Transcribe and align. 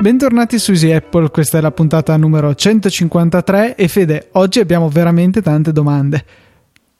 Bentornati 0.00 0.60
su 0.60 0.70
Easy 0.70 0.92
Apple, 0.92 1.30
questa 1.30 1.58
è 1.58 1.60
la 1.60 1.72
puntata 1.72 2.16
numero 2.16 2.54
153 2.54 3.74
e 3.74 3.88
Fede, 3.88 4.28
oggi 4.32 4.60
abbiamo 4.60 4.88
veramente 4.88 5.42
tante 5.42 5.72
domande. 5.72 6.24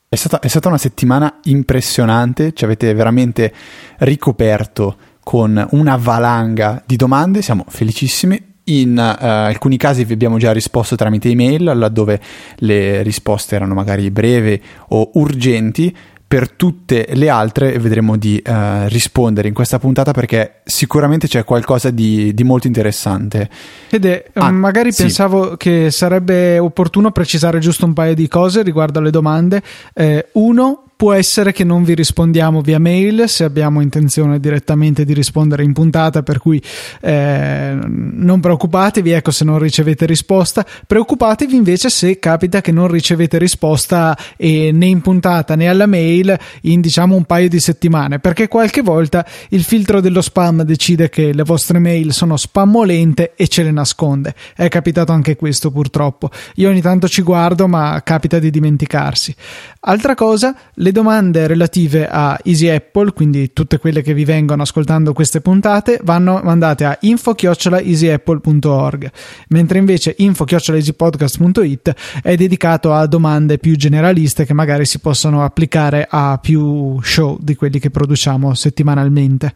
È 0.09 0.17
stata, 0.17 0.41
è 0.41 0.49
stata 0.49 0.67
una 0.67 0.79
settimana 0.79 1.39
impressionante, 1.45 2.53
ci 2.53 2.65
avete 2.65 2.93
veramente 2.93 3.53
ricoperto 3.99 4.97
con 5.23 5.65
una 5.71 5.97
valanga 5.97 6.83
di 6.85 6.97
domande, 6.97 7.43
siamo 7.43 7.65
felicissimi. 7.69 8.46
In 8.69 8.97
uh, 8.97 9.25
alcuni 9.25 9.77
casi 9.77 10.05
vi 10.05 10.13
abbiamo 10.13 10.39
già 10.39 10.53
risposto 10.53 10.97
tramite 10.97 11.29
email, 11.29 11.63
laddove 11.63 12.21
le 12.57 13.03
risposte 13.03 13.55
erano 13.55 13.75
magari 13.75 14.11
brevi 14.11 14.61
o 14.89 15.11
urgenti 15.15 15.95
per 16.29 16.51
tutte 16.51 17.07
le 17.13 17.29
altre 17.29 17.79
vedremo 17.79 18.17
di 18.17 18.43
uh, 18.45 18.89
rispondere 18.89 19.47
in 19.47 19.55
questa 19.55 19.79
puntata 19.79 20.11
perché 20.11 20.63
sicuramente 20.65 21.29
c'è 21.29 21.45
qualcosa 21.45 21.91
di, 21.91 22.35
di 22.35 22.43
molto 22.43 22.67
interessante. 22.67 23.49
Ed 23.89 24.05
è, 24.05 24.25
ah, 24.33 24.51
magari 24.51 24.91
sì. 24.91 25.03
pensavo 25.03 25.57
che 25.57 25.93
sarebbe 25.93 26.59
opportuno 26.59 27.13
precisare 27.13 27.61
giusto 27.61 27.87
un 27.87 27.93
paio 27.93 28.15
di 28.15 28.27
cose 28.27 28.63
riguardo 28.63 28.99
alle 28.99 29.11
domande. 29.11 29.63
Eh, 29.95 30.31
uno, 30.33 30.86
Può 30.97 31.13
essere 31.13 31.53
che 31.53 31.63
non 31.63 31.85
vi 31.85 31.95
rispondiamo 31.95 32.63
via 32.63 32.79
mail 32.79 33.29
se 33.29 33.45
abbiamo 33.45 33.83
intenzione 33.83 34.41
direttamente 34.41 35.05
di 35.05 35.13
rispondere 35.13 35.63
in 35.63 35.75
puntata, 35.75 36.23
per 36.23 36.39
cui 36.39 36.59
eh, 37.03 37.77
non 37.79 38.41
preoccupatevi, 38.41 39.11
ecco 39.11 39.31
se 39.31 39.45
non 39.45 39.59
ricevete 39.59 40.07
risposta. 40.07 40.65
Preoccupatevi 40.87 41.55
invece 41.55 41.91
se 41.91 42.19
capita 42.19 42.63
che 42.63 42.73
non 42.73 42.89
ricevete 42.89 43.37
risposta 43.37 44.17
eh, 44.39 44.73
né 44.73 44.87
in 44.87 45.03
puntata 45.03 45.55
né 45.55 45.69
alla 45.69 45.85
mail 45.85 46.35
in 46.63 46.81
diciamo 46.81 47.15
un 47.15 47.25
paio 47.25 47.51
di 47.51 47.61
settimane, 47.61 48.19
perché 48.19 48.49
qualche 48.49 48.81
volta 48.81 49.27
il 49.51 49.65
filtro 49.65 50.01
dello 50.01 50.23
spam 50.23 50.63
decide 50.63 51.11
che 51.11 51.35
le 51.35 51.43
vostre 51.43 51.79
mail 51.79 52.15
sono 52.15 52.39
spammolente 52.39 53.35
e 53.37 53.49
ce 53.49 53.65
le 53.65 53.71
nasconde. 53.71 54.35
È 54.55 54.67
capitato 54.69 55.13
anche 55.13 55.37
questo 55.37 55.71
purtroppo. 55.71 56.31
Io 56.55 56.71
ogni 56.71 56.81
tanto 56.81 57.07
ci 57.07 57.21
guardo, 57.21 57.69
ma 57.69 58.01
capita 58.03 58.39
di 58.39 58.49
dimenticarsi. 58.49 59.35
Altra 59.81 60.15
cosa, 60.15 60.57
le 60.75 60.86
domande 60.93 61.47
relative 61.47 62.09
a 62.09 62.39
Easy 62.45 62.69
Apple, 62.69 63.13
quindi 63.13 63.53
tutte 63.53 63.79
quelle 63.79 64.03
che 64.03 64.15
vi 64.15 64.25
vengono 64.25 64.63
ascoltando 64.63 65.13
queste 65.13 65.41
puntate, 65.41 66.01
vanno 66.03 66.41
mandate 66.43 66.85
a 66.85 66.99
info-easyapple.org, 67.01 69.11
mentre 69.49 69.79
invece 69.79 70.15
info-easypodcast.it 70.19 71.95
è 72.23 72.35
dedicato 72.37 72.93
a 72.93 73.07
domande 73.07 73.59
più 73.59 73.77
generaliste 73.77 74.45
che 74.45 74.55
magari 74.55 74.85
si 74.85 74.99
possono 74.99 75.45
applicare 75.45 76.07
a 76.09 76.39
più 76.39 77.01
show 77.03 77.37
di 77.41 77.55
quelli 77.55 77.79
che 77.79 77.91
produciamo 77.91 78.55
settimanalmente. 78.55 79.55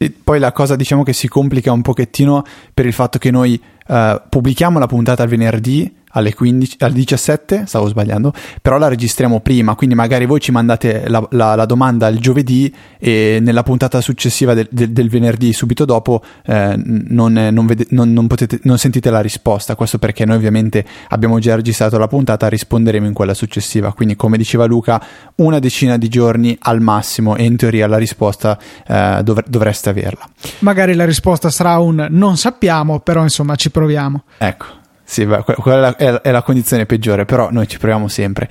E 0.00 0.12
poi 0.12 0.38
la 0.38 0.52
cosa 0.52 0.76
diciamo 0.76 1.02
che 1.02 1.12
si 1.12 1.26
complica 1.26 1.72
un 1.72 1.82
pochettino 1.82 2.44
per 2.72 2.86
il 2.86 2.92
fatto 2.92 3.18
che 3.18 3.32
noi 3.32 3.60
uh, 3.88 4.20
pubblichiamo 4.28 4.78
la 4.78 4.86
puntata 4.86 5.24
il 5.24 5.28
venerdì 5.28 5.92
alle, 6.18 6.34
15, 6.34 6.76
alle 6.80 6.94
17, 6.94 7.64
stavo 7.66 7.88
sbagliando, 7.88 8.32
però 8.60 8.78
la 8.78 8.88
registriamo 8.88 9.40
prima, 9.40 9.74
quindi 9.74 9.94
magari 9.94 10.26
voi 10.26 10.40
ci 10.40 10.52
mandate 10.52 11.08
la, 11.08 11.26
la, 11.30 11.54
la 11.54 11.64
domanda 11.64 12.08
il 12.08 12.18
giovedì 12.18 12.72
e 12.98 13.38
nella 13.40 13.62
puntata 13.62 14.00
successiva 14.00 14.54
del, 14.54 14.68
del, 14.70 14.90
del 14.90 15.08
venerdì, 15.08 15.52
subito 15.52 15.84
dopo, 15.84 16.22
eh, 16.44 16.74
non, 16.76 17.32
non, 17.32 17.66
vede, 17.66 17.86
non, 17.90 18.12
non, 18.12 18.26
potete, 18.26 18.60
non 18.62 18.78
sentite 18.78 19.10
la 19.10 19.20
risposta. 19.20 19.74
Questo 19.74 19.98
perché 19.98 20.24
noi 20.24 20.36
ovviamente 20.36 20.84
abbiamo 21.08 21.38
già 21.38 21.54
registrato 21.54 21.98
la 21.98 22.08
puntata, 22.08 22.48
risponderemo 22.48 23.06
in 23.06 23.12
quella 23.12 23.34
successiva. 23.34 23.92
Quindi, 23.92 24.16
come 24.16 24.36
diceva 24.36 24.64
Luca, 24.64 25.02
una 25.36 25.58
decina 25.58 25.96
di 25.96 26.08
giorni 26.08 26.56
al 26.60 26.80
massimo 26.80 27.36
e 27.36 27.44
in 27.44 27.56
teoria 27.56 27.86
la 27.86 27.98
risposta 27.98 28.58
eh, 28.86 29.20
dovre, 29.22 29.44
dovreste 29.48 29.88
averla. 29.90 30.28
Magari 30.60 30.94
la 30.94 31.04
risposta 31.04 31.50
sarà 31.50 31.78
un 31.78 32.06
non 32.10 32.36
sappiamo, 32.36 33.00
però 33.00 33.22
insomma 33.22 33.54
ci 33.56 33.70
proviamo. 33.70 34.24
Ecco. 34.38 34.66
Sì, 35.10 35.24
beh, 35.24 35.42
quella 35.42 35.96
è 35.96 36.10
la, 36.10 36.20
è 36.20 36.30
la, 36.30 36.42
condizione 36.42 36.84
peggiore, 36.84 37.24
però 37.24 37.50
noi 37.50 37.66
ci 37.66 37.78
proviamo 37.78 38.08
sempre. 38.08 38.46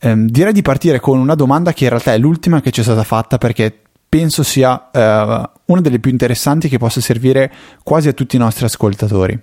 Um, 0.00 0.26
direi 0.26 0.54
di 0.54 0.62
partire 0.62 1.00
con 1.00 1.18
una 1.18 1.34
domanda 1.34 1.74
che 1.74 1.84
in 1.84 1.90
realtà 1.90 2.14
è 2.14 2.18
l'ultima 2.18 2.62
che 2.62 2.70
ci 2.70 2.80
è 2.80 2.82
stata 2.82 3.04
fatta 3.04 3.36
perché 3.36 3.78
penso 4.08 4.42
sia 4.42 4.88
uh, 4.90 5.50
una 5.66 5.80
delle 5.82 5.98
più 5.98 6.10
interessanti 6.10 6.70
che 6.70 6.78
possa 6.78 7.02
servire 7.02 7.52
quasi 7.82 8.08
a 8.08 8.14
tutti 8.14 8.36
i 8.36 8.38
nostri 8.38 8.64
ascoltatori. 8.64 9.38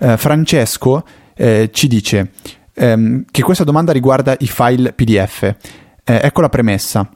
Uh, 0.00 0.16
Francesco 0.16 1.04
uh, 1.36 1.66
ci 1.70 1.86
dice 1.86 2.32
um, 2.74 3.24
che 3.30 3.42
questa 3.42 3.62
domanda 3.62 3.92
riguarda 3.92 4.34
i 4.40 4.48
file 4.48 4.92
PDF. 4.92 5.54
ecco 6.02 6.40
la 6.40 6.48
premessa. 6.48 7.08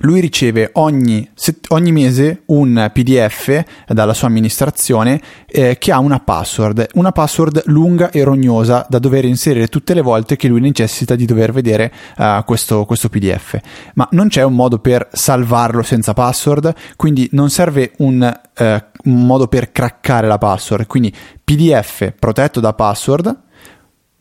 Lui 0.00 0.20
riceve 0.20 0.70
ogni, 0.74 1.26
ogni, 1.68 1.90
mese 1.90 2.42
un 2.46 2.90
PDF 2.92 3.64
dalla 3.88 4.12
sua 4.12 4.28
amministrazione 4.28 5.18
eh, 5.46 5.78
che 5.78 5.90
ha 5.90 5.98
una 6.00 6.20
password, 6.20 6.88
una 6.94 7.12
password 7.12 7.62
lunga 7.66 8.10
e 8.10 8.22
rognosa 8.22 8.84
da 8.90 8.98
dover 8.98 9.24
inserire 9.24 9.68
tutte 9.68 9.94
le 9.94 10.02
volte 10.02 10.36
che 10.36 10.48
lui 10.48 10.60
necessita 10.60 11.14
di 11.14 11.24
dover 11.24 11.50
vedere 11.50 11.90
uh, 12.18 12.44
questo, 12.44 12.84
questo, 12.84 13.08
PDF. 13.08 13.58
Ma 13.94 14.06
non 14.10 14.28
c'è 14.28 14.42
un 14.42 14.52
modo 14.52 14.80
per 14.80 15.08
salvarlo 15.12 15.82
senza 15.82 16.12
password, 16.12 16.74
quindi 16.96 17.26
non 17.32 17.48
serve 17.48 17.92
un, 17.98 18.20
uh, 18.58 18.64
un 19.04 19.26
modo 19.26 19.48
per 19.48 19.72
craccare 19.72 20.26
la 20.26 20.36
password. 20.36 20.86
Quindi 20.86 21.10
PDF 21.42 22.12
protetto 22.18 22.60
da 22.60 22.74
password, 22.74 23.34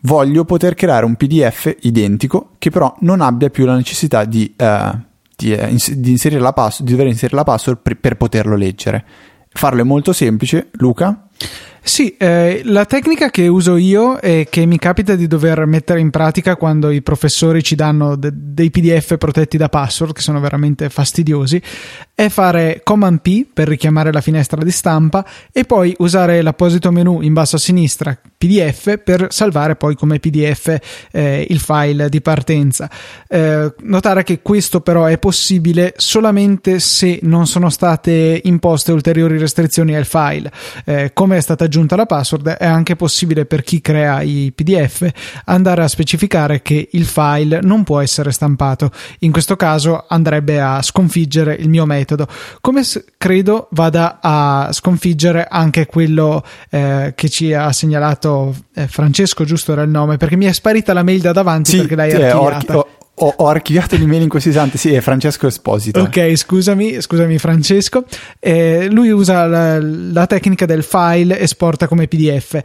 voglio 0.03 0.46
poter 0.46 0.74
creare 0.74 1.03
un 1.03 1.16
PDF 1.16 1.75
identico 1.81 2.52
che 2.59 2.69
però 2.69 2.96
non 3.02 3.19
abbia 3.19 3.50
più 3.50 3.66
la 3.66 3.75
necessità 3.75 4.24
di... 4.24 4.56
Uh, 4.57 5.13
di, 5.35 5.53
eh, 5.53 5.75
di, 5.96 6.12
inserire 6.12 6.41
la 6.41 6.53
pass- 6.53 6.81
di 6.81 6.91
dover 6.91 7.07
inserire 7.07 7.35
la 7.35 7.44
password 7.44 7.79
per, 7.81 7.97
per 7.97 8.18
poterlo 8.18 8.56
leggere. 8.56 9.03
Farlo 9.50 9.81
è 9.81 9.84
molto 9.85 10.12
semplice, 10.13 10.69
Luca. 10.73 11.28
Sì, 11.88 12.16
eh, 12.18 12.62
la 12.63 12.85
tecnica 12.85 13.29
che 13.29 13.47
uso 13.47 13.75
io 13.78 14.19
e 14.19 14.47
che 14.50 14.66
mi 14.66 14.79
capita 14.79 15.13
di 15.13 15.28
dover 15.28 15.68
mettere 15.68 16.00
in 16.00 16.09
pratica 16.09 16.56
quando 16.56 16.90
i 16.90 17.03
professori 17.03 17.62
ci 17.62 17.75
danno 17.75 18.16
de- 18.16 18.31
dei 18.34 18.72
PDF 18.72 19.18
protetti 19.18 19.56
da 19.56 19.69
password, 19.69 20.13
che 20.13 20.22
sono 20.22 20.40
veramente 20.40 20.90
fastidiosi, 20.90 21.62
è 22.16 22.28
fare 22.29 22.81
Command 22.84 23.19
P 23.22 23.45
per 23.53 23.68
richiamare 23.68 24.12
la 24.12 24.22
finestra 24.22 24.63
di 24.63 24.72
stampa 24.72 25.24
e 25.51 25.63
poi 25.66 25.94
usare 26.00 26.41
l'apposito 26.41 26.91
menu 26.91 27.22
in 27.22 27.34
basso 27.34 27.57
a 27.57 27.59
sinistra 27.59 28.18
PDF 28.35 28.97
per 28.97 29.28
salvare 29.29 29.75
poi 29.75 29.95
come 29.95 30.19
PDF 30.19 30.78
eh, 31.12 31.45
il 31.47 31.59
file 31.59 32.09
di 32.09 32.19
partenza. 32.19 32.90
Eh, 33.28 33.74
notare 33.81 34.24
che 34.24 34.40
questo 34.41 34.81
però 34.81 35.06
è 35.06 35.19
possibile 35.19 35.94
solamente 35.97 36.79
se 36.79 37.19
non 37.22 37.45
sono 37.45 37.69
state 37.69 38.41
imposte 38.45 38.91
ulteriori 38.91 39.38
restrizioni 39.38 39.95
al 39.95 40.06
file. 40.06 40.51
Eh, 40.84 41.12
come 41.13 41.38
è 41.38 41.41
stata 41.41 41.68
aggiunta 41.75 41.97
la 41.97 42.06
password, 42.06 42.47
è 42.47 42.66
anche 42.66 42.96
possibile 42.96 43.46
per 43.46 43.62
chi 43.62 43.81
crea 43.81 44.22
i 44.22 44.53
PDF 44.56 45.09
andare 45.46 45.84
a 45.84 45.88
specificare 45.90 46.62
che 46.62 46.88
il 46.91 47.06
file 47.06 47.59
non 47.62 47.84
può 47.84 48.00
essere 48.00 48.31
stampato. 48.31 48.91
In 49.19 49.34
questo 49.34 49.58
caso 49.58 50.06
andrebbe 50.08 50.62
a 50.62 50.81
sconfiggere 50.81 51.53
il 51.56 51.68
mio 51.68 51.86
metodo, 51.86 52.28
come 52.62 52.84
credo 53.18 53.68
vada 53.72 54.19
a 54.22 54.69
sconfiggere 54.72 55.47
anche 55.50 55.86
quello 55.86 56.44
eh, 56.69 57.12
che 57.13 57.30
ci 57.30 57.53
ha 57.53 57.72
segnalato 57.74 58.56
eh, 58.74 58.88
Francesco, 58.88 59.44
giusto 59.44 59.74
era 59.74 59.81
il 59.81 59.90
nome, 59.90 60.16
perché 60.16 60.38
mi 60.38 60.46
è 60.46 60.53
sparita 60.53 60.94
la 60.94 61.03
mail 61.03 61.19
da 61.19 61.34
davanti 61.34 61.72
sì, 61.72 61.78
perché 61.78 61.96
l'hai 61.96 62.12
sì, 62.12 62.16
archiviata. 62.16 62.86
Ho, 63.17 63.33
ho, 63.37 63.47
archiviato 63.47 63.95
l'email 63.95 64.23
in 64.23 64.29
questo 64.29 64.49
istante, 64.49 64.77
sì, 64.77 64.93
è 64.93 65.01
Francesco 65.01 65.47
Esposito. 65.47 66.01
Ok, 66.01 66.35
scusami, 66.35 67.01
scusami 67.01 67.37
Francesco. 67.37 68.05
Eh, 68.39 68.89
lui 68.89 69.09
usa 69.09 69.45
la, 69.47 69.79
la 69.79 70.27
tecnica 70.27 70.65
del 70.65 70.83
file 70.83 71.39
esporta 71.39 71.87
come 71.87 72.07
PDF 72.07 72.61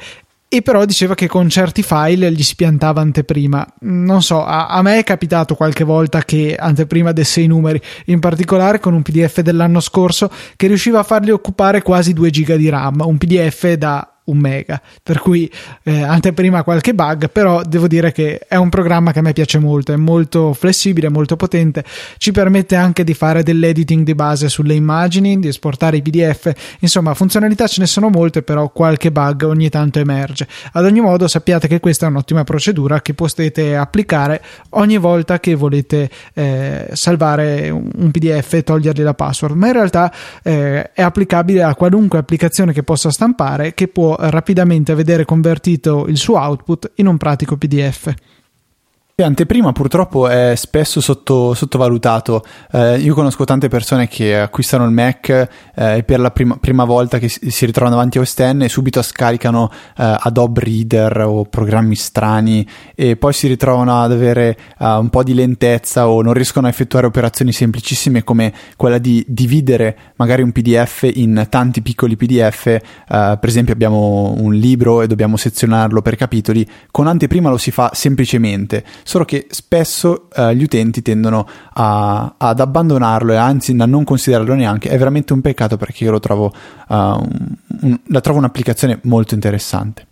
e 0.53 0.63
però 0.63 0.85
diceva 0.85 1.15
che 1.15 1.29
con 1.29 1.49
certi 1.49 1.85
file 1.85 2.33
gli 2.33 2.43
si 2.43 2.57
piantava 2.57 3.01
anteprima. 3.01 3.65
Non 3.83 4.21
so, 4.21 4.45
a, 4.45 4.67
a, 4.67 4.83
me 4.83 4.99
è 4.99 5.05
capitato 5.05 5.55
qualche 5.55 5.85
volta 5.85 6.25
che 6.25 6.57
anteprima 6.59 7.13
desse 7.13 7.41
i 7.41 7.47
numeri, 7.47 7.81
in 8.07 8.19
particolare 8.19 8.81
con 8.81 8.93
un 8.93 9.03
PDF 9.03 9.43
dell'anno 9.43 9.79
scorso 9.79 10.29
che 10.57 10.67
riusciva 10.67 10.99
a 10.99 11.05
fargli 11.05 11.31
occupare 11.31 11.83
quasi 11.83 12.13
2 12.13 12.31
giga 12.31 12.57
di 12.57 12.69
RAM, 12.69 13.01
un 13.07 13.17
PDF 13.17 13.75
da 13.75 14.20
un 14.25 14.39
mega. 14.39 14.81
Per 15.03 15.19
cui 15.19 15.51
eh, 15.85 16.03
anteprima 16.03 16.63
qualche 16.63 16.95
bug 16.95 17.31
però 17.31 17.63
devo 17.63 17.87
dire 17.87 18.13
che 18.13 18.39
è 18.47 18.57
un 18.57 18.69
programma 18.69 19.13
che 19.13 19.19
a 19.19 19.23
me 19.23 19.33
piace 19.33 19.59
molto 19.59 19.93
è 19.93 19.97
molto 19.97 20.53
flessibile 20.53 21.09
molto 21.09 21.37
potente 21.37 21.85
ci 22.19 22.33
permette 22.33 22.77
anche 22.77 23.05
di 23.05 23.15
fare 23.15 23.43
dell'editing 23.43 24.05
di 24.05 24.15
base 24.15 24.49
sulle 24.49 24.75
immagini 24.75 25.39
di 25.39 25.49
esportare 25.49 25.97
i 25.97 26.03
pdf 26.03 26.77
insomma 26.81 27.15
funzionalità 27.15 27.67
ce 27.67 27.81
ne 27.81 27.87
sono 27.87 28.09
molte 28.09 28.43
però 28.43 28.69
qualche 28.71 29.11
bug 29.11 29.43
ogni 29.43 29.69
tanto 29.69 29.99
emerge. 29.99 30.47
Ad 30.73 30.85
ogni 30.85 31.01
modo 31.01 31.29
sappiate 31.29 31.69
che 31.69 31.81
questa 31.81 32.07
è 32.07 32.09
un'ottima 32.09 32.45
procedura 32.45 33.01
che 33.01 33.15
potete 33.15 33.77
applicare 33.77 34.43
ogni 34.71 34.97
volta 34.97 35.41
che 35.41 35.55
volete 35.55 36.11
eh, 36.35 36.89
salvare 36.93 37.71
un 37.71 38.11
pdf 38.11 38.55
e 38.55 38.63
togliergli 38.63 39.03
la 39.03 39.15
password. 39.15 39.57
Ma 39.57 39.69
in 39.69 39.73
realtà 39.73 40.13
eh, 40.43 40.93
è 40.93 41.03
applicabile 41.03 41.63
a 41.63 41.75
qualunque 41.75 42.19
applicazione 42.19 42.73
che 42.73 42.83
possa 42.83 43.11
stampare 43.11 43.75
che 43.75 43.89
può 43.89 44.17
rapidamente 44.29 44.95
vedere 44.95 45.25
convertito 45.25 46.07
il 46.07 46.17
suo 46.17 46.37
output 46.39 46.93
in 46.97 47.07
un 47.07 47.17
pratico 47.17 47.57
PDF 47.57 48.13
anteprima 49.23 49.73
purtroppo 49.73 50.29
è 50.29 50.55
spesso 50.57 51.01
sotto, 51.01 51.55
sottovalutato. 51.55 52.45
Eh, 52.71 52.99
io 52.99 53.15
conosco 53.15 53.45
tante 53.45 53.69
persone 53.69 54.09
che 54.09 54.39
acquistano 54.39 54.85
il 54.85 54.91
Mac 54.91 55.29
eh, 55.29 55.97
e 55.97 56.03
per 56.03 56.21
la 56.21 56.31
prima, 56.31 56.57
prima, 56.57 56.85
volta 56.85 57.19
che 57.19 57.29
si, 57.29 57.67
ritrovano 57.67 57.97
davanti 57.97 58.19
a 58.19 58.21
OS 58.21 58.35
X 58.35 58.65
subito 58.67 59.03
scaricano 59.03 59.71
eh, 59.97 60.17
Adobe 60.19 60.61
Reader 60.61 61.21
o 61.27 61.45
programmi 61.45 61.95
strani 61.95 62.67
e 62.95 63.17
poi 63.17 63.33
si 63.33 63.47
ritrovano 63.47 64.03
ad 64.03 64.13
avere 64.13 64.57
uh, 64.79 64.85
un 64.99 65.09
po' 65.11 65.23
di 65.23 65.35
lentezza 65.35 66.09
o 66.09 66.23
non 66.23 66.33
riescono 66.33 66.67
a 66.67 66.71
effettuare 66.71 67.07
operazioni 67.07 67.53
semplicissime 67.53 68.25
come 68.25 68.53
quella 68.77 68.99
di 68.99 69.25
dividere 69.27 69.97
magari 70.17 70.43
un 70.43 70.53
PDF 70.53 71.09
in 71.15 71.47
tanti 71.49 71.83
piccoli 71.83 72.17
PDF. 72.17 72.67
Uh, 72.67 73.39
per 73.39 73.49
esempio 73.49 73.73
abbiamo 73.73 74.35
un 74.37 74.55
libro 74.55 75.03
e 75.03 75.07
dobbiamo 75.07 75.37
sezionarlo 75.37 76.03
per 76.03 76.17
capitoli. 76.17 76.67
Con 76.91 77.07
anteprima 77.07 77.51
lo 77.51 77.59
si 77.59 77.71
fa 77.71 77.91
semplicemente 77.93 78.85
solo 79.11 79.25
che 79.25 79.49
spesso 79.51 80.29
eh, 80.33 80.55
gli 80.55 80.63
utenti 80.63 81.03
tendono 81.03 81.45
a, 81.73 82.35
ad 82.37 82.61
abbandonarlo 82.61 83.33
e 83.33 83.37
anzi 83.37 83.75
a 83.77 83.85
non 83.85 84.05
considerarlo 84.05 84.55
neanche. 84.55 84.89
È 84.89 84.97
veramente 84.97 85.33
un 85.33 85.41
peccato 85.41 85.77
perché 85.77 86.05
io 86.05 86.13
lo 86.13 86.21
trovo, 86.21 86.53
uh, 86.87 86.95
un, 86.95 87.99
la 88.05 88.21
trovo 88.21 88.39
un'applicazione 88.39 89.01
molto 89.03 89.35
interessante. 89.35 90.07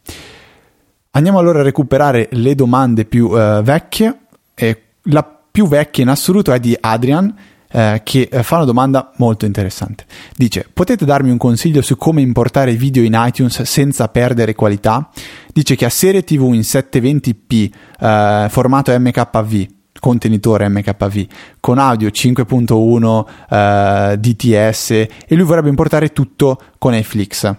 Andiamo 1.11 1.39
allora 1.39 1.61
a 1.61 1.62
recuperare 1.62 2.27
le 2.33 2.56
domande 2.56 3.05
più 3.05 3.27
uh, 3.27 3.62
vecchie. 3.62 4.19
E 4.55 4.83
la 5.03 5.23
più 5.23 5.69
vecchia 5.69 6.03
in 6.03 6.09
assoluto 6.09 6.51
è 6.53 6.59
di 6.59 6.77
Adrian. 6.79 7.33
Eh, 7.70 8.00
che 8.03 8.31
fa 8.43 8.56
una 8.56 8.65
domanda 8.65 9.12
molto 9.17 9.44
interessante. 9.44 10.06
Dice: 10.35 10.67
Potete 10.73 11.05
darmi 11.05 11.31
un 11.31 11.37
consiglio 11.37 11.82
su 11.82 11.97
come 11.97 12.23
importare 12.23 12.75
video 12.75 13.03
in 13.03 13.15
iTunes 13.15 13.61
senza 13.62 14.09
perdere 14.09 14.55
qualità? 14.55 15.11
dice 15.59 15.75
che 15.75 15.85
ha 15.85 15.91
serie 15.91 16.23
TV 16.23 16.53
in 16.53 16.61
720p 16.61 17.70
eh, 17.99 18.47
formato 18.49 18.97
MKV 18.97 19.67
contenitore 19.99 20.69
MKV 20.69 21.26
con 21.59 21.79
audio 21.79 22.09
5.1 22.09 23.25
eh, 23.50 24.17
DTS 24.19 24.91
e 24.91 25.35
lui 25.35 25.43
vorrebbe 25.43 25.69
importare 25.69 26.12
tutto 26.12 26.61
con 26.79 26.94
iFlix 26.94 27.53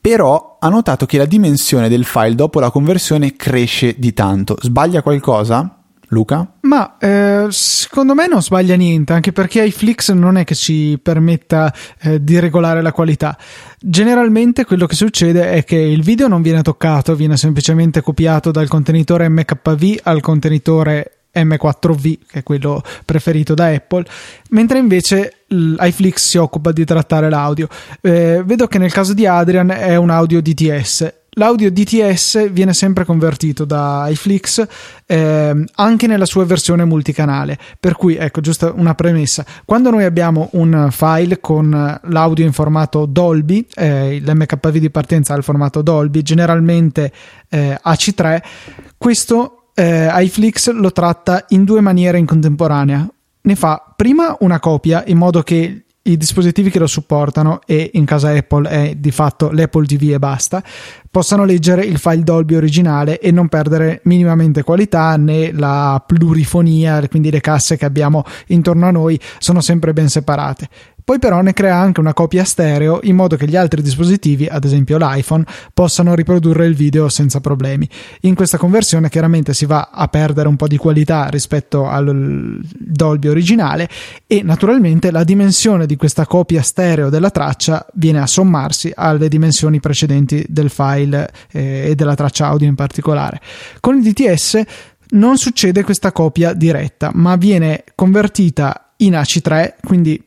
però 0.00 0.56
ha 0.58 0.68
notato 0.70 1.04
che 1.04 1.18
la 1.18 1.26
dimensione 1.26 1.90
del 1.90 2.06
file 2.06 2.34
dopo 2.34 2.60
la 2.60 2.70
conversione 2.70 3.36
cresce 3.36 3.96
di 3.98 4.14
tanto 4.14 4.56
sbaglia 4.58 5.02
qualcosa? 5.02 5.81
Luca? 6.12 6.46
Ma 6.60 6.98
eh, 6.98 7.46
secondo 7.48 8.14
me 8.14 8.28
non 8.28 8.42
sbaglia 8.42 8.74
niente, 8.76 9.14
anche 9.14 9.32
perché 9.32 9.64
iFlix 9.64 10.12
non 10.12 10.36
è 10.36 10.44
che 10.44 10.54
ci 10.54 10.98
permetta 11.02 11.72
eh, 12.00 12.22
di 12.22 12.38
regolare 12.38 12.82
la 12.82 12.92
qualità. 12.92 13.36
Generalmente 13.80 14.66
quello 14.66 14.86
che 14.86 14.94
succede 14.94 15.52
è 15.52 15.64
che 15.64 15.76
il 15.76 16.02
video 16.02 16.28
non 16.28 16.42
viene 16.42 16.60
toccato, 16.60 17.16
viene 17.16 17.38
semplicemente 17.38 18.02
copiato 18.02 18.50
dal 18.50 18.68
contenitore 18.68 19.28
MKV 19.30 20.00
al 20.02 20.20
contenitore 20.20 21.16
M4V, 21.34 22.18
che 22.28 22.40
è 22.40 22.42
quello 22.42 22.82
preferito 23.06 23.54
da 23.54 23.68
Apple, 23.68 24.04
mentre 24.50 24.78
invece 24.78 25.44
iFlix 25.48 26.28
si 26.28 26.36
occupa 26.36 26.72
di 26.72 26.84
trattare 26.84 27.30
l'audio. 27.30 27.68
Eh, 28.02 28.42
vedo 28.44 28.66
che 28.66 28.76
nel 28.76 28.92
caso 28.92 29.14
di 29.14 29.26
Adrian 29.26 29.70
è 29.70 29.96
un 29.96 30.10
audio 30.10 30.42
DTS 30.42 31.20
L'audio 31.36 31.70
DTS 31.70 32.50
viene 32.50 32.74
sempre 32.74 33.06
convertito 33.06 33.64
da 33.64 34.06
iFlix 34.10 34.66
eh, 35.06 35.64
anche 35.76 36.06
nella 36.06 36.26
sua 36.26 36.44
versione 36.44 36.84
multicanale, 36.84 37.58
per 37.80 37.96
cui 37.96 38.16
ecco 38.16 38.42
giusto 38.42 38.74
una 38.76 38.94
premessa, 38.94 39.42
quando 39.64 39.88
noi 39.88 40.04
abbiamo 40.04 40.50
un 40.52 40.88
file 40.90 41.40
con 41.40 42.00
l'audio 42.02 42.44
in 42.44 42.52
formato 42.52 43.06
Dolby, 43.06 43.66
eh, 43.74 44.20
l'MKV 44.20 44.76
di 44.76 44.90
partenza 44.90 45.32
ha 45.32 45.38
il 45.38 45.42
formato 45.42 45.80
Dolby, 45.80 46.20
generalmente 46.20 47.10
eh, 47.48 47.80
AC3, 47.82 48.42
questo 48.98 49.68
eh, 49.72 50.10
iFlix 50.12 50.70
lo 50.70 50.92
tratta 50.92 51.46
in 51.48 51.64
due 51.64 51.80
maniere 51.80 52.18
in 52.18 52.26
contemporanea. 52.26 53.08
Ne 53.40 53.56
fa 53.56 53.82
prima 53.96 54.36
una 54.40 54.60
copia 54.60 55.02
in 55.06 55.16
modo 55.16 55.42
che 55.42 55.84
i 56.04 56.16
dispositivi 56.16 56.70
che 56.70 56.80
lo 56.80 56.88
supportano 56.88 57.60
e 57.64 57.90
in 57.94 58.04
casa 58.04 58.30
Apple 58.30 58.68
è 58.68 58.94
di 58.96 59.12
fatto 59.12 59.50
l'Apple 59.52 59.86
TV 59.86 60.10
e 60.12 60.18
basta 60.18 60.62
possano 61.08 61.44
leggere 61.44 61.84
il 61.84 61.98
file 61.98 62.22
Dolby 62.22 62.54
originale 62.54 63.20
e 63.20 63.30
non 63.30 63.48
perdere 63.48 64.00
minimamente 64.04 64.62
qualità 64.62 65.16
né 65.16 65.52
la 65.52 66.02
plurifonia 66.04 67.06
quindi 67.08 67.30
le 67.30 67.40
casse 67.40 67.76
che 67.76 67.84
abbiamo 67.84 68.24
intorno 68.48 68.86
a 68.86 68.90
noi 68.90 69.20
sono 69.38 69.60
sempre 69.60 69.92
ben 69.92 70.08
separate 70.08 70.68
poi 71.04 71.18
però 71.18 71.40
ne 71.40 71.52
crea 71.52 71.76
anche 71.76 72.00
una 72.00 72.14
copia 72.14 72.44
stereo 72.44 73.00
in 73.02 73.16
modo 73.16 73.36
che 73.36 73.46
gli 73.46 73.56
altri 73.56 73.82
dispositivi, 73.82 74.46
ad 74.46 74.64
esempio 74.64 74.98
l'iPhone, 74.98 75.44
possano 75.74 76.14
riprodurre 76.14 76.66
il 76.66 76.74
video 76.74 77.08
senza 77.08 77.40
problemi. 77.40 77.88
In 78.22 78.34
questa 78.34 78.58
conversione 78.58 79.08
chiaramente 79.08 79.54
si 79.54 79.66
va 79.66 79.90
a 79.92 80.08
perdere 80.08 80.48
un 80.48 80.56
po' 80.56 80.68
di 80.68 80.76
qualità 80.76 81.28
rispetto 81.28 81.88
al 81.88 82.60
Dolby 82.62 83.28
originale 83.28 83.88
e 84.26 84.42
naturalmente 84.42 85.10
la 85.10 85.24
dimensione 85.24 85.86
di 85.86 85.96
questa 85.96 86.26
copia 86.26 86.62
stereo 86.62 87.08
della 87.08 87.30
traccia 87.30 87.86
viene 87.94 88.20
a 88.20 88.26
sommarsi 88.26 88.92
alle 88.94 89.28
dimensioni 89.28 89.80
precedenti 89.80 90.44
del 90.48 90.70
file 90.70 91.30
eh, 91.50 91.90
e 91.90 91.94
della 91.94 92.14
traccia 92.14 92.46
audio 92.46 92.68
in 92.68 92.74
particolare. 92.74 93.40
Con 93.80 93.96
il 93.96 94.02
DTS 94.02 94.62
non 95.10 95.36
succede 95.36 95.82
questa 95.82 96.12
copia 96.12 96.52
diretta, 96.52 97.10
ma 97.14 97.36
viene 97.36 97.84
convertita 97.94 98.92
in 98.98 99.12
AC3, 99.12 99.74
quindi 99.82 100.22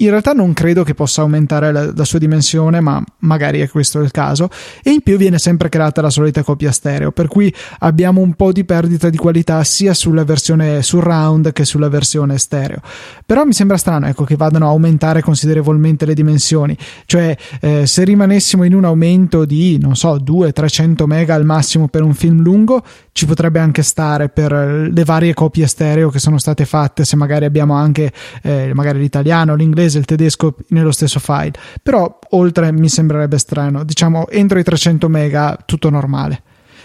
in 0.00 0.10
realtà 0.10 0.32
non 0.32 0.52
credo 0.52 0.82
che 0.82 0.94
possa 0.94 1.20
aumentare 1.20 1.72
la, 1.72 1.92
la, 1.94 2.04
sua 2.04 2.18
dimensione, 2.18 2.80
ma 2.80 3.02
magari 3.18 3.60
è 3.60 3.68
questo 3.68 4.00
il 4.00 4.10
caso. 4.10 4.48
E 4.82 4.90
in 4.90 5.02
più 5.02 5.16
viene 5.16 5.38
sempre 5.38 5.68
creata 5.68 6.00
la 6.00 6.10
solita 6.10 6.42
copia 6.42 6.72
stereo, 6.72 7.12
per 7.12 7.28
cui 7.28 7.52
abbiamo 7.80 8.20
un 8.20 8.34
po' 8.34 8.50
di 8.52 8.64
perdita 8.64 9.10
di 9.10 9.18
qualità 9.18 9.62
sia 9.62 9.92
sulla 9.92 10.24
versione 10.24 10.82
surround 10.82 11.52
che 11.52 11.64
sulla 11.64 11.88
versione 11.88 12.38
stereo. 12.38 12.80
Però 13.26 13.44
mi 13.44 13.52
sembra 13.52 13.76
strano 13.76 14.06
ecco, 14.06 14.24
che 14.24 14.36
vadano 14.36 14.66
a 14.66 14.70
aumentare 14.70 15.20
considerevolmente 15.20 16.06
le 16.06 16.14
dimensioni, 16.14 16.76
cioè 17.04 17.36
eh, 17.60 17.86
se 17.86 18.04
rimanessimo 18.04 18.64
in 18.64 18.74
un 18.74 18.84
aumento 18.84 19.44
di, 19.44 19.78
non 19.78 19.96
so, 19.96 20.16
200-300 20.16 21.04
mega 21.04 21.34
al 21.34 21.44
massimo 21.44 21.88
per 21.88 22.02
un 22.02 22.14
film 22.14 22.40
lungo, 22.40 22.82
ci 23.12 23.26
potrebbe 23.26 23.58
anche 23.58 23.82
stare 23.82 24.30
per 24.30 24.52
le 24.90 25.04
varie 25.04 25.34
copie 25.34 25.66
stereo 25.66 26.08
che 26.08 26.18
sono 26.18 26.38
state 26.38 26.64
fatte, 26.64 27.04
se 27.04 27.16
magari 27.16 27.44
abbiamo 27.44 27.74
anche 27.74 28.10
eh, 28.42 28.70
magari 28.72 28.98
l'italiano, 28.98 29.54
l'inglese 29.54 29.89
l'inglese 29.90 29.96
e 29.96 30.00
il 30.00 30.06
tedesco 30.06 30.54
nello 30.68 30.92
stesso 30.92 31.18
file, 31.18 31.52
però 31.82 32.18
oltre 32.30 32.72
mi 32.72 32.88
sembrerebbe 32.88 33.38
strano, 33.38 33.84
diciamo 33.84 34.28
entro 34.28 34.58
i 34.58 34.64
300 34.64 35.08
mega 35.08 35.58
tutto 35.66 35.90
normale. 35.90 36.42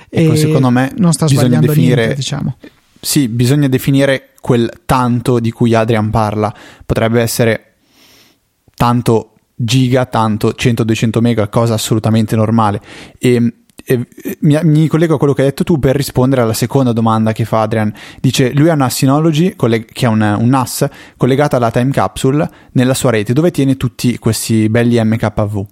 Ecco, 0.09 0.33
e 0.33 0.37
secondo 0.37 0.69
me 0.69 0.91
non 0.97 1.13
sta 1.13 1.27
sbagliando 1.27 1.67
definire, 1.67 1.95
niente, 1.95 2.15
diciamo. 2.15 2.57
Sì, 3.00 3.27
bisogna 3.27 3.67
definire 3.67 4.29
quel 4.41 4.81
tanto 4.85 5.39
di 5.39 5.51
cui 5.51 5.74
Adrian 5.74 6.09
parla, 6.09 6.53
potrebbe 6.85 7.21
essere 7.21 7.74
tanto 8.75 9.31
giga, 9.55 10.05
tanto 10.05 10.53
100-200 10.57 11.19
mega, 11.19 11.47
cosa 11.47 11.74
assolutamente 11.74 12.35
normale. 12.35 12.81
E 13.17 13.35
eh, 13.35 13.53
mi, 14.39 14.60
mi, 14.63 14.88
collego 14.88 15.15
a 15.15 15.17
quello 15.17 15.34
che 15.34 15.41
hai 15.41 15.50
detto 15.50 15.63
tu 15.63 15.77
per 15.77 15.96
rispondere 15.96 16.41
alla 16.41 16.53
seconda 16.53 16.91
domanda 16.91 17.34
che 17.34 17.46
fa 17.46 17.62
Adrian. 17.62 17.94
Dice: 18.20 18.51
Lui 18.53 18.70
ha 18.70 18.74
una 18.74 18.89
Synology, 18.89 19.55
colleg- 19.55 19.91
che 19.91 20.05
è 20.05 20.10
un, 20.10 20.22
un, 20.22 20.50
NAS, 20.50 20.88
collegata 21.17 21.58
alla 21.58 21.72
Time 21.72 21.91
Capsule 21.91 22.50
nella 22.72 22.94
sua 22.94 23.12
rete, 23.12 23.34
dove 23.34 23.51
tiene 23.51 23.77
tutti 23.77 24.17
questi 24.17 24.70
belli 24.70 25.00
MKV. 25.03 25.65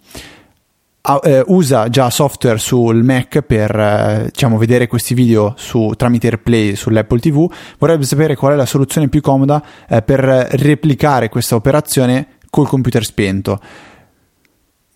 Uh, 1.05 1.19
eh, 1.21 1.43
usa 1.47 1.89
già 1.89 2.09
software 2.09 2.57
sul 2.57 3.03
Mac 3.03 3.41
per 3.41 3.77
eh, 3.77 4.29
diciamo, 4.31 4.57
vedere 4.57 4.87
questi 4.87 5.13
video 5.13 5.53
su, 5.57 5.91
tramite 5.97 6.27
AirPlay 6.27 6.75
sull'Apple 6.75 7.19
TV. 7.19 7.51
Vorrebbe 7.77 8.05
sapere 8.05 8.37
qual 8.37 8.53
è 8.53 8.55
la 8.55 8.65
soluzione 8.65 9.09
più 9.09 9.19
comoda 9.19 9.61
eh, 9.89 10.01
per 10.01 10.19
replicare 10.21 11.27
questa 11.27 11.55
operazione 11.55 12.27
col 12.49 12.69
computer 12.69 13.03
spento. 13.03 13.59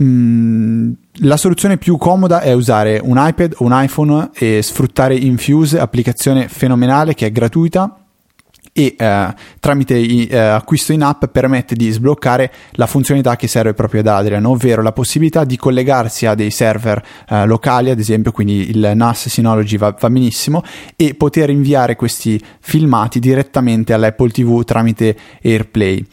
Mm, 0.03 0.91
la 1.21 1.37
soluzione 1.37 1.77
più 1.77 1.97
comoda 1.97 2.41
è 2.41 2.53
usare 2.53 2.99
un 3.03 3.15
iPad 3.19 3.55
o 3.57 3.63
un 3.65 3.71
iPhone 3.73 4.29
e 4.33 4.61
sfruttare 4.61 5.15
Infuse, 5.15 5.79
applicazione 5.79 6.47
fenomenale 6.47 7.15
che 7.15 7.25
è 7.25 7.31
gratuita 7.31 8.03
e 8.77 8.93
eh, 8.95 9.35
tramite 9.59 9.95
eh, 9.97 10.37
acquisto 10.37 10.93
in 10.93 11.01
app 11.01 11.25
permette 11.25 11.73
di 11.73 11.89
sbloccare 11.89 12.51
la 12.73 12.85
funzionalità 12.85 13.35
che 13.35 13.47
serve 13.47 13.73
proprio 13.73 14.01
ad 14.01 14.07
Adrian, 14.07 14.45
ovvero 14.45 14.83
la 14.83 14.91
possibilità 14.91 15.43
di 15.45 15.57
collegarsi 15.57 16.27
a 16.27 16.35
dei 16.35 16.51
server 16.51 17.03
eh, 17.27 17.47
locali, 17.47 17.89
ad 17.89 17.97
esempio, 17.97 18.31
quindi 18.31 18.69
il 18.69 18.91
NAS 18.93 19.29
Synology 19.29 19.77
va, 19.77 19.95
va, 19.99 20.09
benissimo, 20.11 20.61
e 20.95 21.15
poter 21.15 21.49
inviare 21.49 21.95
questi 21.95 22.39
filmati 22.59 23.19
direttamente 23.19 23.93
all'Apple 23.93 24.29
TV 24.29 24.63
tramite 24.63 25.17
AirPlay. 25.41 26.05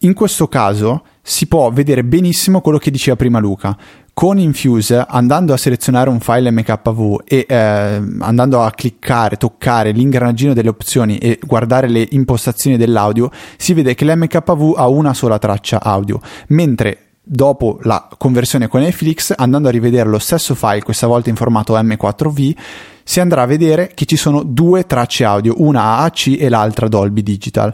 In 0.00 0.12
questo 0.12 0.48
caso 0.48 1.04
si 1.30 1.46
può 1.46 1.70
vedere 1.70 2.02
benissimo 2.02 2.60
quello 2.60 2.78
che 2.78 2.90
diceva 2.90 3.14
prima 3.14 3.38
Luca. 3.38 3.76
Con 4.12 4.40
Infuse, 4.40 5.04
andando 5.08 5.52
a 5.52 5.56
selezionare 5.56 6.10
un 6.10 6.18
file 6.18 6.50
MKV 6.50 7.20
e 7.24 7.46
eh, 7.48 8.02
andando 8.18 8.62
a 8.62 8.72
cliccare, 8.72 9.36
toccare 9.36 9.92
l'ingranaggino 9.92 10.54
delle 10.54 10.68
opzioni 10.68 11.18
e 11.18 11.38
guardare 11.40 11.88
le 11.88 12.04
impostazioni 12.10 12.76
dell'audio, 12.76 13.30
si 13.56 13.74
vede 13.74 13.94
che 13.94 14.04
l'MKV 14.04 14.74
ha 14.76 14.88
una 14.88 15.14
sola 15.14 15.38
traccia 15.38 15.80
audio, 15.80 16.20
mentre 16.48 17.10
dopo 17.22 17.78
la 17.82 18.08
conversione 18.18 18.66
con 18.66 18.80
Netflix, 18.80 19.32
andando 19.36 19.68
a 19.68 19.70
rivedere 19.70 20.08
lo 20.08 20.18
stesso 20.18 20.56
file, 20.56 20.82
questa 20.82 21.06
volta 21.06 21.30
in 21.30 21.36
formato 21.36 21.78
M4V, 21.78 22.56
si 23.04 23.20
andrà 23.20 23.42
a 23.42 23.46
vedere 23.46 23.92
che 23.94 24.04
ci 24.04 24.16
sono 24.16 24.42
due 24.42 24.84
tracce 24.84 25.24
audio, 25.24 25.54
una 25.58 25.98
AAC 25.98 26.36
e 26.38 26.48
l'altra 26.48 26.88
Dolby 26.88 27.22
Digital. 27.22 27.72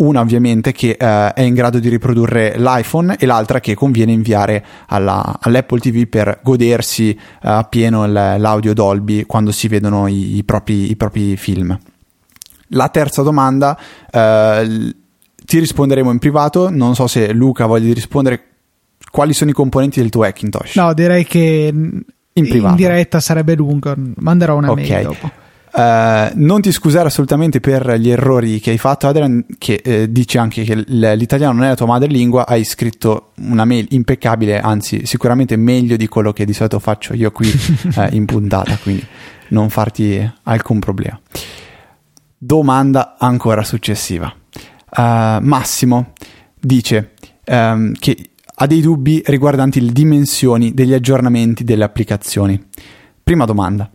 Una 0.00 0.20
ovviamente 0.20 0.72
che 0.72 0.96
eh, 0.98 1.32
è 1.34 1.42
in 1.42 1.52
grado 1.52 1.78
di 1.78 1.90
riprodurre 1.90 2.54
l'iPhone 2.56 3.16
e 3.18 3.26
l'altra 3.26 3.60
che 3.60 3.74
conviene 3.74 4.12
inviare 4.12 4.64
alla, 4.86 5.38
all'Apple 5.38 5.78
TV 5.78 6.06
per 6.06 6.40
godersi 6.42 7.10
eh, 7.10 7.18
appieno 7.40 8.06
l'audio 8.06 8.72
Dolby 8.72 9.26
quando 9.26 9.52
si 9.52 9.68
vedono 9.68 10.06
i, 10.06 10.36
i, 10.36 10.44
propri, 10.44 10.90
i 10.90 10.96
propri 10.96 11.36
film. 11.36 11.78
La 12.68 12.88
terza 12.88 13.20
domanda 13.20 13.78
eh, 14.10 14.94
ti 15.44 15.58
risponderemo 15.58 16.10
in 16.10 16.18
privato, 16.18 16.70
non 16.70 16.94
so 16.94 17.06
se 17.06 17.32
Luca 17.34 17.66
voglia 17.66 17.92
rispondere 17.92 18.44
quali 19.10 19.34
sono 19.34 19.50
i 19.50 19.54
componenti 19.54 20.00
del 20.00 20.08
tuo 20.08 20.22
Hackintosh. 20.22 20.76
No, 20.76 20.94
direi 20.94 21.26
che 21.26 21.68
in, 21.70 22.02
in 22.32 22.74
diretta 22.74 23.20
sarebbe 23.20 23.54
lungo, 23.54 23.92
manderò 24.16 24.56
una 24.56 24.70
okay. 24.70 24.88
mail 24.88 25.04
dopo. 25.04 25.30
Uh, 25.72 26.32
non 26.34 26.60
ti 26.60 26.72
scusare 26.72 27.06
assolutamente 27.06 27.60
per 27.60 27.94
gli 27.94 28.10
errori 28.10 28.58
che 28.58 28.70
hai 28.70 28.78
fatto, 28.78 29.06
Adrian, 29.06 29.44
che 29.56 29.80
eh, 29.84 30.10
dice 30.10 30.38
anche 30.38 30.64
che 30.64 30.74
l'italiano 30.74 31.52
non 31.52 31.64
è 31.64 31.68
la 31.68 31.76
tua 31.76 31.86
madrelingua. 31.86 32.46
Hai 32.46 32.64
scritto 32.64 33.30
una 33.36 33.64
mail 33.64 33.86
impeccabile, 33.90 34.60
anzi, 34.60 35.06
sicuramente 35.06 35.56
meglio 35.56 35.96
di 35.96 36.08
quello 36.08 36.32
che 36.32 36.44
di 36.44 36.52
solito 36.52 36.80
faccio 36.80 37.14
io 37.14 37.30
qui 37.30 37.48
eh, 37.96 38.08
in 38.12 38.24
puntata. 38.24 38.76
Quindi 38.82 39.06
non 39.50 39.70
farti 39.70 40.32
alcun 40.44 40.80
problema. 40.80 41.20
Domanda 42.36 43.16
ancora 43.18 43.62
successiva. 43.62 44.32
Uh, 44.96 45.38
Massimo 45.40 46.14
dice 46.58 47.12
um, 47.46 47.92
che 47.92 48.30
ha 48.62 48.66
dei 48.66 48.80
dubbi 48.80 49.22
riguardanti 49.24 49.80
le 49.80 49.92
dimensioni 49.92 50.74
degli 50.74 50.92
aggiornamenti 50.92 51.62
delle 51.64 51.84
applicazioni. 51.84 52.60
Prima 53.22 53.44
domanda. 53.44 53.88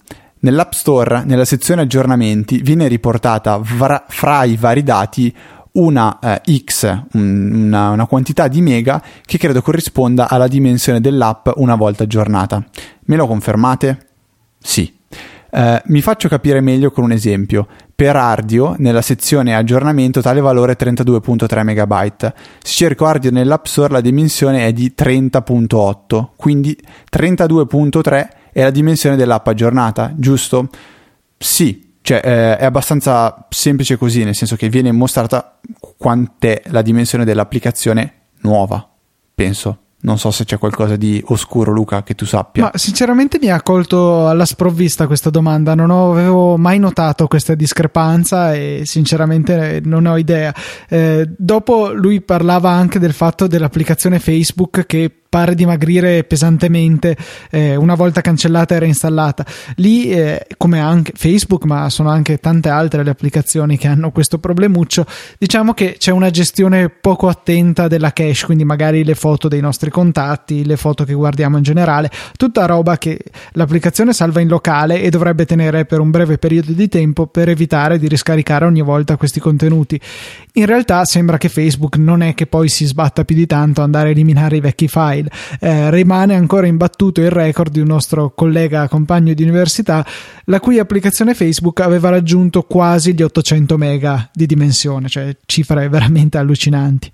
Nell'App 0.46 0.74
Store, 0.74 1.24
nella 1.26 1.44
sezione 1.44 1.82
aggiornamenti, 1.82 2.60
viene 2.60 2.88
riportata 2.88 3.60
fra, 3.64 4.06
fra 4.08 4.44
i 4.44 4.56
vari 4.58 4.84
dati 4.84 5.36
una 5.72 6.20
eh, 6.20 6.60
X, 6.64 7.06
una, 7.14 7.90
una, 7.90 8.06
quantità 8.06 8.48
di 8.48 8.62
mega 8.62 9.02
che 9.26 9.40
credo 9.40 9.64
corrisponda 9.64 10.30
alla 10.30 10.48
dimensione 10.48 11.02
dell'app 11.02 11.50
una 11.56 11.74
volta 11.74 12.04
aggiornata. 12.04 12.64
Me 13.06 13.16
lo 13.16 13.26
confermate? 13.26 14.10
Sì. 14.60 14.94
Eh, 15.50 15.82
mi 15.86 16.02
faccio 16.04 16.30
capire 16.30 16.62
meglio 16.62 16.92
con 16.92 17.06
un 17.06 17.12
esempio. 17.12 17.66
Per 17.96 18.16
Ardio, 18.16 18.76
nella 18.78 19.02
sezione 19.02 19.56
aggiornamento, 19.56 20.22
tale 20.22 20.42
valore 20.42 20.74
è 20.74 20.78
32.3 20.80 21.64
MB. 21.64 22.34
Se 22.62 22.72
cerco 22.72 23.06
Ardio 23.08 23.32
nell'App 23.32 23.66
Store, 23.66 23.92
la 23.92 24.02
dimensione 24.02 24.68
è 24.68 24.74
di 24.74 24.94
30.8, 24.96 26.28
quindi 26.36 26.78
32.3 27.12 28.44
è 28.56 28.64
la 28.64 28.70
dimensione 28.70 29.18
dell'app 29.18 29.46
aggiornata, 29.48 30.14
giusto? 30.16 30.70
Sì, 31.38 31.96
cioè 32.00 32.22
eh, 32.24 32.58
è 32.58 32.64
abbastanza 32.64 33.48
semplice 33.50 33.98
così, 33.98 34.24
nel 34.24 34.34
senso 34.34 34.56
che 34.56 34.70
viene 34.70 34.94
mostrata 34.94 35.60
quant'è 35.98 36.62
la 36.68 36.82
dimensione 36.82 37.26
dell'applicazione 37.26 38.14
nuova, 38.44 38.88
penso. 39.36 39.80
Non 40.06 40.18
so 40.18 40.32
se 40.32 40.46
c'è 40.46 40.58
qualcosa 40.58 40.96
di 40.96 41.22
oscuro, 41.26 41.74
Luca, 41.74 42.04
che 42.04 42.16
tu 42.16 42.26
sappia. 42.26 42.64
Ma 42.64 42.72
sinceramente 42.76 43.40
mi 43.42 43.50
ha 43.50 43.62
colto 43.62 44.30
alla 44.30 44.46
sprovvista 44.46 45.08
questa 45.08 45.32
domanda. 45.32 45.74
Non 45.74 45.90
avevo 45.90 46.58
mai 46.58 46.80
notato 46.80 47.28
questa 47.28 47.56
discrepanza 47.56 48.54
e 48.54 48.84
sinceramente 48.86 49.82
non 49.84 50.06
ho 50.06 50.16
idea. 50.16 50.54
Eh, 50.88 51.28
dopo 51.36 51.92
lui 51.92 52.22
parlava 52.22 52.70
anche 52.70 53.00
del 53.00 53.14
fatto 53.14 53.48
dell'applicazione 53.48 54.20
Facebook 54.20 54.86
che 54.86 55.24
pare 55.28 55.56
dimagrire 55.56 56.24
pesantemente 56.24 57.16
eh, 57.50 57.76
una 57.76 57.96
volta 57.96 58.22
cancellata 58.22 58.76
e 58.76 58.80
reinstallata. 58.80 59.46
Lì, 59.76 60.12
eh, 60.12 60.48
come 60.58 60.80
anche 60.80 61.12
Facebook, 61.16 61.66
ma 61.66 61.90
sono 61.90 62.10
anche 62.10 62.38
tante 62.38 62.70
altre 62.70 63.04
le 63.04 63.10
applicazioni 63.10 63.78
che 63.78 63.88
hanno 63.88 64.12
questo 64.12 64.40
problemuccio, 64.40 65.06
diciamo 65.38 65.74
che 65.74 65.96
c'è 65.98 66.12
una 66.12 66.30
gestione 66.30 66.90
poco 66.90 67.28
attenta 67.28 67.88
della 67.88 68.14
cache, 68.14 68.46
quindi 68.46 68.64
magari 68.64 69.04
le 69.04 69.16
foto 69.16 69.48
dei 69.48 69.62
nostri 69.62 69.90
contatti, 69.90 70.66
le 70.66 70.78
foto 70.78 71.04
che 71.04 71.14
guardiamo 71.14 71.58
in 71.58 71.64
generale, 71.64 72.10
tutta 72.38 72.66
roba 72.66 72.98
che 72.98 73.20
l'applicazione 73.52 74.14
salva 74.14 74.40
in 74.42 74.48
locale 74.48 75.02
e 75.02 75.10
dovrebbe 75.10 75.46
tenere 75.46 75.86
per 75.86 76.00
un 76.00 76.12
breve 76.12 76.38
periodo 76.38 76.72
di 76.72 76.88
tempo 76.88 77.28
per 77.28 77.50
evitare 77.50 78.00
di 78.00 78.08
riscaricare 78.08 78.66
ogni 78.66 78.82
volta 78.82 79.18
questi 79.18 79.40
contenuti. 79.40 80.00
In 80.58 80.66
realtà 80.68 81.04
sembra 81.04 81.38
che 81.38 81.50
Facebook 81.50 81.98
non 81.98 82.22
è 82.22 82.34
che 82.34 82.48
poi 82.48 82.70
si 82.70 82.86
sbatta 82.86 83.26
più 83.26 83.36
di 83.36 83.46
tanto 83.46 83.82
andare 83.82 84.08
a 84.08 84.12
eliminare 84.12 84.56
i 84.56 84.62
vecchi 84.62 84.88
file. 84.88 85.30
Eh, 85.60 85.92
rimane 85.92 86.34
ancora 86.34 86.66
imbattuto 86.66 87.20
il 87.20 87.30
record 87.30 87.74
di 87.74 87.82
un 87.82 87.88
nostro 87.88 88.32
collega 88.34 88.88
compagno 88.88 89.34
di 89.34 89.44
università, 89.44 90.06
la 90.46 90.62
cui 90.62 90.80
applicazione 90.80 91.34
Facebook 91.34 91.82
aveva 91.82 92.08
raggiunto 92.08 92.62
quasi 92.62 93.14
gli 93.14 93.22
800 93.22 93.78
mega 93.78 94.30
di 94.32 94.46
dimensione, 94.46 95.10
cioè 95.10 95.36
cifre 95.46 95.90
veramente 95.90 96.38
allucinanti. 96.38 97.12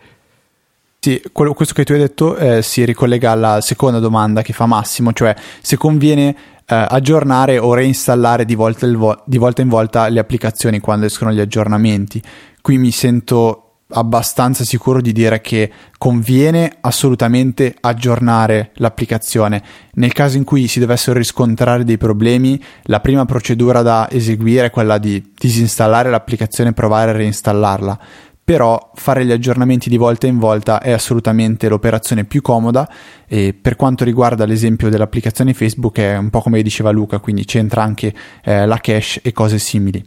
Sì, 1.03 1.19
quello, 1.31 1.55
questo 1.55 1.73
che 1.73 1.83
tu 1.83 1.93
hai 1.93 1.97
detto 1.97 2.37
eh, 2.37 2.61
si 2.61 2.85
ricollega 2.85 3.31
alla 3.31 3.59
seconda 3.59 3.97
domanda 3.97 4.43
che 4.43 4.53
fa 4.53 4.67
Massimo, 4.67 5.13
cioè 5.13 5.35
se 5.59 5.75
conviene 5.75 6.29
eh, 6.63 6.75
aggiornare 6.75 7.57
o 7.57 7.73
reinstallare 7.73 8.45
di 8.45 8.53
volta, 8.53 8.85
vo- 8.95 9.23
di 9.25 9.39
volta 9.39 9.63
in 9.63 9.67
volta 9.67 10.07
le 10.09 10.19
applicazioni 10.19 10.79
quando 10.79 11.07
escono 11.07 11.31
gli 11.31 11.39
aggiornamenti. 11.39 12.21
Qui 12.61 12.77
mi 12.77 12.91
sento 12.91 13.77
abbastanza 13.93 14.63
sicuro 14.63 15.01
di 15.01 15.11
dire 15.11 15.41
che 15.41 15.71
conviene 15.97 16.77
assolutamente 16.81 17.75
aggiornare 17.79 18.69
l'applicazione. 18.75 19.63
Nel 19.93 20.13
caso 20.13 20.37
in 20.37 20.43
cui 20.43 20.67
si 20.67 20.79
dovessero 20.79 21.17
riscontrare 21.17 21.83
dei 21.83 21.97
problemi, 21.97 22.63
la 22.83 22.99
prima 22.99 23.25
procedura 23.25 23.81
da 23.81 24.07
eseguire 24.07 24.67
è 24.67 24.69
quella 24.69 24.99
di 24.99 25.31
disinstallare 25.35 26.11
l'applicazione 26.11 26.69
e 26.69 26.73
provare 26.73 27.09
a 27.09 27.15
reinstallarla. 27.15 27.99
Però 28.43 28.91
fare 28.95 29.25
gli 29.25 29.31
aggiornamenti 29.31 29.87
di 29.87 29.97
volta 29.97 30.27
in 30.27 30.39
volta 30.39 30.81
è 30.81 30.91
assolutamente 30.91 31.69
l'operazione 31.69 32.25
più 32.25 32.41
comoda 32.41 32.89
e 33.27 33.53
per 33.53 33.75
quanto 33.75 34.03
riguarda 34.03 34.45
l'esempio 34.45 34.89
dell'applicazione 34.89 35.53
Facebook 35.53 35.97
è 35.99 36.17
un 36.17 36.29
po' 36.29 36.41
come 36.41 36.61
diceva 36.61 36.91
Luca, 36.91 37.19
quindi 37.19 37.45
c'entra 37.45 37.83
anche 37.83 38.13
eh, 38.43 38.65
la 38.65 38.77
cache 38.77 39.21
e 39.21 39.31
cose 39.31 39.57
simili. 39.57 40.03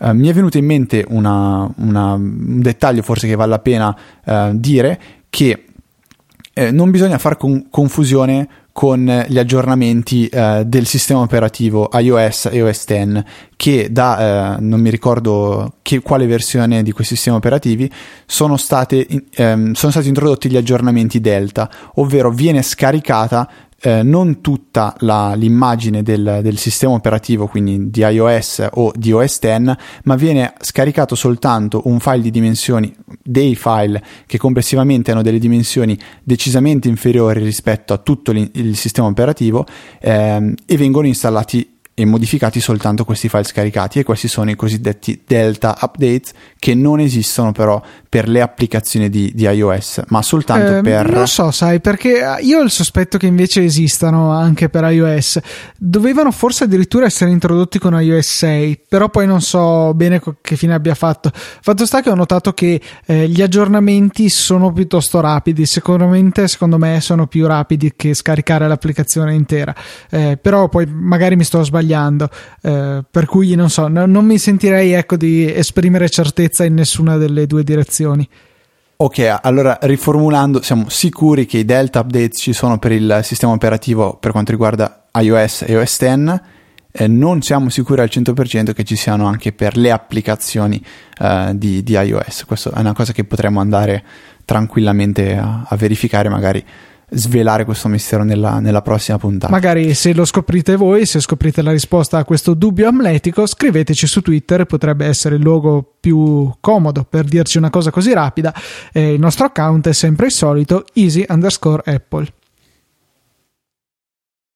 Uh, 0.00 0.12
mi 0.12 0.28
è 0.28 0.32
venuto 0.32 0.58
in 0.58 0.64
mente 0.64 1.04
una, 1.08 1.68
una, 1.76 2.12
un 2.12 2.60
dettaglio 2.60 3.02
forse 3.02 3.26
che 3.26 3.36
vale 3.36 3.50
la 3.50 3.58
pena 3.58 3.96
uh, 4.24 4.50
dire 4.52 5.00
che 5.30 5.64
eh, 6.52 6.70
non 6.72 6.90
bisogna 6.90 7.18
fare 7.18 7.36
con- 7.36 7.68
confusione 7.70 8.48
con 8.78 9.24
gli 9.26 9.40
aggiornamenti 9.40 10.28
eh, 10.28 10.62
del 10.64 10.86
sistema 10.86 11.18
operativo 11.18 11.90
iOS 11.92 12.48
e 12.52 12.62
OS 12.62 12.84
X 12.84 13.22
che 13.56 13.88
da 13.90 14.54
eh, 14.54 14.60
non 14.60 14.80
mi 14.80 14.88
ricordo 14.88 15.78
che, 15.82 15.98
quale 15.98 16.26
versione 16.26 16.84
di 16.84 16.92
questi 16.92 17.16
sistemi 17.16 17.38
operativi 17.38 17.90
sono, 18.24 18.56
state, 18.56 19.04
ehm, 19.34 19.72
sono 19.72 19.90
stati 19.90 20.06
introdotti 20.06 20.48
gli 20.48 20.56
aggiornamenti 20.56 21.20
Delta 21.20 21.68
ovvero 21.94 22.30
viene 22.30 22.62
scaricata 22.62 23.50
eh, 23.80 24.02
non 24.02 24.40
tutta 24.40 24.94
la, 25.00 25.34
l'immagine 25.34 26.02
del, 26.02 26.40
del, 26.42 26.56
sistema 26.58 26.94
operativo, 26.94 27.46
quindi 27.46 27.90
di 27.90 28.00
iOS 28.00 28.68
o 28.72 28.92
di 28.94 29.12
OS 29.12 29.38
X, 29.38 29.76
ma 30.04 30.14
viene 30.16 30.54
scaricato 30.60 31.14
soltanto 31.14 31.82
un 31.84 32.00
file 32.00 32.22
di 32.22 32.30
dimensioni, 32.30 32.92
dei 33.22 33.54
file 33.54 34.02
che 34.26 34.38
complessivamente 34.38 35.12
hanno 35.12 35.22
delle 35.22 35.38
dimensioni 35.38 35.98
decisamente 36.22 36.88
inferiori 36.88 37.42
rispetto 37.42 37.92
a 37.92 37.98
tutto 37.98 38.32
il 38.32 38.76
sistema 38.76 39.06
operativo 39.06 39.64
ehm, 40.00 40.54
e 40.66 40.76
vengono 40.76 41.06
installati 41.06 41.77
e 41.98 42.04
modificati 42.04 42.60
soltanto 42.60 43.04
questi 43.04 43.28
file 43.28 43.42
scaricati 43.42 43.98
e 43.98 44.04
questi 44.04 44.28
sono 44.28 44.50
i 44.50 44.54
cosiddetti 44.54 45.22
delta 45.26 45.76
updates 45.80 46.30
che 46.56 46.76
non 46.76 47.00
esistono 47.00 47.50
però 47.50 47.82
per 48.08 48.28
le 48.28 48.40
applicazioni 48.40 49.10
di, 49.10 49.32
di 49.34 49.42
iOS 49.42 50.02
ma 50.06 50.22
soltanto 50.22 50.76
eh, 50.76 50.80
per 50.80 51.10
non 51.10 51.26
so 51.26 51.50
sai 51.50 51.80
perché 51.80 52.22
io 52.40 52.60
ho 52.60 52.62
il 52.62 52.70
sospetto 52.70 53.18
che 53.18 53.26
invece 53.26 53.64
esistano 53.64 54.30
anche 54.30 54.68
per 54.68 54.84
iOS. 54.84 55.40
Dovevano 55.76 56.30
forse 56.30 56.64
addirittura 56.64 57.06
essere 57.06 57.32
introdotti 57.32 57.80
con 57.80 58.00
iOS 58.00 58.28
6 58.28 58.82
però 58.88 59.08
poi 59.08 59.26
non 59.26 59.40
so 59.40 59.92
bene 59.94 60.22
che 60.40 60.54
fine 60.54 60.74
abbia 60.74 60.94
fatto. 60.94 61.32
Fatto 61.34 61.84
sta 61.84 62.00
che 62.00 62.10
ho 62.10 62.14
notato 62.14 62.52
che 62.52 62.80
eh, 63.06 63.28
gli 63.28 63.42
aggiornamenti 63.42 64.28
sono 64.28 64.72
piuttosto 64.72 65.18
rapidi. 65.18 65.66
Sicuramente 65.66 66.46
secondo 66.46 66.78
me 66.78 67.00
sono 67.00 67.26
più 67.26 67.44
rapidi 67.48 67.94
che 67.96 68.14
scaricare 68.14 68.68
l'applicazione 68.68 69.34
intera. 69.34 69.74
Eh, 70.10 70.38
però 70.40 70.68
poi 70.68 70.86
magari 70.86 71.34
mi 71.34 71.42
sto 71.42 71.64
sbagliando 71.64 71.86
sbagliando. 71.88 72.28
Eh, 72.60 73.02
per 73.10 73.26
cui 73.26 73.54
non 73.54 73.70
so, 73.70 73.88
no, 73.88 74.04
non 74.04 74.26
mi 74.26 74.38
sentirei 74.38 74.92
ecco, 74.92 75.16
di 75.16 75.50
esprimere 75.52 76.10
certezza 76.10 76.64
in 76.64 76.74
nessuna 76.74 77.16
delle 77.16 77.46
due 77.46 77.64
direzioni. 77.64 78.28
Ok, 79.00 79.38
allora 79.42 79.78
riformulando, 79.80 80.60
siamo 80.60 80.88
sicuri 80.88 81.46
che 81.46 81.58
i 81.58 81.64
Delta 81.64 82.00
update 82.00 82.32
ci 82.32 82.52
sono 82.52 82.78
per 82.78 82.92
il 82.92 83.20
sistema 83.22 83.52
operativo 83.52 84.16
per 84.16 84.32
quanto 84.32 84.50
riguarda 84.50 85.04
iOS 85.14 85.62
e 85.66 85.76
OS 85.76 85.96
X. 85.96 86.40
Eh, 86.90 87.06
non 87.06 87.42
siamo 87.42 87.68
sicuri 87.68 88.00
al 88.00 88.08
100% 88.10 88.72
che 88.72 88.82
ci 88.82 88.96
siano 88.96 89.26
anche 89.26 89.52
per 89.52 89.76
le 89.76 89.92
applicazioni 89.92 90.82
eh, 91.20 91.52
di, 91.54 91.84
di, 91.84 91.92
iOS. 91.92 92.44
Questa 92.44 92.72
è 92.72 92.80
una 92.80 92.94
cosa 92.94 93.12
che 93.12 93.22
potremmo 93.22 93.60
andare 93.60 94.02
tranquillamente 94.44 95.36
a, 95.36 95.64
a 95.68 95.76
verificare, 95.76 96.28
magari 96.28 96.64
svelare 97.10 97.64
questo 97.64 97.88
mistero 97.88 98.22
nella, 98.22 98.60
nella, 98.60 98.82
prossima 98.82 99.18
puntata. 99.18 99.52
Magari 99.52 99.94
se 99.94 100.12
lo 100.12 100.24
scoprite 100.24 100.76
voi, 100.76 101.06
se 101.06 101.20
scoprite 101.20 101.62
la 101.62 101.72
risposta 101.72 102.18
a 102.18 102.24
questo 102.24 102.54
dubbio 102.54 102.88
amletico, 102.88 103.46
scriveteci 103.46 104.06
su 104.06 104.20
Twitter, 104.20 104.64
potrebbe 104.66 105.06
essere 105.06 105.36
il 105.36 105.42
luogo 105.42 105.96
più 106.00 106.52
comodo 106.60 107.04
per 107.04 107.24
dirci 107.24 107.58
una 107.58 107.70
cosa 107.70 107.90
così 107.90 108.12
rapida. 108.12 108.54
Eh, 108.92 109.14
il 109.14 109.20
nostro 109.20 109.46
account 109.46 109.88
è 109.88 109.92
sempre 109.92 110.26
il 110.26 110.32
solito, 110.32 110.84
easy 110.94 111.24
underscore 111.28 111.82
apple. 111.84 112.26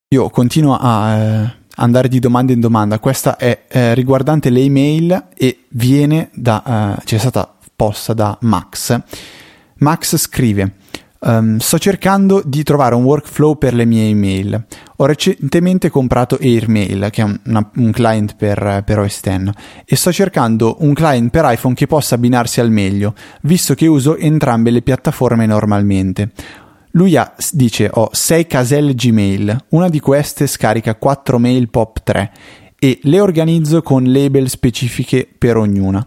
Io 0.09 0.29
continuo 0.29 0.77
a 0.79 1.17
eh, 1.17 1.55
andare 1.77 2.09
di 2.09 2.19
domanda 2.19 2.53
in 2.53 2.61
domanda. 2.61 2.99
Questa 2.99 3.37
è 3.37 3.65
eh, 3.69 3.95
riguardante 3.95 4.51
le 4.51 4.61
email 4.61 5.29
e 5.35 5.65
viene 5.71 6.29
da. 6.35 6.97
Eh, 6.99 7.03
ci 7.05 7.15
è 7.15 7.19
stata 7.19 7.51
posta 7.75 8.13
da 8.13 8.37
Max. 8.43 9.01
Max 9.77 10.17
scrive. 10.17 10.75
Um, 11.25 11.59
sto 11.59 11.79
cercando 11.79 12.43
di 12.45 12.65
trovare 12.65 12.97
un 12.97 13.05
workflow 13.05 13.57
per 13.57 13.75
le 13.75 13.85
mie 13.85 14.09
email. 14.09 14.67
Ho 14.97 15.07
recentemente 15.07 15.89
comprato 15.89 16.37
Airmail, 16.41 17.11
che 17.13 17.23
è 17.23 17.25
un, 17.25 17.39
un 17.77 17.93
client 17.93 18.35
per, 18.35 18.83
per 18.85 18.99
OS 18.99 19.21
X, 19.21 19.51
e 19.85 19.95
sto 19.95 20.11
cercando 20.11 20.79
un 20.81 20.93
client 20.95 21.31
per 21.31 21.45
iPhone 21.47 21.75
che 21.75 21.87
possa 21.87 22.17
abbinarsi 22.17 22.61
al 22.61 22.73
meglio, 22.73 23.15
visto 23.43 23.75
che 23.75 23.87
uso 23.87 24.17
entrambe 24.17 24.71
le 24.71 24.83
piattaforme 24.83 25.47
normalmente. 25.47 26.33
Lui 26.95 27.17
ha, 27.17 27.33
dice 27.53 27.89
ho 27.93 28.09
6 28.11 28.47
caselle 28.49 28.95
Gmail, 28.95 29.67
una 29.69 29.89
di 29.89 30.01
queste 30.01 30.49
scarica 30.49 30.97
4 30.97 31.39
mail 31.39 31.71
POP 31.71 32.03
3 32.03 32.33
e 32.81 32.99
le 33.03 33.21
organizzo 33.21 33.81
con 33.81 34.11
label 34.11 34.49
specifiche 34.49 35.29
per 35.39 35.57
ognuna. 35.57 36.05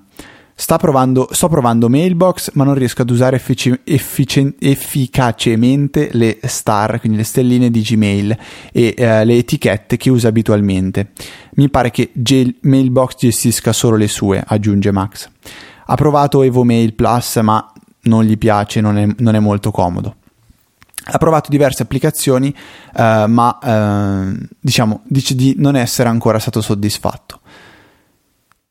Provando, 0.77 1.27
sto 1.31 1.49
provando 1.49 1.89
Mailbox, 1.89 2.51
ma 2.53 2.63
non 2.63 2.75
riesco 2.75 3.01
ad 3.01 3.09
usare 3.09 3.35
effici- 3.35 3.77
efficien- 3.83 4.55
efficacemente 4.57 6.09
le 6.13 6.39
star, 6.43 6.99
quindi 6.99 7.17
le 7.17 7.23
stelline 7.23 7.69
di 7.69 7.81
Gmail 7.81 8.37
e 8.71 8.93
eh, 8.97 9.25
le 9.25 9.37
etichette 9.37 9.97
che 9.97 10.09
usa 10.09 10.29
abitualmente. 10.29 11.11
Mi 11.55 11.69
pare 11.69 11.91
che 11.91 12.09
G- 12.13 12.55
Mailbox 12.61 13.15
gestisca 13.17 13.73
solo 13.73 13.97
le 13.97 14.07
sue, 14.07 14.43
aggiunge 14.45 14.91
Max. 14.91 15.29
Ha 15.87 15.95
provato 15.95 16.41
Evo 16.41 16.63
Mail 16.63 16.93
Plus, 16.93 17.35
ma 17.37 17.71
non 18.03 18.23
gli 18.23 18.37
piace, 18.37 18.79
non 18.81 18.97
è, 18.97 19.07
non 19.17 19.35
è 19.35 19.39
molto 19.39 19.71
comodo 19.71 20.15
ha 21.07 21.17
provato 21.17 21.51
diverse 21.51 21.83
applicazioni, 21.83 22.49
eh, 22.95 23.25
ma 23.27 23.59
eh, 23.61 24.47
diciamo 24.59 25.01
dice 25.05 25.35
di 25.35 25.53
non 25.57 25.75
essere 25.75 26.09
ancora 26.09 26.39
stato 26.39 26.61
soddisfatto. 26.61 27.41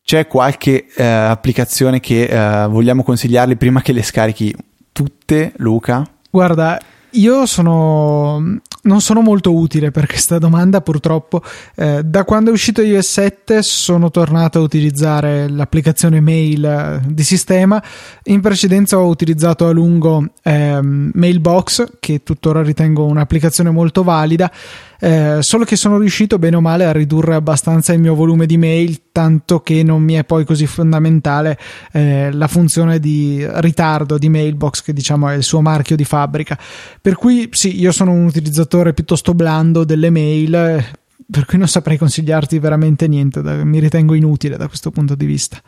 C'è 0.05 0.27
qualche 0.27 0.85
eh, 0.95 1.03
applicazione 1.03 1.99
che 1.99 2.25
eh, 2.25 2.67
vogliamo 2.67 3.01
consigliarli 3.01 3.55
prima 3.55 3.81
che 3.81 3.91
le 3.91 4.03
scarichi 4.03 4.55
tutte, 4.91 5.53
Luca? 5.55 6.07
Guarda, 6.29 6.79
io 7.09 7.47
sono 7.47 8.61
non 8.85 9.01
sono 9.01 9.21
molto 9.21 9.53
utile 9.53 9.91
per 9.91 10.05
questa 10.07 10.37
domanda 10.37 10.81
purtroppo. 10.81 11.41
Eh, 11.75 12.03
da 12.03 12.23
quando 12.23 12.49
è 12.49 12.53
uscito 12.53 12.81
iOS 12.81 13.07
7 13.07 13.61
sono 13.61 14.11
tornato 14.11 14.59
a 14.59 14.61
utilizzare 14.61 15.49
l'applicazione 15.49 16.19
mail 16.19 16.63
eh, 16.65 17.01
di 17.07 17.23
sistema. 17.23 17.81
In 18.25 18.41
precedenza 18.41 18.97
ho 18.99 19.07
utilizzato 19.07 19.67
a 19.67 19.71
lungo 19.71 20.23
eh, 20.43 20.79
Mailbox, 20.81 21.97
che 21.99 22.23
tuttora 22.23 22.61
ritengo 22.61 23.05
un'applicazione 23.05 23.71
molto 23.71 24.03
valida. 24.03 24.51
Eh, 24.99 25.37
solo 25.41 25.65
che 25.65 25.75
sono 25.75 25.97
riuscito 25.97 26.39
bene 26.39 26.55
o 26.55 26.61
male 26.61 26.85
a 26.85 26.91
ridurre 26.91 27.35
abbastanza 27.35 27.93
il 27.93 27.99
mio 27.99 28.15
volume 28.15 28.45
di 28.45 28.57
mail, 28.57 29.11
tanto 29.11 29.61
che 29.61 29.83
non 29.83 30.01
mi 30.01 30.13
è 30.13 30.23
poi 30.23 30.45
così 30.45 30.65
fondamentale 30.65 31.57
eh, 31.91 32.31
la 32.31 32.47
funzione 32.47 32.99
di 32.99 33.45
ritardo 33.45 34.17
di 34.17 34.29
Mailbox, 34.29 34.81
che 34.81 34.93
diciamo 34.93 35.29
è 35.29 35.35
il 35.35 35.43
suo 35.43 35.61
marchio 35.61 35.95
di 35.95 36.05
fabbrica. 36.05 36.57
Per 37.01 37.15
cui 37.15 37.49
sì, 37.51 37.79
io 37.79 37.91
sono 37.91 38.11
un 38.11 38.25
utilizzatore 38.25 38.93
piuttosto 38.93 39.33
blando 39.33 39.83
delle 39.83 40.09
mail, 40.09 40.83
per 41.29 41.45
cui 41.45 41.57
non 41.57 41.67
saprei 41.67 41.97
consigliarti 41.97 42.59
veramente 42.59 43.07
niente, 43.07 43.41
mi 43.41 43.79
ritengo 43.79 44.13
inutile 44.13 44.57
da 44.57 44.67
questo 44.67 44.91
punto 44.91 45.15
di 45.15 45.25
vista. 45.25 45.61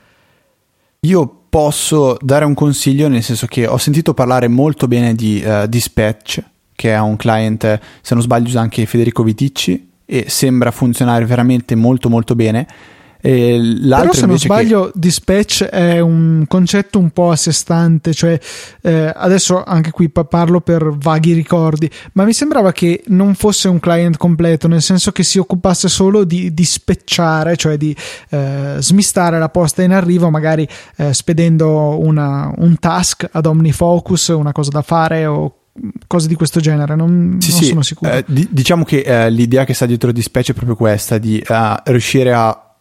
Io 1.02 1.46
posso 1.50 2.18
dare 2.20 2.44
un 2.44 2.54
consiglio 2.54 3.08
nel 3.08 3.24
senso 3.24 3.46
che 3.46 3.68
ho 3.68 3.78
sentito 3.78 4.14
parlare 4.14 4.48
molto 4.48 4.88
bene 4.88 5.14
di 5.14 5.44
uh, 5.46 5.68
Dispatch 5.68 6.44
che 6.78 6.94
è 6.94 7.00
un 7.00 7.16
client, 7.16 7.80
se 8.02 8.14
non 8.14 8.22
sbaglio 8.22 8.50
usa 8.50 8.62
anche 8.62 8.86
Federico 8.86 9.24
Viticci 9.24 9.90
e 10.06 10.26
sembra 10.28 10.70
funzionare 10.70 11.26
veramente 11.26 11.74
molto 11.74 12.08
molto 12.08 12.36
bene. 12.36 12.68
E 13.20 13.80
Però 13.82 14.14
se 14.14 14.28
non 14.28 14.38
sbaglio 14.38 14.92
che... 14.92 14.92
dispatch 14.94 15.64
è 15.64 16.00
un 16.00 16.46
concetto 16.48 17.00
un 17.00 17.10
po' 17.10 17.32
a 17.32 17.36
sé 17.36 17.52
stante, 17.52 18.14
cioè 18.14 18.40
eh, 18.84 19.12
adesso 19.14 19.64
anche 19.64 19.90
qui 19.90 20.08
parlo 20.10 20.62
per 20.62 20.96
vaghi 20.96 21.34
ricordi, 21.34 21.90
ma 22.14 22.26
mi 22.26 22.34
sembrava 22.34 22.72
che 22.72 23.04
non 23.08 23.34
fosse 23.34 23.70
un 23.70 23.80
client 23.80 24.18
completo, 24.18 24.68
nel 24.68 24.84
senso 24.84 25.12
che 25.12 25.24
si 25.24 25.40
occupasse 25.40 25.90
solo 25.90 26.26
di 26.26 26.54
dispetchare, 26.54 27.58
cioè 27.58 27.76
di 27.76 27.94
eh, 28.30 28.76
smistare 28.78 29.40
la 29.40 29.50
posta 29.50 29.82
in 29.82 29.94
arrivo, 29.94 30.30
magari 30.30 30.68
eh, 30.98 31.12
spedendo 31.12 32.00
una, 32.00 32.54
un 32.56 32.78
task 32.78 33.28
ad 33.32 33.48
OmniFocus, 33.48 34.28
una 34.28 34.52
cosa 34.52 34.70
da 34.70 34.84
fare 34.84 35.26
o 35.26 35.54
cose 36.08 36.28
di 36.28 36.36
questo 36.36 36.60
genere, 36.60 36.96
non, 36.96 37.38
sì, 37.40 37.52
non 37.52 37.60
sì. 37.60 37.66
sono 37.66 37.82
sicuro. 37.82 38.12
Eh, 38.12 38.24
di, 38.28 38.48
diciamo 38.52 38.84
che 38.84 39.00
eh, 39.00 39.30
l'idea 39.30 39.66
che 39.66 39.74
sta 39.74 39.86
dietro 39.86 40.12
di 40.12 40.22
Specie 40.22 40.52
è 40.52 40.56
proprio 40.56 40.76
questa, 40.76 41.18
di 41.18 41.44
uh, 41.48 41.76
riuscire 41.86 42.34
a 42.34 42.76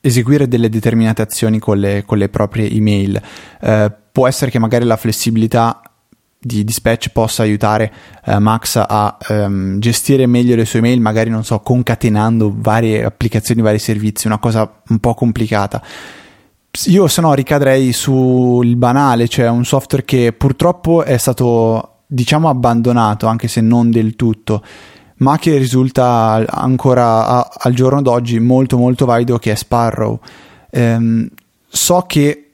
eseguire 0.00 0.48
delle 0.48 0.68
determinate 0.68 1.22
azioni 1.22 1.58
con 1.58 1.78
le, 1.78 2.04
con 2.06 2.18
le 2.18 2.28
proprie 2.28 2.70
email. 2.70 3.20
Uh, 3.60 3.92
può 4.12 4.26
essere 4.26 4.50
che 4.50 4.58
magari 4.58 4.84
la 4.84 4.96
flessibilità 4.96 5.82
di 6.42 6.64
Dispatch 6.64 7.10
possa 7.10 7.42
aiutare 7.42 7.92
uh, 8.24 8.38
Max 8.38 8.76
a 8.76 9.18
um, 9.28 9.78
gestire 9.78 10.26
meglio 10.26 10.56
le 10.56 10.64
sue 10.64 10.78
email, 10.78 11.00
magari 11.00 11.28
non 11.28 11.44
so, 11.44 11.60
concatenando 11.60 12.54
varie 12.56 13.04
applicazioni, 13.04 13.60
vari 13.60 13.78
servizi, 13.78 14.26
una 14.26 14.38
cosa 14.38 14.80
un 14.88 14.98
po' 14.98 15.14
complicata. 15.14 15.82
Io 16.86 17.08
se 17.08 17.20
no 17.20 17.34
ricadrei 17.34 17.92
sul 17.92 18.76
banale, 18.76 19.28
cioè 19.28 19.48
un 19.48 19.64
software 19.64 20.04
che 20.04 20.32
purtroppo 20.32 21.02
è 21.02 21.16
stato 21.18 21.89
diciamo 22.12 22.48
abbandonato, 22.48 23.26
anche 23.26 23.46
se 23.46 23.60
non 23.60 23.90
del 23.90 24.16
tutto, 24.16 24.64
ma 25.18 25.38
che 25.38 25.56
risulta 25.56 26.44
ancora 26.46 27.26
a, 27.26 27.50
al 27.56 27.72
giorno 27.72 28.02
d'oggi 28.02 28.40
molto 28.40 28.76
molto 28.76 29.06
valido 29.06 29.38
che 29.38 29.52
è 29.52 29.54
Sparrow. 29.54 30.18
Ehm, 30.70 31.28
so 31.68 32.04
che 32.06 32.50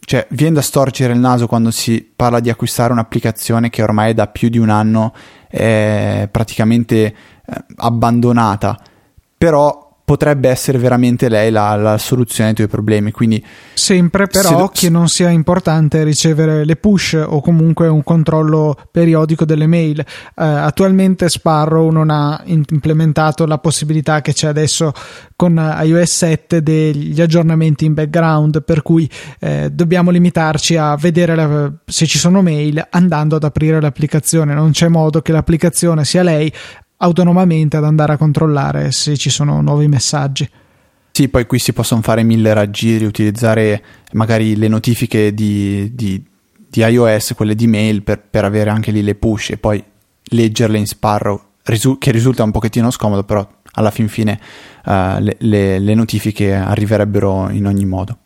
cioè, 0.00 0.26
viene 0.30 0.54
da 0.54 0.62
storcere 0.62 1.12
il 1.12 1.18
naso 1.18 1.46
quando 1.46 1.70
si 1.70 2.10
parla 2.14 2.40
di 2.40 2.50
acquistare 2.50 2.92
un'applicazione 2.92 3.70
che 3.70 3.82
ormai 3.82 4.14
da 4.14 4.26
più 4.26 4.48
di 4.48 4.58
un 4.58 4.70
anno 4.70 5.12
è 5.48 6.26
praticamente 6.30 6.96
eh, 7.04 7.14
abbandonata, 7.76 8.78
però 9.36 9.81
potrebbe 10.04 10.48
essere 10.48 10.78
veramente 10.78 11.28
lei 11.28 11.50
la, 11.50 11.74
la, 11.76 11.98
soluzione 11.98 12.50
ai 12.50 12.54
tuoi 12.54 12.68
problemi. 12.68 13.10
Quindi, 13.12 13.44
Sempre 13.74 14.26
però 14.26 14.66
se... 14.66 14.80
che 14.80 14.90
non 14.90 15.08
sia 15.08 15.30
importante 15.30 16.02
ricevere 16.02 16.64
le 16.64 16.76
push 16.76 17.22
o 17.24 17.40
comunque 17.40 17.88
un 17.88 18.02
controllo 18.02 18.76
periodico 18.90 19.44
delle 19.44 19.66
mail. 19.66 20.00
Eh, 20.00 20.04
attualmente 20.34 21.28
Sparrow 21.28 21.90
non 21.90 22.10
ha 22.10 22.40
implementato 22.44 23.46
la 23.46 23.58
possibilità 23.58 24.20
che 24.20 24.32
c'è 24.32 24.48
adesso 24.48 24.92
con 25.36 25.56
iOS 25.82 26.16
7 26.16 26.62
degli 26.62 27.20
aggiornamenti 27.20 27.84
in 27.84 27.94
background, 27.94 28.62
per 28.62 28.82
cui 28.82 29.08
eh, 29.40 29.70
dobbiamo 29.72 30.10
limitarci 30.10 30.76
a 30.76 30.96
vedere 30.96 31.34
la, 31.34 31.72
se 31.84 32.06
ci 32.06 32.18
sono 32.18 32.42
mail 32.42 32.84
andando 32.90 33.36
ad 33.36 33.44
aprire 33.44 33.80
l'applicazione. 33.80 34.52
Non 34.54 34.72
c'è 34.72 34.88
modo 34.88 35.22
che 35.22 35.32
l'applicazione 35.32 36.04
sia 36.04 36.22
lei 36.22 36.52
autonomamente 37.02 37.76
ad 37.76 37.84
andare 37.84 38.12
a 38.12 38.16
controllare 38.16 38.92
se 38.92 39.16
ci 39.16 39.30
sono 39.30 39.60
nuovi 39.60 39.88
messaggi. 39.88 40.48
Sì, 41.10 41.28
poi 41.28 41.46
qui 41.46 41.58
si 41.58 41.72
possono 41.72 42.00
fare 42.00 42.22
mille 42.22 42.54
raggiri, 42.54 43.04
utilizzare 43.04 43.82
magari 44.12 44.56
le 44.56 44.68
notifiche 44.68 45.34
di, 45.34 45.94
di, 45.94 46.22
di 46.68 46.80
iOS, 46.80 47.34
quelle 47.36 47.54
di 47.54 47.66
mail, 47.66 48.02
per, 48.02 48.22
per, 48.30 48.44
avere 48.44 48.70
anche 48.70 48.90
lì 48.90 49.02
le 49.02 49.14
push 49.14 49.50
e 49.50 49.58
poi 49.58 49.82
leggerle 50.22 50.78
in 50.78 50.86
Sparrow, 50.86 51.38
risu- 51.64 51.98
che 51.98 52.12
risulta 52.12 52.44
un 52.44 52.50
pochettino 52.50 52.90
scomodo, 52.90 53.24
però 53.24 53.46
alla 53.72 53.90
fin 53.90 54.08
fine 54.08 54.40
uh, 54.86 55.18
le, 55.18 55.36
le, 55.38 55.78
le 55.78 55.94
notifiche 55.94 56.54
arriverebbero 56.54 57.50
in 57.50 57.66
ogni 57.66 57.84
modo. 57.84 58.18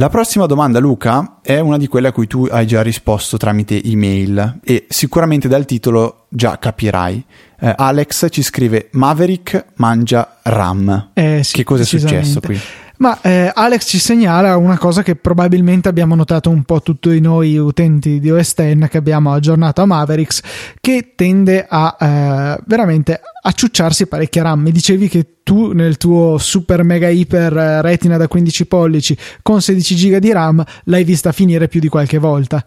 La 0.00 0.08
prossima 0.08 0.46
domanda, 0.46 0.78
Luca, 0.78 1.40
è 1.42 1.58
una 1.58 1.76
di 1.76 1.86
quelle 1.86 2.08
a 2.08 2.12
cui 2.12 2.26
tu 2.26 2.48
hai 2.50 2.66
già 2.66 2.80
risposto 2.80 3.36
tramite 3.36 3.84
email 3.84 4.60
e 4.64 4.86
sicuramente 4.88 5.46
dal 5.46 5.66
titolo 5.66 6.24
già 6.30 6.58
capirai. 6.58 7.22
Eh, 7.60 7.74
Alex 7.76 8.28
ci 8.30 8.42
scrive 8.42 8.88
Maverick 8.92 9.72
mangia 9.74 10.38
RAM. 10.44 11.10
Eh, 11.12 11.42
sì, 11.44 11.52
che 11.52 11.64
cosa 11.64 11.82
è 11.82 11.84
successo 11.84 12.40
qui? 12.40 12.58
Ma 13.00 13.18
eh, 13.22 13.50
Alex 13.54 13.86
ci 13.86 13.98
segnala 13.98 14.58
una 14.58 14.76
cosa 14.76 15.02
che 15.02 15.16
probabilmente 15.16 15.88
abbiamo 15.88 16.14
notato 16.14 16.50
un 16.50 16.64
po' 16.64 16.82
tutti 16.82 17.18
noi 17.18 17.56
utenti 17.56 18.20
di 18.20 18.30
OS 18.30 18.52
X 18.52 18.88
che 18.88 18.98
abbiamo 18.98 19.32
aggiornato 19.32 19.80
a 19.80 19.86
Mavericks, 19.86 20.42
che 20.78 21.12
tende 21.14 21.64
a 21.66 21.96
eh, 21.98 22.62
veramente 22.66 23.18
acciucciarsi 23.42 24.06
parecchia 24.06 24.42
RAM. 24.42 24.60
Mi 24.60 24.70
dicevi 24.70 25.08
che 25.08 25.36
tu 25.42 25.72
nel 25.72 25.96
tuo 25.96 26.36
super 26.36 26.82
mega 26.82 27.08
iper 27.08 27.56
eh, 27.56 27.80
retina 27.80 28.18
da 28.18 28.28
15 28.28 28.66
pollici 28.66 29.16
con 29.40 29.62
16 29.62 29.94
GB 29.94 30.16
di 30.18 30.32
RAM 30.32 30.62
l'hai 30.84 31.04
vista 31.04 31.32
finire 31.32 31.68
più 31.68 31.80
di 31.80 31.88
qualche 31.88 32.18
volta. 32.18 32.62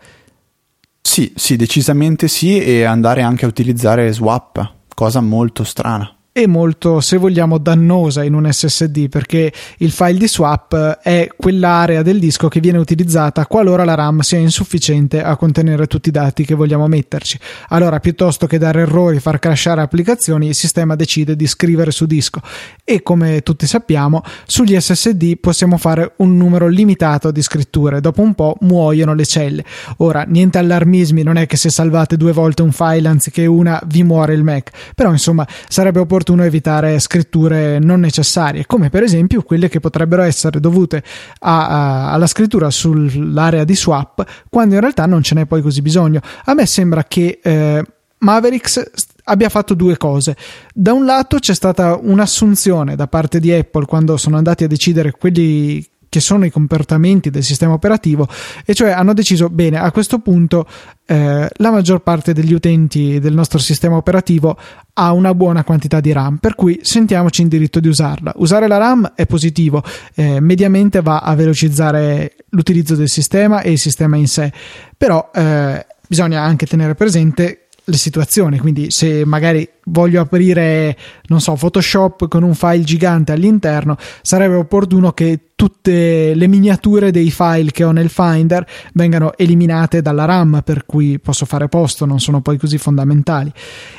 Sì, 0.99 1.31
sì, 1.35 1.57
decisamente 1.57 2.27
sì, 2.27 2.59
e 2.59 2.85
andare 2.85 3.21
anche 3.21 3.45
a 3.45 3.49
utilizzare 3.49 4.11
swap, 4.11 4.77
cosa 4.95 5.21
molto 5.21 5.63
strana 5.63 6.11
e 6.35 6.47
molto, 6.47 6.99
se 6.99 7.17
vogliamo, 7.17 7.59
dannosa 7.59 8.23
in 8.23 8.33
un 8.33 8.51
SSD 8.51 9.07
perché 9.07 9.53
il 9.77 9.91
file 9.91 10.17
di 10.17 10.27
swap 10.27 10.75
è 11.03 11.29
quell'area 11.37 12.01
del 12.01 12.17
disco 12.17 12.47
che 12.47 12.59
viene 12.59 12.79
utilizzata 12.79 13.45
qualora 13.45 13.83
la 13.83 13.93
RAM 13.93 14.21
sia 14.21 14.39
insufficiente 14.39 15.21
a 15.21 15.35
contenere 15.35 15.85
tutti 15.85 16.09
i 16.09 16.11
dati 16.11 16.43
che 16.43 16.55
vogliamo 16.55 16.87
metterci. 16.87 17.37
Allora, 17.69 17.99
piuttosto 17.99 18.47
che 18.47 18.57
dare 18.57 18.81
errori, 18.81 19.19
far 19.19 19.37
crashare 19.37 19.81
applicazioni, 19.81 20.47
il 20.47 20.55
sistema 20.55 20.95
decide 20.95 21.35
di 21.35 21.45
scrivere 21.45 21.91
su 21.91 22.07
disco 22.07 22.41
e 22.83 23.03
come 23.03 23.41
tutti 23.43 23.67
sappiamo, 23.67 24.23
sugli 24.47 24.75
SSD 24.75 25.37
possiamo 25.39 25.77
fare 25.77 26.13
un 26.17 26.35
numero 26.35 26.67
limitato 26.67 27.29
di 27.29 27.43
scritture, 27.43 28.01
dopo 28.01 28.23
un 28.23 28.33
po' 28.33 28.57
muoiono 28.61 29.13
le 29.13 29.25
celle. 29.27 29.63
Ora, 29.97 30.23
niente 30.23 30.57
allarmismi, 30.57 31.21
non 31.21 31.37
è 31.37 31.45
che 31.45 31.57
se 31.57 31.69
salvate 31.69 32.17
due 32.17 32.31
volte 32.31 32.63
un 32.63 32.71
file 32.71 33.07
anziché 33.07 33.45
una 33.45 33.79
vi 33.85 34.01
muore 34.01 34.33
il 34.33 34.43
Mac, 34.43 34.71
però 34.95 35.11
insomma 35.11 35.47
sarebbe 35.67 35.99
opportuno 35.99 36.21
opportuno 36.23 36.43
evitare 36.43 36.97
scritture 36.99 37.79
non 37.79 37.99
necessarie, 37.99 38.65
come 38.65 38.89
per 38.89 39.03
esempio 39.03 39.43
quelle 39.43 39.67
che 39.67 39.81
potrebbero 39.81 40.21
essere 40.21 40.61
dovute 40.61 41.03
a, 41.39 41.67
a, 41.67 42.11
alla 42.13 42.27
scrittura 42.27 42.69
sull'area 42.69 43.65
di 43.65 43.75
swap, 43.75 44.25
quando 44.49 44.75
in 44.75 44.79
realtà 44.79 45.05
non 45.05 45.21
ce 45.21 45.35
n'è 45.35 45.45
poi 45.45 45.61
così 45.61 45.81
bisogno. 45.81 46.21
A 46.45 46.53
me 46.53 46.65
sembra 46.65 47.03
che 47.03 47.39
eh, 47.43 47.83
Mavericks 48.19 48.83
abbia 49.25 49.49
fatto 49.49 49.73
due 49.73 49.97
cose. 49.97 50.37
Da 50.73 50.93
un 50.93 51.05
lato 51.05 51.39
c'è 51.39 51.53
stata 51.53 51.99
un'assunzione 52.01 52.95
da 52.95 53.07
parte 53.07 53.41
di 53.41 53.51
Apple 53.51 53.85
quando 53.85 54.15
sono 54.15 54.37
andati 54.37 54.63
a 54.63 54.67
decidere 54.67 55.11
quelli 55.11 55.85
che 56.13 56.19
sono 56.19 56.45
i 56.45 56.51
comportamenti 56.51 57.31
del 57.31 57.41
sistema 57.41 57.73
operativo 57.73 58.27
e 58.63 58.75
cioè 58.75 58.91
hanno 58.91 59.15
deciso 59.15 59.49
bene 59.49 59.79
a 59.79 59.91
questo 59.91 60.19
punto 60.19 60.67
eh, 61.07 61.49
la 61.51 61.71
maggior 61.71 62.03
parte 62.03 62.33
degli 62.33 62.53
utenti 62.53 63.19
del 63.19 63.33
nostro 63.33 63.57
sistema 63.57 63.95
operativo 63.95 64.55
ha 64.93 65.11
una 65.11 65.33
buona 65.33 65.63
quantità 65.63 65.99
di 66.01 66.11
RAM 66.11 66.37
per 66.37 66.53
cui 66.53 66.81
sentiamoci 66.83 67.41
in 67.41 67.47
diritto 67.47 67.79
di 67.79 67.87
usarla. 67.87 68.31
Usare 68.35 68.67
la 68.67 68.77
RAM 68.77 69.13
è 69.15 69.25
positivo 69.25 69.83
eh, 70.13 70.39
mediamente 70.39 71.01
va 71.01 71.21
a 71.21 71.33
velocizzare 71.33 72.35
l'utilizzo 72.49 72.93
del 72.93 73.09
sistema 73.09 73.61
e 73.61 73.71
il 73.71 73.79
sistema 73.79 74.15
in 74.15 74.27
sé 74.27 74.53
però 74.95 75.31
eh, 75.33 75.83
bisogna 76.07 76.43
anche 76.43 76.67
tenere 76.67 76.93
presente 76.93 77.62
le 77.85 77.97
situazioni. 77.97 78.59
Quindi, 78.59 78.91
se 78.91 79.25
magari 79.25 79.67
voglio 79.85 80.21
aprire, 80.21 80.95
non 81.27 81.41
so, 81.41 81.53
Photoshop 81.53 82.27
con 82.27 82.43
un 82.43 82.55
file 82.55 82.83
gigante 82.83 83.31
all'interno, 83.31 83.97
sarebbe 84.21 84.55
opportuno 84.55 85.11
che 85.11 85.39
tutte 85.55 86.33
le 86.33 86.47
miniature 86.47 87.11
dei 87.11 87.31
file 87.31 87.71
che 87.71 87.83
ho 87.83 87.91
nel 87.91 88.09
Finder 88.09 88.65
vengano 88.93 89.37
eliminate 89.37 90.01
dalla 90.01 90.25
RAM, 90.25 90.61
per 90.63 90.85
cui 90.85 91.19
posso 91.19 91.45
fare 91.45 91.69
posto, 91.69 92.05
non 92.05 92.19
sono 92.19 92.41
poi 92.41 92.57
così 92.57 92.77
fondamentali. 92.77 93.51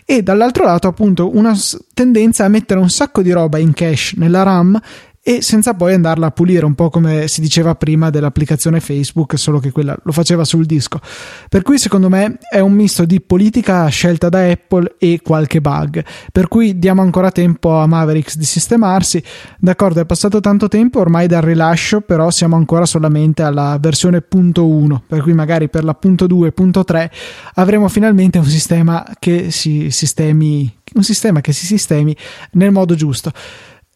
E 0.04 0.22
dall'altro 0.22 0.64
lato, 0.64 0.88
appunto, 0.88 1.36
una 1.36 1.54
tendenza 1.92 2.44
a 2.44 2.48
mettere 2.48 2.80
un 2.80 2.90
sacco 2.90 3.22
di 3.22 3.32
roba 3.32 3.58
in 3.58 3.72
cache 3.72 4.12
nella 4.16 4.42
RAM 4.42 4.80
e 5.26 5.40
senza 5.40 5.72
poi 5.72 5.94
andarla 5.94 6.26
a 6.26 6.30
pulire, 6.32 6.66
un 6.66 6.74
po' 6.74 6.90
come 6.90 7.28
si 7.28 7.40
diceva 7.40 7.74
prima 7.76 8.10
dell'applicazione 8.10 8.78
Facebook, 8.78 9.38
solo 9.38 9.58
che 9.58 9.72
quella 9.72 9.96
lo 10.02 10.12
faceva 10.12 10.44
sul 10.44 10.66
disco. 10.66 11.00
Per 11.48 11.62
cui 11.62 11.78
secondo 11.78 12.10
me 12.10 12.36
è 12.46 12.60
un 12.60 12.74
misto 12.74 13.06
di 13.06 13.22
politica 13.22 13.86
scelta 13.86 14.28
da 14.28 14.46
Apple 14.46 14.96
e 14.98 15.20
qualche 15.22 15.62
bug, 15.62 16.04
per 16.30 16.48
cui 16.48 16.78
diamo 16.78 17.00
ancora 17.00 17.30
tempo 17.30 17.78
a 17.78 17.86
Mavericks 17.86 18.36
di 18.36 18.44
sistemarsi. 18.44 19.24
D'accordo, 19.58 20.02
è 20.02 20.04
passato 20.04 20.40
tanto 20.40 20.68
tempo 20.68 21.00
ormai 21.00 21.26
dal 21.26 21.40
rilascio, 21.40 22.02
però 22.02 22.30
siamo 22.30 22.56
ancora 22.56 22.84
solamente 22.84 23.42
alla 23.42 23.78
versione 23.80 24.20
punto 24.20 24.66
.1, 24.66 25.00
per 25.06 25.22
cui 25.22 25.32
magari 25.32 25.70
per 25.70 25.84
la 25.84 25.94
punto 25.94 26.26
.2, 26.26 26.52
punto 26.52 26.84
.3 26.86 27.10
avremo 27.54 27.88
finalmente 27.88 28.36
un 28.36 28.44
sistema 28.44 29.02
che 29.18 29.50
si 29.50 29.90
sistemi 29.90 30.70
un 30.94 31.02
sistema 31.02 31.40
che 31.40 31.52
si 31.52 31.66
sistemi 31.66 32.14
nel 32.52 32.70
modo 32.70 32.94
giusto 32.94 33.32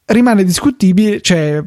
rimane 0.09 0.45
discutibile, 0.45 1.21
cioè 1.21 1.63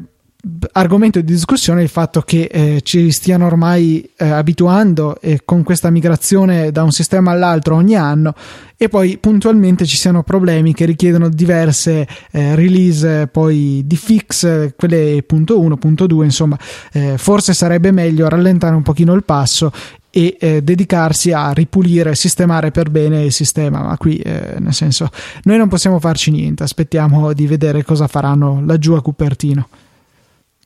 argomento 0.72 1.20
di 1.20 1.32
discussione 1.32 1.82
il 1.82 1.88
fatto 1.88 2.20
che 2.22 2.48
eh, 2.50 2.80
ci 2.82 3.12
stiano 3.12 3.46
ormai 3.46 4.08
eh, 4.16 4.28
abituando 4.28 5.20
eh, 5.20 5.42
con 5.44 5.62
questa 5.62 5.88
migrazione 5.88 6.72
da 6.72 6.82
un 6.82 6.90
sistema 6.90 7.30
all'altro 7.30 7.76
ogni 7.76 7.94
anno 7.94 8.34
e 8.76 8.88
poi 8.88 9.18
puntualmente 9.18 9.86
ci 9.86 9.96
siano 9.96 10.24
problemi 10.24 10.74
che 10.74 10.84
richiedono 10.84 11.28
diverse 11.28 12.08
eh, 12.32 12.56
release 12.56 13.28
poi 13.28 13.84
di 13.86 13.96
fix 13.96 14.74
quelle 14.74 15.22
punto 15.24 15.60
1 15.60 15.76
punto 15.76 16.08
2 16.08 16.24
insomma 16.24 16.58
eh, 16.92 17.16
forse 17.18 17.54
sarebbe 17.54 17.92
meglio 17.92 18.28
rallentare 18.28 18.74
un 18.74 18.82
pochino 18.82 19.14
il 19.14 19.22
passo 19.22 19.70
e 20.14 20.36
eh, 20.38 20.62
dedicarsi 20.62 21.32
a 21.32 21.52
ripulire, 21.52 22.14
sistemare 22.14 22.70
per 22.70 22.90
bene 22.90 23.24
il 23.24 23.32
sistema. 23.32 23.80
Ma 23.80 23.96
qui, 23.96 24.18
eh, 24.18 24.56
nel 24.58 24.74
senso, 24.74 25.08
noi 25.44 25.56
non 25.56 25.68
possiamo 25.68 25.98
farci 25.98 26.30
niente, 26.30 26.62
aspettiamo 26.62 27.32
di 27.32 27.46
vedere 27.46 27.82
cosa 27.82 28.06
faranno 28.06 28.62
laggiù 28.64 28.92
a 28.92 29.00
Cupertino. 29.00 29.68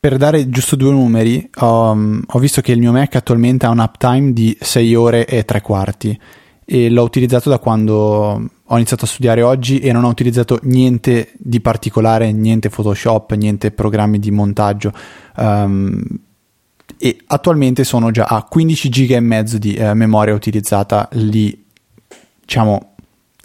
Per 0.01 0.17
dare 0.17 0.51
giusto 0.51 0.75
due 0.75 0.91
numeri, 0.91 1.49
um, 1.61 2.23
ho 2.27 2.39
visto 2.41 2.61
che 2.61 2.73
il 2.73 2.81
mio 2.81 2.91
Mac 2.91 3.15
attualmente 3.15 3.67
ha 3.67 3.71
un 3.71 3.79
uptime 3.79 4.33
di 4.33 4.57
6 4.61 4.95
ore 4.97 5.27
e 5.27 5.45
3 5.45 5.61
quarti 5.61 6.21
e 6.65 6.91
l'ho 6.91 7.03
utilizzato 7.05 7.49
da 7.49 7.61
quando 7.61 8.51
ho 8.65 8.75
iniziato 8.75 9.05
a 9.05 9.09
studiare 9.09 9.43
oggi 9.43 9.79
e 9.79 9.93
non 9.93 10.03
ho 10.03 10.09
utilizzato 10.09 10.59
niente 10.65 11.33
di 11.39 11.61
particolare, 11.61 12.33
niente 12.33 12.69
Photoshop, 12.69 13.33
niente 13.35 13.71
programmi 13.71 14.19
di 14.19 14.33
montaggio. 14.33 14.93
Um, 15.37 16.03
e 16.99 17.19
attualmente 17.27 17.85
sono 17.85 18.11
già 18.11 18.25
a 18.25 18.43
15 18.43 18.89
giga 18.89 19.17
e 19.17 19.21
mezzo 19.21 19.59
di 19.59 19.75
eh, 19.75 19.95
memoria 19.95 20.35
utilizzata 20.35 21.09
lì 21.13 21.65
diciamo 22.41 22.95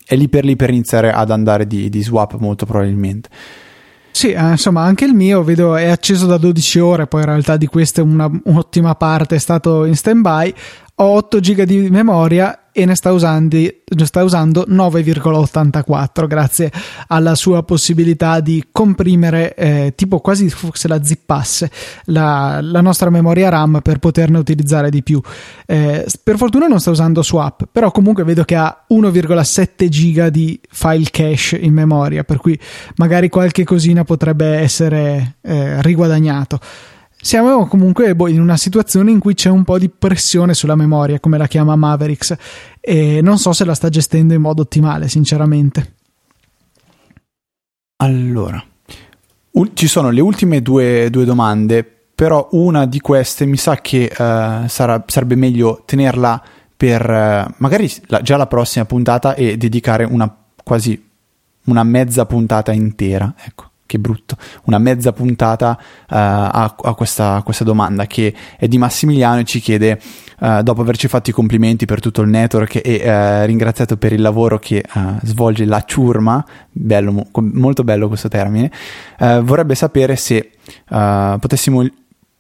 è 0.06 0.16
lì 0.16 0.30
per 0.30 0.46
lì 0.46 0.56
per 0.56 0.70
iniziare 0.70 1.12
ad 1.12 1.32
andare 1.32 1.68
di, 1.68 1.90
di 1.90 2.02
swap 2.02 2.38
molto 2.38 2.66
probabilmente 2.66 3.30
sì, 4.12 4.32
eh, 4.34 4.50
insomma, 4.50 4.84
anche 4.84 5.06
il 5.06 5.14
mio 5.14 5.42
vedo 5.42 5.76
è 5.76 5.88
acceso 5.88 6.26
da 6.26 6.38
12 6.38 6.80
ore, 6.80 7.08
poi 7.08 7.22
in 7.22 7.28
realtà 7.28 7.56
di 7.56 7.66
queste 7.66 8.02
una, 8.02 8.30
un'ottima 8.44 8.94
parte 8.96 9.36
è 9.36 9.40
stato 9.40 9.86
in 9.86 9.96
stand 9.96 10.22
by. 10.22 10.54
Ho 11.02 11.16
8 11.16 11.40
giga 11.40 11.66
di 11.66 11.90
memoria 11.90 12.68
e 12.72 12.86
ne 12.86 12.94
sta, 12.94 13.12
usando, 13.12 13.58
sta 14.04 14.24
usando 14.24 14.66
9,84 14.70 16.28
grazie 16.28 16.72
alla 17.08 17.34
sua 17.34 17.64
possibilità 17.64 18.40
di 18.40 18.68
comprimere 18.72 19.56
eh, 19.56 19.94
tipo 19.96 20.20
quasi 20.20 20.48
se 20.74 20.88
la 20.88 21.04
zippasse 21.04 21.72
la, 22.06 22.60
la, 22.62 22.82
nostra 22.82 23.10
memoria 23.10 23.50
RAM 23.50 23.80
per 23.82 23.98
poterne 23.98 24.38
utilizzare 24.38 24.92
di 24.92 25.02
più. 25.02 25.20
Eh, 25.66 26.06
per 26.24 26.38
fortuna 26.38 26.68
non 26.68 26.80
sta 26.80 26.92
usando 26.92 27.24
swap 27.24 27.68
però 27.72 27.90
comunque 27.90 28.24
vedo 28.24 28.44
che 28.44 28.56
ha 28.56 28.86
1,7 28.88 29.88
giga 29.88 30.30
di 30.30 30.60
file 30.70 31.10
cache 31.10 31.58
in 31.58 31.74
memoria 31.74 32.24
per 32.24 32.38
cui 32.38 32.58
magari 32.98 33.28
qualche 33.28 33.64
cosina 33.64 34.04
potrebbe 34.04 34.46
essere 34.60 35.38
eh, 35.42 35.82
riguadagnato 35.82 36.60
siamo 37.22 37.68
comunque 37.68 38.16
boh, 38.16 38.28
in 38.28 38.42
una 38.42 38.58
situazione 38.58 39.12
in 39.12 39.20
cui 39.20 39.36
c'è 39.36 39.50
un 39.50 39.64
po' 39.64 39.78
di 39.78 39.90
pressione 39.90 40.54
sulla 40.54 40.76
memoria, 40.76 41.20
come 41.20 41.38
la 41.38 41.48
chiama 41.48 41.76
Mavericks, 41.76 42.36
e 42.80 43.22
non 43.22 43.38
so 43.38 43.54
se 43.54 43.64
la 43.64 43.76
sta 43.76 43.90
gestendo 43.90 44.34
in 44.34 44.42
modo 44.42 44.64
ottimale, 44.64 45.08
sinceramente. 45.08 45.94
Allora, 47.98 48.64
ci 49.74 49.88
sono 49.88 50.10
le 50.10 50.22
ultime 50.22 50.62
due, 50.64 51.10
due, 51.12 51.24
domande, 51.24 51.84
però 52.16 52.50
una 52.54 52.88
di 52.88 53.00
queste 53.00 53.46
mi 53.46 53.58
sa 53.58 53.76
che 53.76 54.12
uh, 54.12 54.68
sarà, 54.68 55.04
sarebbe 55.06 55.36
meglio 55.36 55.84
tenerla 55.86 56.42
per 56.76 57.08
uh, 57.08 57.54
magari 57.58 57.92
la, 58.08 58.22
già 58.22 58.38
la 58.38 58.48
prossima 58.48 58.86
puntata 58.86 59.36
e 59.36 59.58
dedicare 59.58 60.04
una 60.04 60.36
quasi 60.64 61.10
una 61.66 61.84
mezza 61.84 62.26
puntata 62.26 62.72
intera. 62.72 63.36
Ecco 63.38 63.71
che 63.92 64.00
brutto, 64.00 64.38
una 64.66 64.78
mezza 64.78 65.12
puntata 65.12 65.78
uh, 65.78 65.84
a, 66.08 66.76
a, 66.82 66.94
questa, 66.94 67.36
a, 67.36 67.42
questa, 67.44 67.66
domanda 67.66 68.08
che 68.08 68.34
è 68.58 68.70
di 68.70 68.78
Massimiliano 68.78 69.42
e 69.42 69.44
ci 69.44 69.60
chiede, 69.60 70.00
uh, 70.40 70.62
dopo 70.62 70.80
averci 70.80 71.10
fatto 71.10 71.30
i 71.30 71.34
complimenti 71.34 71.84
per 71.84 72.00
tutto 72.00 72.22
il 72.22 72.30
network 72.30 72.80
e 72.82 73.02
uh, 73.04 73.46
ringraziato 73.46 73.98
per 73.98 74.14
il 74.14 74.22
lavoro 74.22 74.60
che 74.60 74.84
svolge 75.24 75.66
la 75.66 75.84
ciurma, 75.86 76.46
bello, 76.72 77.28
molto 77.34 77.84
bello 77.84 78.08
questo 78.08 78.30
termine, 78.30 78.72
vorrebbe 79.18 79.76
sapere 79.76 80.16
se 80.16 80.52
potessimo, 80.88 81.86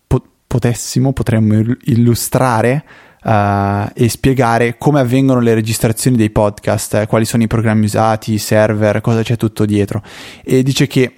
po- 0.08 0.24
potessimo, 0.48 1.12
potremmo 1.12 1.76
illustrare 1.84 2.84
Uh, 3.24 3.88
e 3.94 4.10
spiegare 4.10 4.80
come 4.80 5.00
avvengono 5.00 5.42
le 5.42 5.54
registrazioni 5.54 6.18
dei 6.18 6.32
podcast, 6.32 6.96
eh, 6.96 7.06
quali 7.06 7.24
sono 7.24 7.44
i 7.44 7.48
programmi 7.48 7.86
usati, 7.86 8.34
i 8.34 8.40
server, 8.40 9.00
cosa 9.00 9.22
c'è 9.22 9.38
tutto 9.38 9.64
dietro. 9.64 10.02
E 10.44 10.64
dice 10.64 10.88
che 10.88 11.14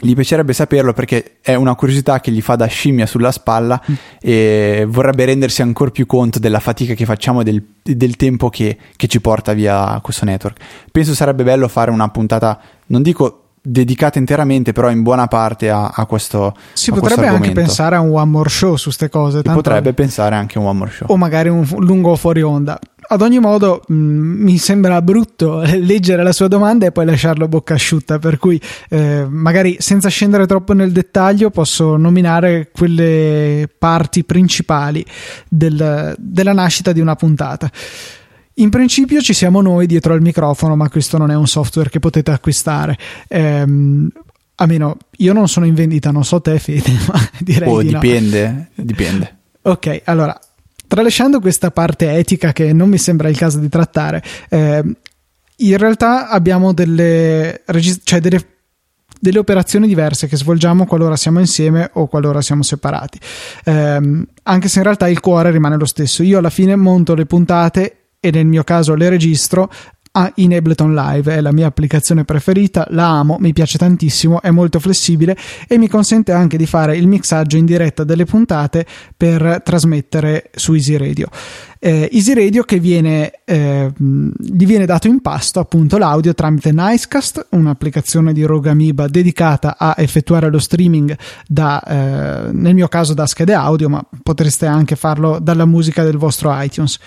gli 0.00 0.14
piacerebbe 0.14 0.52
saperlo 0.52 0.92
perché 0.92 1.36
è 1.40 1.54
una 1.54 1.74
curiosità 1.74 2.20
che 2.20 2.30
gli 2.30 2.40
fa 2.40 2.56
da 2.56 2.66
scimmia 2.66 3.06
sulla 3.06 3.30
spalla 3.30 3.80
mm. 3.90 3.94
e 4.20 4.86
vorrebbe 4.88 5.26
rendersi 5.26 5.62
ancora 5.62 5.90
più 5.90 6.06
conto 6.06 6.38
della 6.38 6.60
fatica 6.60 6.94
che 6.94 7.04
facciamo 7.04 7.42
e 7.42 7.44
del, 7.44 7.62
del, 7.82 8.16
tempo 8.16 8.48
che, 8.48 8.76
che, 8.96 9.06
ci 9.06 9.20
porta 9.20 9.52
via 9.52 9.98
questo 10.02 10.24
network. 10.24 10.62
Penso 10.90 11.14
sarebbe 11.14 11.44
bello 11.44 11.68
fare 11.68 11.90
una 11.90 12.08
puntata, 12.08 12.58
non 12.86 13.02
dico 13.02 13.44
dedicata 13.62 14.18
interamente, 14.18 14.72
però 14.72 14.90
in 14.90 15.02
buona 15.02 15.26
parte 15.26 15.68
a, 15.68 15.92
a 15.94 16.06
questo. 16.06 16.56
Si 16.72 16.90
a 16.90 16.94
potrebbe 16.94 17.26
anche 17.26 17.52
pensare 17.52 17.96
a 17.96 18.00
un 18.00 18.14
one 18.14 18.30
more 18.30 18.48
show 18.48 18.76
su 18.76 18.84
queste 18.84 19.10
cose. 19.10 19.42
Si 19.44 19.52
potrebbe 19.52 19.92
pensare 19.92 20.34
anche 20.34 20.58
a 20.58 20.62
un 20.62 20.68
one 20.68 20.78
more 20.78 20.90
show. 20.90 21.08
O 21.10 21.16
magari 21.16 21.50
un 21.50 21.66
lungo 21.78 22.16
fuori 22.16 22.42
onda 22.42 22.78
ad 23.12 23.22
ogni 23.22 23.40
modo 23.40 23.82
mh, 23.86 23.94
mi 23.94 24.56
sembra 24.56 25.02
brutto 25.02 25.62
leggere 25.66 26.22
la 26.22 26.32
sua 26.32 26.46
domanda 26.46 26.86
e 26.86 26.92
poi 26.92 27.04
lasciarlo 27.04 27.48
bocca 27.48 27.74
asciutta, 27.74 28.20
per 28.20 28.38
cui 28.38 28.60
eh, 28.88 29.26
magari 29.28 29.76
senza 29.80 30.08
scendere 30.08 30.46
troppo 30.46 30.74
nel 30.74 30.92
dettaglio 30.92 31.50
posso 31.50 31.96
nominare 31.96 32.70
quelle 32.72 33.68
parti 33.78 34.22
principali 34.22 35.04
del, 35.48 36.14
della 36.18 36.52
nascita 36.52 36.92
di 36.92 37.00
una 37.00 37.16
puntata. 37.16 37.70
In 38.54 38.70
principio 38.70 39.20
ci 39.20 39.32
siamo 39.32 39.60
noi 39.60 39.86
dietro 39.86 40.12
al 40.12 40.20
microfono, 40.20 40.76
ma 40.76 40.88
questo 40.88 41.18
non 41.18 41.30
è 41.30 41.34
un 41.34 41.48
software 41.48 41.90
che 41.90 41.98
potete 41.98 42.30
acquistare. 42.30 42.96
Ehm, 43.28 44.08
a 44.56 44.66
meno 44.66 44.98
io 45.16 45.32
non 45.32 45.48
sono 45.48 45.66
in 45.66 45.74
vendita, 45.74 46.12
non 46.12 46.24
so 46.24 46.40
te, 46.40 46.58
Fede, 46.60 46.92
ma 47.10 47.18
direi 47.40 47.68
oh, 47.68 47.82
di 47.82 47.88
dipende, 47.88 48.70
no. 48.74 48.84
dipende. 48.84 49.38
Ok, 49.62 50.02
allora, 50.04 50.38
tralasciando 50.90 51.38
questa 51.38 51.70
parte 51.70 52.10
etica 52.10 52.52
che 52.52 52.72
non 52.72 52.88
mi 52.88 52.98
sembra 52.98 53.28
il 53.28 53.36
caso 53.36 53.60
di 53.60 53.68
trattare, 53.68 54.20
eh, 54.48 54.82
in 55.56 55.76
realtà 55.76 56.28
abbiamo 56.28 56.72
delle, 56.72 57.62
cioè 58.02 58.18
delle, 58.20 58.44
delle, 59.20 59.38
operazioni 59.38 59.86
diverse 59.86 60.26
che 60.26 60.36
svolgiamo 60.36 60.86
qualora 60.86 61.14
siamo 61.14 61.38
insieme 61.38 61.90
o 61.92 62.08
qualora 62.08 62.42
siamo 62.42 62.64
separati. 62.64 63.20
Eh, 63.66 64.24
anche 64.42 64.68
se 64.68 64.78
in 64.78 64.84
realtà 64.84 65.08
il 65.08 65.20
cuore 65.20 65.52
rimane 65.52 65.76
lo 65.76 65.86
stesso. 65.86 66.24
Io 66.24 66.38
alla 66.38 66.50
fine 66.50 66.74
monto 66.74 67.14
le 67.14 67.24
puntate 67.24 67.96
e 68.18 68.32
nel 68.32 68.46
mio 68.46 68.64
caso 68.64 68.96
le 68.96 69.08
registro 69.10 69.70
in 70.36 70.54
Ableton 70.54 70.94
Live, 70.94 71.36
è 71.36 71.40
la 71.40 71.52
mia 71.52 71.66
applicazione 71.66 72.24
preferita, 72.24 72.86
la 72.90 73.18
amo, 73.18 73.36
mi 73.38 73.52
piace 73.52 73.78
tantissimo, 73.78 74.42
è 74.42 74.50
molto 74.50 74.80
flessibile 74.80 75.36
e 75.68 75.78
mi 75.78 75.88
consente 75.88 76.32
anche 76.32 76.56
di 76.56 76.66
fare 76.66 76.96
il 76.96 77.06
mixaggio 77.06 77.56
in 77.56 77.64
diretta 77.64 78.02
delle 78.02 78.24
puntate 78.24 78.84
per 79.16 79.62
trasmettere 79.64 80.50
su 80.54 80.74
Easy 80.74 80.96
Radio 80.96 81.28
eh, 81.82 82.10
Easy 82.12 82.34
Radio 82.34 82.62
che 82.62 82.78
viene, 82.78 83.32
eh, 83.44 83.90
gli 83.96 84.66
viene 84.66 84.84
dato 84.84 85.08
in 85.08 85.20
pasto 85.22 85.60
appunto 85.60 85.96
l'audio 85.96 86.34
tramite 86.34 86.72
Nicecast, 86.72 87.46
un'applicazione 87.50 88.34
di 88.34 88.42
Rogue 88.42 88.70
Amoeba 88.70 89.08
dedicata 89.08 89.76
a 89.78 89.94
effettuare 89.96 90.50
lo 90.50 90.58
streaming 90.58 91.16
da, 91.46 91.82
eh, 91.82 92.52
nel 92.52 92.74
mio 92.74 92.86
caso 92.88 93.14
da 93.14 93.26
schede 93.26 93.54
audio, 93.54 93.88
ma 93.88 94.04
potreste 94.22 94.66
anche 94.66 94.94
farlo 94.94 95.38
dalla 95.38 95.64
musica 95.64 96.04
del 96.04 96.18
vostro 96.18 96.52
iTunes. 96.60 96.98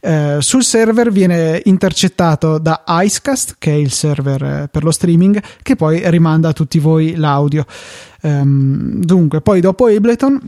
Eh, 0.00 0.36
sul 0.38 0.62
server 0.62 1.10
viene 1.10 1.60
intercettato 1.64 2.58
da 2.58 2.84
Icecast, 2.86 3.56
che 3.58 3.72
è 3.72 3.76
il 3.76 3.90
server 3.90 4.42
eh, 4.44 4.68
per 4.70 4.84
lo 4.84 4.92
streaming, 4.92 5.42
che 5.62 5.74
poi 5.74 6.00
rimanda 6.10 6.50
a 6.50 6.52
tutti 6.52 6.78
voi 6.78 7.16
l'audio. 7.16 7.66
Um, 8.22 9.02
dunque, 9.02 9.40
poi 9.40 9.60
dopo 9.60 9.86
Ableton 9.86 10.40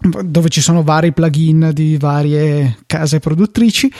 dove 0.00 0.48
ci 0.48 0.60
sono 0.60 0.82
vari 0.82 1.12
plugin 1.12 1.70
di 1.72 1.96
varie 1.98 2.78
case 2.86 3.18
produttrici. 3.18 3.92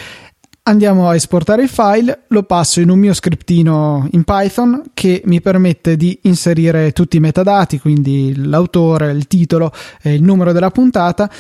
Andiamo 0.63 1.09
a 1.09 1.15
esportare 1.15 1.63
il 1.63 1.69
file, 1.69 2.25
lo 2.29 2.43
passo 2.43 2.81
in 2.81 2.91
un 2.91 2.99
mio 2.99 3.15
scriptino 3.15 4.07
in 4.13 4.25
Python 4.25 4.83
che 4.95 5.23
mi 5.25 5.41
permette 5.41 5.97
di 5.97 6.19
inserire 6.23 6.93
tutti 6.93 7.17
i 7.17 7.21
metadati, 7.21 7.81
quindi 7.81 8.35
l'autore, 8.37 9.11
il 9.11 9.27
titolo, 9.27 9.73
eh, 10.03 10.15
il 10.15 10.23
numero 10.23 10.53
della 10.53 10.71
puntata 10.71 11.31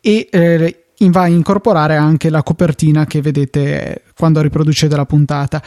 e 0.00 0.28
eh, 0.30 0.84
va 0.98 1.22
a 1.22 1.28
incorporare 1.28 1.96
anche 1.96 2.28
la 2.28 2.42
copertina 2.42 3.06
che 3.06 3.22
vedete 3.22 4.02
quando 4.16 4.40
riproducete 4.40 4.96
la 4.96 5.06
puntata. 5.06 5.62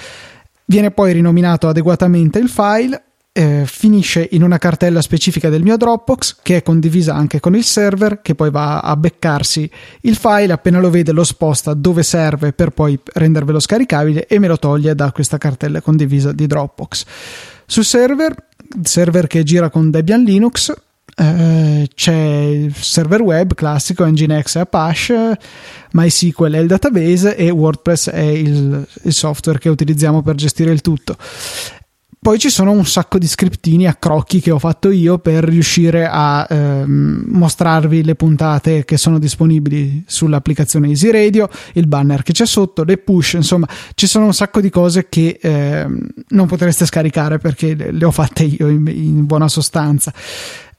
Viene 0.66 0.92
poi 0.92 1.14
rinominato 1.14 1.68
adeguatamente 1.68 2.38
il 2.38 2.50
file 2.50 3.04
eh, 3.40 3.64
finisce 3.66 4.28
in 4.32 4.44
una 4.44 4.58
cartella 4.58 5.02
specifica 5.02 5.48
del 5.48 5.64
mio 5.64 5.78
Dropbox 5.78 6.40
che 6.42 6.58
è 6.58 6.62
condivisa 6.62 7.16
anche 7.16 7.40
con 7.40 7.56
il 7.56 7.64
server 7.64 8.20
che 8.22 8.36
poi 8.36 8.52
va 8.52 8.82
a 8.82 8.98
beccarsi 8.98 9.70
il 10.02 10.18
file 10.18 10.52
appena 10.52 10.80
lo 10.80 10.90
vede 10.90 11.14
lo 11.14 11.24
sposta 11.24 11.74
dove 11.74 12.04
serve 12.04 12.52
per 12.52 12.72
poi 12.72 13.00
rendervelo 13.02 13.62
scaricabile 13.62 14.28
e 14.28 14.40
me 14.40 14.48
lo 14.48 14.60
toglie 14.60 14.94
da 14.94 15.14
questa 15.14 15.38
cartella 15.38 15.80
condivisa 15.80 16.34
di 16.34 16.48
Dropbox. 16.48 17.06
Sul 17.66 17.86
server 17.86 18.36
server 18.84 19.28
che 19.28 19.44
gira 19.44 19.70
con 19.70 19.90
Debian 19.90 20.22
Linux 20.22 20.74
eh, 21.16 21.88
c'è 21.96 22.14
il 22.14 22.76
server 22.76 23.22
web 23.22 23.54
classico 23.54 24.06
Nginx 24.06 24.56
e 24.56 24.60
Apache 24.60 25.38
MySQL 25.92 26.54
è 26.54 26.60
il 26.60 26.68
database 26.68 27.38
e 27.38 27.50
WordPress 27.50 28.10
è 28.10 28.20
il, 28.20 28.86
il 29.04 29.14
software 29.14 29.60
che 29.60 29.70
utilizziamo 29.70 30.22
per 30.22 30.36
gestire 30.36 30.72
il 30.72 30.82
tutto 30.82 31.16
poi 32.22 32.38
ci 32.38 32.50
sono 32.50 32.72
un 32.72 32.86
sacco 32.86 33.18
di 33.18 33.28
scriptini 33.28 33.88
a 33.88 33.96
crocchi 33.96 34.42
che 34.42 34.52
ho 34.52 34.60
fatto 34.60 34.92
io 34.92 35.20
per 35.20 35.42
riuscire 35.46 36.06
a 36.06 36.46
ehm, 36.50 37.24
mostrarvi 37.28 38.04
le 38.04 38.16
puntate 38.16 38.84
che 38.84 38.98
sono 38.98 39.20
disponibili 39.20 40.04
sull'applicazione 40.06 40.90
Easy 40.90 41.12
Radio, 41.12 41.48
il 41.74 41.88
banner 41.88 42.22
che 42.22 42.34
c'è 42.34 42.46
sotto, 42.46 42.84
le 42.84 42.98
push, 42.98 43.34
insomma, 43.34 43.70
ci 43.96 44.06
sono 44.06 44.26
un 44.26 44.34
sacco 44.34 44.60
di 44.60 44.70
cose 44.70 45.08
che 45.08 45.40
ehm, 45.42 46.08
non 46.30 46.48
potreste 46.48 46.86
scaricare 46.86 47.38
perché 47.38 47.74
le, 47.74 47.92
le 47.92 48.06
ho 48.06 48.12
fatte 48.12 48.44
io 48.44 48.68
in, 48.68 48.86
in 48.88 49.26
buona 49.26 49.48
sostanza. 49.48 50.14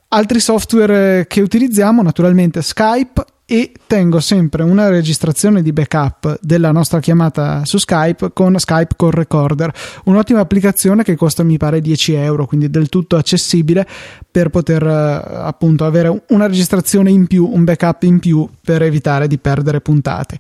Altri 0.09 0.41
software 0.41 1.27
che 1.27 1.41
utilizziamo, 1.41 2.03
naturalmente 2.03 2.61
Skype, 2.61 3.25
e 3.53 3.73
tengo 3.89 4.21
sempre 4.21 4.63
una 4.63 4.89
registrazione 4.91 5.61
di 5.61 5.73
backup 5.73 6.39
della 6.41 6.71
nostra 6.71 7.01
chiamata 7.01 7.65
su 7.65 7.79
Skype 7.79 8.31
con 8.33 8.57
Skype 8.57 8.95
Call 8.97 9.11
Recorder, 9.11 9.75
un'ottima 10.05 10.39
applicazione 10.39 11.03
che 11.03 11.17
costa 11.17 11.43
mi 11.43 11.57
pare 11.57 11.81
10 11.81 12.13
euro, 12.13 12.47
quindi 12.47 12.71
del 12.71 12.89
tutto 12.89 13.17
accessibile 13.17 13.85
per 14.31 14.51
poter 14.51 14.87
eh, 14.87 15.35
appunto 15.35 15.85
avere 15.85 16.23
una 16.29 16.47
registrazione 16.47 17.11
in 17.11 17.27
più, 17.27 17.45
un 17.45 17.65
backup 17.65 18.05
in 18.05 18.21
più 18.21 18.49
per 18.63 18.83
evitare 18.83 19.27
di 19.27 19.39
perdere 19.39 19.81
puntate. 19.81 20.39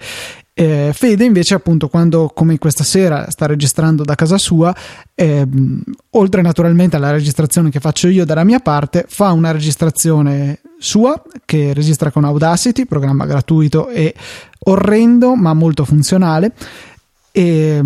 Eh, 0.53 0.91
Fede 0.93 1.25
invece 1.25 1.55
appunto 1.55 1.89
quando 1.89 2.31
come 2.35 2.59
questa 2.59 2.83
sera 2.83 3.31
sta 3.31 3.47
registrando 3.47 4.03
da 4.03 4.17
casa 4.17 4.37
sua 4.37 4.75
eh, 5.15 5.47
oltre 6.11 6.43
naturalmente 6.43 6.97
alla 6.97 7.13
registrazione 7.13 7.71
che 7.71 7.79
faccio 7.79 8.09
io 8.09 8.27
dalla 8.27 8.43
mia 8.43 8.59
parte 8.59 9.07
fa 9.09 9.31
una 9.31 9.53
registrazione 9.53 10.61
sua 10.77 11.23
che 11.45 11.73
registra 11.73 12.11
con 12.11 12.25
Audacity 12.25 12.85
programma 12.85 13.27
gratuito 13.27 13.89
e 13.89 14.15
orrendo 14.65 15.35
ma 15.37 15.55
molto 15.55 15.85
funzionale. 15.85 16.53
E 17.33 17.81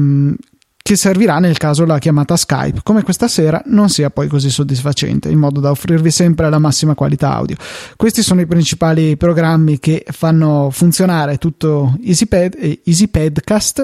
che 0.86 0.96
servirà 0.96 1.38
nel 1.38 1.56
caso 1.56 1.86
la 1.86 1.98
chiamata 1.98 2.36
Skype, 2.36 2.80
come 2.82 3.02
questa 3.02 3.26
sera 3.26 3.62
non 3.68 3.88
sia 3.88 4.10
poi 4.10 4.28
così 4.28 4.50
soddisfacente, 4.50 5.30
in 5.30 5.38
modo 5.38 5.58
da 5.58 5.70
offrirvi 5.70 6.10
sempre 6.10 6.50
la 6.50 6.58
massima 6.58 6.94
qualità 6.94 7.32
audio. 7.32 7.56
Questi 7.96 8.22
sono 8.22 8.42
i 8.42 8.46
principali 8.46 9.16
programmi 9.16 9.78
che 9.78 10.04
fanno 10.10 10.68
funzionare 10.70 11.38
tutto 11.38 11.96
EasyPad 12.04 12.56
e 12.58 12.82
EasyPadcast. 12.84 13.82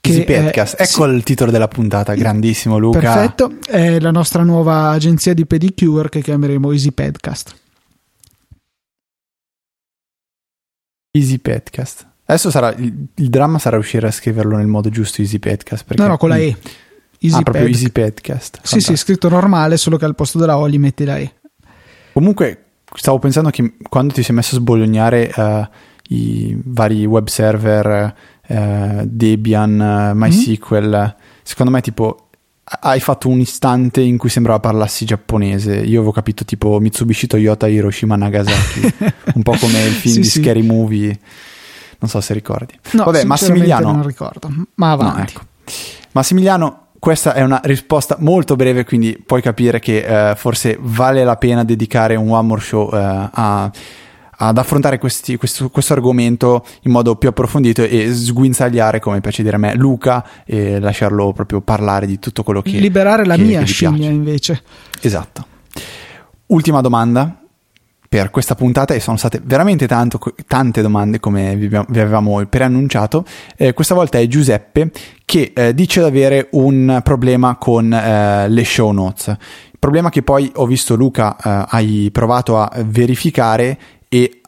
Che 0.00 0.10
EasyPadcast, 0.10 0.76
è, 0.76 0.82
ecco 0.82 1.08
sì, 1.08 1.12
il 1.12 1.24
titolo 1.24 1.50
della 1.50 1.66
puntata, 1.66 2.14
grandissimo 2.14 2.78
Luca. 2.78 3.00
Perfetto, 3.00 3.56
è 3.66 3.98
la 3.98 4.12
nostra 4.12 4.44
nuova 4.44 4.90
agenzia 4.90 5.34
di 5.34 5.44
pedicure 5.44 6.08
che 6.08 6.22
chiameremo 6.22 6.70
EasyPadcast. 6.70 7.54
EasyPadcast. 11.10 12.07
Adesso 12.30 12.50
sarà, 12.50 12.74
il, 12.74 12.92
il, 13.14 13.30
dramma 13.30 13.58
sarà 13.58 13.76
riuscire 13.76 14.06
a 14.06 14.10
scriverlo 14.10 14.58
nel 14.58 14.66
modo 14.66 14.90
giusto, 14.90 15.22
Easy 15.22 15.38
Podcast. 15.38 15.86
Perché, 15.86 16.02
no, 16.02 16.08
no, 16.08 16.18
con 16.18 16.28
la 16.28 16.36
E. 16.36 16.54
Easy 17.20 17.38
ah, 17.38 17.42
proprio 17.42 17.66
Easy 17.66 17.88
Podcast. 17.88 18.60
Sì, 18.64 18.80
sì, 18.80 18.94
scritto 18.96 19.30
normale, 19.30 19.78
solo 19.78 19.96
che 19.96 20.04
al 20.04 20.14
posto 20.14 20.36
della 20.36 20.58
O 20.58 20.68
gli 20.68 20.78
metti 20.78 21.06
la 21.06 21.16
E. 21.16 21.32
Comunque, 22.12 22.64
stavo 22.94 23.18
pensando 23.18 23.48
che 23.48 23.76
quando 23.88 24.12
ti 24.12 24.22
sei 24.22 24.34
messo 24.34 24.56
a 24.56 24.58
sboglignare 24.58 25.32
uh, 25.34 25.66
i 26.14 26.54
vari 26.64 27.06
web 27.06 27.28
server, 27.28 28.14
uh, 28.46 29.00
Debian, 29.06 30.12
uh, 30.12 30.14
MySQL, 30.14 30.86
mm-hmm. 30.86 31.08
secondo 31.42 31.72
me 31.72 31.80
tipo 31.80 32.28
hai 32.80 33.00
fatto 33.00 33.30
un 33.30 33.40
istante 33.40 34.02
in 34.02 34.18
cui 34.18 34.28
sembrava 34.28 34.60
parlassi 34.60 35.06
giapponese. 35.06 35.76
Io 35.76 36.00
avevo 36.00 36.12
capito 36.12 36.44
tipo 36.44 36.78
Mitsubishi 36.78 37.26
Toyota 37.26 37.68
Hiroshima 37.68 38.16
Nagasaki, 38.16 38.94
un 39.32 39.42
po' 39.42 39.56
come 39.58 39.82
il 39.86 39.92
film 39.92 40.16
sì, 40.16 40.20
di 40.20 40.26
sì. 40.26 40.42
Scary 40.42 40.60
Movie 40.60 41.18
non 41.98 42.10
so 42.10 42.20
se 42.20 42.32
ricordi. 42.32 42.78
No, 42.92 43.04
Vabbè, 43.04 43.24
Massimiliano. 43.24 43.92
Non 43.92 44.06
ricordo, 44.06 44.50
ma 44.74 44.92
avanti. 44.92 45.16
No, 45.16 45.22
ecco. 45.22 45.40
Massimiliano, 46.12 46.86
questa 46.98 47.34
è 47.34 47.42
una 47.42 47.60
risposta 47.64 48.16
molto 48.20 48.56
breve, 48.56 48.84
quindi 48.84 49.22
puoi 49.24 49.42
capire 49.42 49.78
che 49.78 50.30
eh, 50.30 50.34
forse 50.36 50.76
vale 50.80 51.24
la 51.24 51.36
pena 51.36 51.64
dedicare 51.64 52.16
un 52.16 52.30
One 52.30 52.46
More 52.46 52.60
Show 52.60 52.92
eh, 52.92 53.28
a, 53.32 53.70
ad 54.40 54.58
affrontare 54.58 54.98
questi, 54.98 55.36
questo, 55.36 55.68
questo, 55.70 55.92
argomento 55.92 56.64
in 56.82 56.92
modo 56.92 57.16
più 57.16 57.28
approfondito 57.28 57.82
e 57.82 58.12
sguinzagliare, 58.12 59.00
come 59.00 59.20
piace 59.20 59.42
dire 59.42 59.56
a 59.56 59.58
me, 59.58 59.74
Luca 59.74 60.24
e 60.44 60.80
lasciarlo 60.80 61.32
proprio 61.32 61.60
parlare 61.60 62.06
di 62.06 62.18
tutto 62.18 62.42
quello 62.42 62.62
che 62.62 62.78
liberare 62.78 63.24
la 63.24 63.36
che, 63.36 63.42
mia 63.42 63.60
che 63.60 63.66
scimmia 63.66 64.08
invece. 64.08 64.62
Esatto. 65.00 65.46
Ultima 66.46 66.80
domanda 66.80 67.37
per 68.08 68.30
questa 68.30 68.54
puntata 68.54 68.94
e 68.94 69.00
sono 69.00 69.18
state 69.18 69.40
veramente 69.44 69.86
tanto, 69.86 70.18
tante 70.46 70.80
domande 70.80 71.20
come 71.20 71.54
vi, 71.56 71.74
avevamo 71.74 72.44
preannunciato. 72.46 73.24
Eh, 73.56 73.74
questa 73.74 73.94
volta 73.94 74.18
è 74.18 74.26
Giuseppe 74.26 74.90
che 75.26 75.52
eh, 75.54 75.74
dice 75.74 76.00
di 76.00 76.06
avere 76.06 76.48
un 76.52 77.00
problema 77.04 77.56
con 77.56 77.92
eh, 77.92 78.48
le 78.48 78.64
show 78.64 78.92
notes. 78.92 79.36
Problema 79.78 80.08
che 80.08 80.22
poi 80.22 80.50
ho 80.54 80.66
visto 80.66 80.96
Luca 80.96 81.36
eh, 81.36 81.66
hai 81.68 82.08
provato 82.10 82.58
a 82.58 82.70
verificare 82.84 83.78
e 84.08 84.40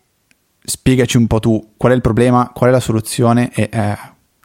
spiegaci 0.64 1.18
un 1.18 1.26
po' 1.26 1.38
tu 1.38 1.72
qual 1.76 1.92
è 1.92 1.94
il 1.94 2.00
problema, 2.00 2.50
qual 2.54 2.70
è 2.70 2.72
la 2.72 2.80
soluzione 2.80 3.50
e 3.52 3.68
eh, 3.70 3.96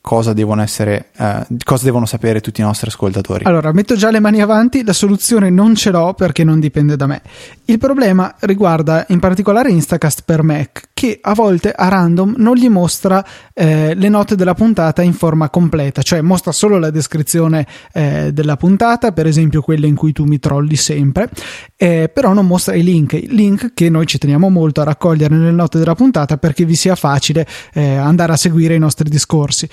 cosa 0.05 0.33
devono 0.33 0.61
essere, 0.61 1.07
eh, 1.17 1.47
cosa 1.63 1.83
devono 1.83 2.05
sapere 2.05 2.39
tutti 2.39 2.61
i 2.61 2.63
nostri 2.63 2.89
ascoltatori. 2.89 3.43
Allora, 3.45 3.71
metto 3.71 3.95
già 3.95 4.11
le 4.11 4.19
mani 4.19 4.39
avanti, 4.39 4.83
la 4.83 4.93
soluzione 4.93 5.49
non 5.49 5.73
ce 5.73 5.89
l'ho 5.89 6.13
perché 6.13 6.43
non 6.43 6.59
dipende 6.59 6.95
da 6.95 7.07
me. 7.07 7.23
Il 7.65 7.79
problema 7.79 8.35
riguarda 8.41 9.05
in 9.09 9.19
particolare 9.19 9.71
Instacast 9.71 10.21
per 10.23 10.43
Mac, 10.43 10.89
che 10.93 11.17
a 11.19 11.33
volte 11.33 11.71
a 11.71 11.87
random 11.87 12.35
non 12.37 12.55
gli 12.55 12.69
mostra 12.69 13.25
eh, 13.51 13.95
le 13.95 14.09
note 14.09 14.35
della 14.35 14.53
puntata 14.53 15.01
in 15.01 15.13
forma 15.13 15.49
completa, 15.49 16.03
cioè 16.03 16.21
mostra 16.21 16.51
solo 16.51 16.77
la 16.77 16.91
descrizione 16.91 17.65
eh, 17.91 18.31
della 18.31 18.57
puntata, 18.57 19.11
per 19.11 19.25
esempio 19.25 19.63
quelle 19.63 19.87
in 19.87 19.95
cui 19.95 20.13
tu 20.13 20.25
mi 20.25 20.37
trolli 20.37 20.75
sempre, 20.75 21.31
eh, 21.77 22.09
però 22.13 22.33
non 22.33 22.47
mostra 22.47 22.75
i 22.75 22.83
link, 22.83 23.13
link 23.27 23.73
che 23.73 23.89
noi 23.89 24.05
ci 24.05 24.17
teniamo 24.17 24.49
molto 24.49 24.81
a 24.81 24.85
raccogliere 24.85 25.35
nelle 25.35 25.51
note 25.51 25.77
della 25.77 25.95
puntata 25.95 26.38
perché 26.38 26.65
vi 26.65 26.75
sia 26.75 26.95
facile 26.95 27.45
eh, 27.73 27.95
andare 27.95 28.31
a 28.33 28.38
seguire 28.38 28.75
i 28.75 28.79
nostri 28.79 29.09
discorsi 29.09 29.67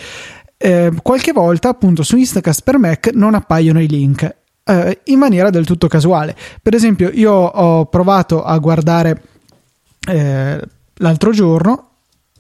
eh, 0.65 0.93
qualche 1.03 1.33
volta 1.33 1.71
appunto 1.71 2.05
su 2.05 2.17
Instacast 2.17 2.63
per 2.63 2.79
Mac 2.79 3.11
non 3.15 3.35
appaiono 3.35 3.81
i 3.81 3.89
link 3.89 4.37
eh, 4.63 5.01
in 5.05 5.19
maniera 5.19 5.51
del 5.51 5.67
tutto 5.67 5.89
casuale. 5.89 6.37
Per 6.63 6.73
esempio, 6.73 7.11
io 7.13 7.33
ho 7.33 7.87
provato 7.87 8.45
a 8.45 8.57
guardare 8.59 9.23
eh, 10.09 10.61
l'altro 10.95 11.33
giorno 11.33 11.89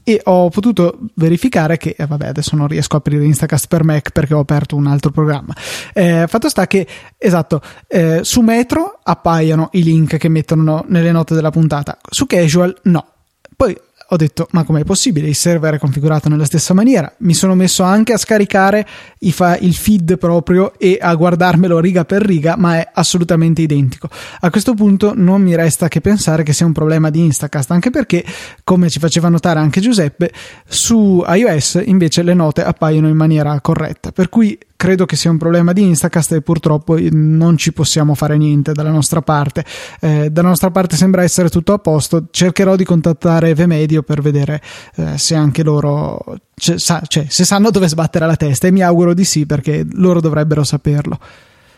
e 0.04 0.20
ho 0.24 0.48
potuto 0.48 0.98
verificare 1.14 1.76
che, 1.76 1.94
eh, 1.96 2.06
vabbè, 2.06 2.28
adesso 2.28 2.56
non 2.56 2.68
riesco 2.68 2.96
a 2.96 2.98
aprire 2.98 3.24
Instacast 3.24 3.68
per 3.68 3.84
Mac 3.84 4.10
perché 4.10 4.34
ho 4.34 4.40
aperto 4.40 4.76
un 4.76 4.86
altro 4.86 5.10
programma. 5.10 5.54
Eh, 5.92 6.26
fatto 6.28 6.48
sta 6.48 6.66
che, 6.66 6.86
esatto, 7.18 7.60
eh, 7.86 8.20
su 8.22 8.40
Metro 8.40 8.98
appaiono 9.02 9.68
i 9.72 9.82
link 9.82 10.16
che 10.16 10.28
mettono 10.28 10.84
nelle 10.88 11.12
note 11.12 11.34
della 11.34 11.50
puntata, 11.50 11.98
su 12.08 12.26
Casual 12.26 12.76
no. 12.84 13.06
Poi 13.54 13.76
ho 14.12 14.16
detto 14.16 14.46
ma 14.50 14.62
com'è 14.64 14.84
possibile? 14.84 15.26
Il 15.28 15.34
server 15.34 15.74
è 15.74 15.78
configurato 15.78 16.28
nella 16.28 16.44
stessa 16.44 16.74
maniera. 16.74 17.10
Mi 17.18 17.32
sono 17.32 17.54
messo 17.54 17.82
anche 17.82 18.12
a 18.12 18.18
scaricare 18.18 18.86
il 19.20 19.74
feed 19.74 20.18
proprio 20.18 20.78
e 20.78 20.98
a 21.00 21.14
guardarmelo 21.14 21.80
riga 21.80 22.04
per 22.04 22.20
riga 22.22 22.56
ma 22.58 22.76
è 22.76 22.88
assolutamente 22.92 23.62
identico. 23.62 24.10
A 24.40 24.50
questo 24.50 24.74
punto 24.74 25.14
non 25.16 25.40
mi 25.40 25.56
resta 25.56 25.88
che 25.88 26.02
pensare 26.02 26.42
che 26.42 26.52
sia 26.52 26.66
un 26.66 26.72
problema 26.72 27.08
di 27.08 27.20
Instacast 27.20 27.70
anche 27.70 27.88
perché 27.88 28.22
come 28.64 28.90
ci 28.90 28.98
faceva 28.98 29.30
notare 29.30 29.60
anche 29.60 29.80
Giuseppe 29.80 30.30
su 30.66 31.24
iOS 31.26 31.82
invece 31.82 32.22
le 32.22 32.34
note 32.34 32.62
appaiono 32.62 33.08
in 33.08 33.16
maniera 33.16 33.58
corretta. 33.62 34.12
Per 34.12 34.28
cui 34.28 34.58
credo 34.82 35.06
che 35.06 35.14
sia 35.14 35.30
un 35.30 35.38
problema 35.38 35.72
di 35.72 35.82
Instacast 35.82 36.32
e 36.32 36.42
purtroppo 36.42 36.98
non 37.12 37.56
ci 37.56 37.72
possiamo 37.72 38.16
fare 38.16 38.36
niente 38.36 38.72
dalla 38.72 38.90
nostra 38.90 39.22
parte. 39.22 39.64
Eh, 40.00 40.28
dalla 40.28 40.48
nostra 40.48 40.72
parte 40.72 40.96
sembra 40.96 41.22
essere 41.22 41.50
tutto 41.50 41.72
a 41.72 41.78
posto. 41.78 42.24
Cercherò 42.32 42.74
di 42.74 42.82
contattare 42.82 43.54
Vmedio 43.54 44.02
per 44.02 44.20
vedere 44.20 44.60
eh, 44.96 45.18
se 45.18 45.36
anche 45.36 45.62
loro 45.62 46.18
cioè, 46.56 46.80
sa, 46.80 47.00
cioè, 47.06 47.26
se 47.28 47.44
sanno 47.44 47.70
dove 47.70 47.86
sbattere 47.86 48.26
la 48.26 48.34
testa 48.34 48.66
e 48.66 48.72
mi 48.72 48.82
auguro 48.82 49.14
di 49.14 49.22
sì 49.22 49.46
perché 49.46 49.86
loro 49.92 50.20
dovrebbero 50.20 50.64
saperlo. 50.64 51.16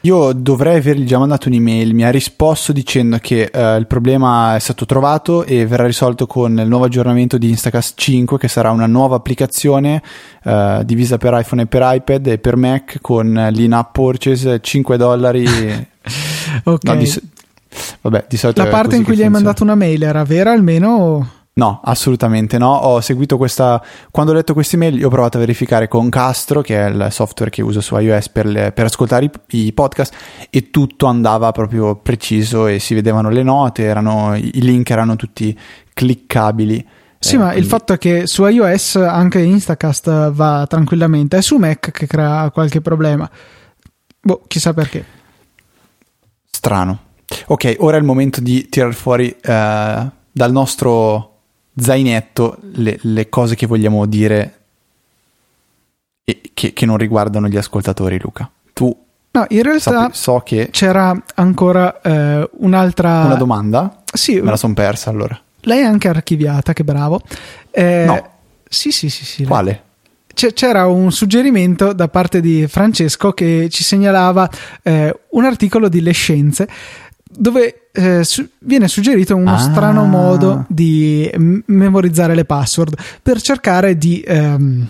Io 0.05 0.35
dovrei 0.35 0.77
avergli 0.77 1.07
già 1.07 1.19
mandato 1.19 1.49
un'email, 1.49 1.95
mi 1.95 2.05
ha 2.05 2.11
risposto 2.11 2.73
dicendo 2.73 3.17
che 3.23 3.51
uh, 3.51 3.79
il 3.79 3.87
problema 3.87 4.55
è 4.55 4.59
stato 4.59 4.85
trovato 4.85 5.45
e 5.45 5.65
verrà 5.65 5.87
risolto 5.87 6.27
con 6.27 6.59
il 6.59 6.69
nuovo 6.69 6.85
aggiornamento 6.85 7.39
di 7.39 7.49
Instacast 7.49 7.99
5 7.99 8.37
che 8.37 8.47
sarà 8.49 8.71
una 8.71 8.85
nuova 8.85 9.17
applicazione 9.17 10.03
uh, 10.43 10.85
divisa 10.85 11.17
per 11.17 11.33
iPhone 11.33 11.63
e 11.63 11.67
per 11.67 11.81
iPad 11.83 12.27
e 12.27 12.39
per 12.39 12.57
Mac 12.57 12.99
con 13.01 13.33
l'in-app 13.51 13.93
purchase 13.93 14.61
5 14.61 14.97
dollari. 14.99 15.47
ok. 16.65 16.85
No, 16.85 16.97
di, 16.97 17.23
vabbè, 18.03 18.27
di 18.29 18.37
solito 18.37 18.63
La 18.63 18.69
parte 18.69 18.97
in 18.97 19.05
cui 19.05 19.17
gli 19.17 19.23
hai 19.23 19.31
mandato 19.31 19.63
una 19.63 19.75
mail 19.75 20.03
era 20.03 20.23
vera 20.23 20.53
almeno? 20.53 21.44
No, 21.57 21.81
assolutamente 21.85 22.59
no. 22.59 22.73
Ho 22.73 23.01
seguito 23.01 23.37
questa. 23.37 23.81
Quando 24.11 24.33
ho 24.33 24.35
letto 24.35 24.55
queste 24.55 24.75
email, 24.75 25.05
ho 25.05 25.09
provato 25.09 25.37
a 25.37 25.41
verificare 25.41 25.87
con 25.87 26.09
Castro, 26.09 26.63
che 26.63 26.77
è 26.77 26.89
il 26.89 27.09
software 27.11 27.51
che 27.51 27.63
uso 27.63 27.81
su 27.81 27.97
iOS 27.97 28.29
per, 28.31 28.47
le, 28.47 28.73
per 28.73 28.87
ascoltare 28.87 29.27
i, 29.27 29.31
i, 29.59 29.73
podcast, 29.73 30.15
e 30.51 30.71
tutto 30.71 31.07
andava 31.07 31.53
proprio 31.53 31.95
preciso 31.95 32.67
e 32.67 32.81
si 32.81 32.95
vedevano 32.95 33.31
le 33.31 33.45
note, 33.45 33.85
erano, 33.85 34.35
i 34.35 34.61
link 34.63 34.91
erano 34.91 35.15
tutti 35.15 35.57
cliccabili. 35.93 36.85
Sì, 37.21 37.37
eh, 37.37 37.39
ma 37.39 37.45
quindi... 37.45 37.61
il 37.61 37.67
fatto 37.69 37.93
è 37.93 37.99
che 37.99 38.27
su 38.27 38.45
iOS 38.45 38.97
anche 38.97 39.39
Instacast 39.39 40.33
va 40.33 40.67
tranquillamente, 40.69 41.37
è 41.37 41.41
su 41.41 41.57
Mac 41.59 41.93
che 41.93 42.09
crea 42.09 42.51
qualche 42.51 42.81
problema. 42.81 43.31
Boh, 44.21 44.43
chissà 44.49 44.75
perché. 44.75 45.05
Strano. 46.51 46.99
Ok, 47.47 47.77
ora 47.79 47.97
è 47.97 48.01
il 48.01 48.05
momento 48.05 48.41
di 48.41 48.69
tirare 48.69 48.93
fuori 48.93 49.29
uh, 49.29 50.11
dal 50.33 50.51
nostro 50.51 51.34
zainetto 51.77 52.59
le, 52.73 52.99
le 53.03 53.29
cose 53.29 53.55
che 53.55 53.67
vogliamo 53.67 54.07
dire 54.07 54.59
e 56.25 56.41
che, 56.55 56.73
che, 56.73 56.87
non 56.87 56.97
riguardano 56.97 57.49
gli 57.49 57.57
ascoltatori, 57.57 58.19
Luca. 58.19 58.51
Tu 58.73 58.97
No, 59.35 59.47
in 59.49 59.63
realtà 59.65 59.91
sapi, 59.91 60.17
so 60.17 60.41
che 60.45 60.69
c'era 60.71 61.13
ancora 61.35 62.01
eh, 62.01 62.49
un'altra. 62.59 63.25
Una 63.25 63.35
domanda? 63.35 64.03
Sì. 64.13 64.41
Me 64.41 64.51
la 64.51 64.57
sono 64.57 64.75
persa 64.75 65.11
allora. 65.11 65.39
Lei 65.63 65.81
è 65.81 65.85
anche 65.85 66.07
archiviata, 66.07 66.73
che 66.73 66.85
bravo. 66.85 67.21
Eh, 67.73 68.05
no. 68.07 68.31
Sì, 68.69 68.93
sì, 68.93 69.11
sì. 69.11 69.25
sì 69.25 69.45
Quale? 69.45 69.83
c'era 70.35 70.87
un 70.87 71.13
suggerimento 71.13 71.93
da 71.93 72.09
parte 72.09 72.41
di 72.41 72.67
Francesco 72.67 73.33
che 73.33 73.69
ci 73.71 73.85
segnalava 73.85 74.51
eh, 74.83 75.17
un 75.31 75.45
articolo 75.45 75.89
di 75.89 76.01
Le 76.01 76.13
Scienze 76.13 76.69
dove 77.37 77.89
eh, 77.93 78.25
su- 78.25 78.49
viene 78.61 78.89
suggerito 78.89 79.37
uno 79.37 79.55
ah. 79.55 79.59
strano 79.59 80.05
modo 80.05 80.65
di 80.69 81.31
m- 81.37 81.61
memorizzare 81.67 82.35
le 82.35 82.45
password 82.45 82.97
per 83.23 83.41
cercare 83.41 83.97
di, 83.97 84.21
ehm, 84.21 84.89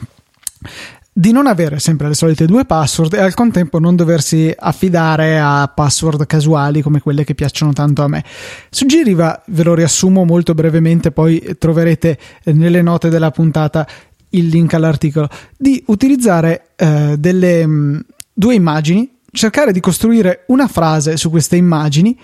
di 1.12 1.32
non 1.32 1.46
avere 1.46 1.78
sempre 1.78 2.08
le 2.08 2.14
solite 2.14 2.46
due 2.46 2.64
password 2.64 3.14
e 3.14 3.20
al 3.20 3.34
contempo 3.34 3.78
non 3.78 3.96
doversi 3.96 4.52
affidare 4.56 5.38
a 5.38 5.70
password 5.74 6.26
casuali 6.26 6.82
come 6.82 7.00
quelle 7.00 7.24
che 7.24 7.34
piacciono 7.34 7.72
tanto 7.72 8.02
a 8.02 8.08
me. 8.08 8.24
Suggeriva, 8.70 9.42
ve 9.46 9.62
lo 9.62 9.74
riassumo 9.74 10.24
molto 10.24 10.54
brevemente, 10.54 11.12
poi 11.12 11.56
troverete 11.58 12.18
nelle 12.44 12.82
note 12.82 13.08
della 13.08 13.30
puntata 13.30 13.86
il 14.30 14.48
link 14.48 14.74
all'articolo, 14.74 15.28
di 15.56 15.82
utilizzare 15.86 16.68
eh, 16.76 17.14
delle 17.18 17.66
mh, 17.66 17.72
mm, 17.72 17.98
due 18.32 18.54
immagini 18.54 19.12
cercare 19.34 19.72
di 19.72 19.80
costruire 19.80 20.44
una 20.46 20.68
frase 20.68 21.16
su 21.18 21.28
queste 21.28 21.56
immagini. 21.56 22.18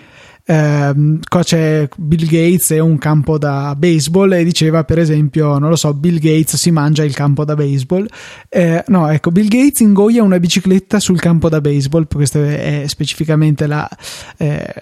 Eh, 0.51 1.19
qua 1.29 1.43
c'è 1.43 1.87
Bill 1.95 2.25
Gates 2.25 2.71
e 2.71 2.79
un 2.81 2.97
campo 2.97 3.37
da 3.37 3.73
baseball 3.77 4.33
e 4.33 4.43
diceva 4.43 4.83
per 4.83 4.99
esempio 4.99 5.57
non 5.57 5.69
lo 5.69 5.77
so 5.77 5.93
Bill 5.93 6.19
Gates 6.19 6.57
si 6.57 6.71
mangia 6.71 7.05
il 7.05 7.13
campo 7.13 7.45
da 7.45 7.55
baseball. 7.55 8.05
Eh, 8.49 8.83
no 8.87 9.07
ecco 9.07 9.31
Bill 9.31 9.47
Gates 9.47 9.79
ingoia 9.79 10.23
una 10.23 10.39
bicicletta 10.39 10.99
sul 10.99 11.21
campo 11.21 11.47
da 11.47 11.61
baseball 11.61 12.05
questa 12.13 12.39
è 12.45 12.83
specificamente 12.87 13.65
la, 13.65 13.87
eh, 14.35 14.73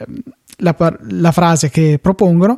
la, 0.58 0.98
la 1.10 1.32
frase 1.32 1.70
che 1.70 2.00
propongono 2.02 2.58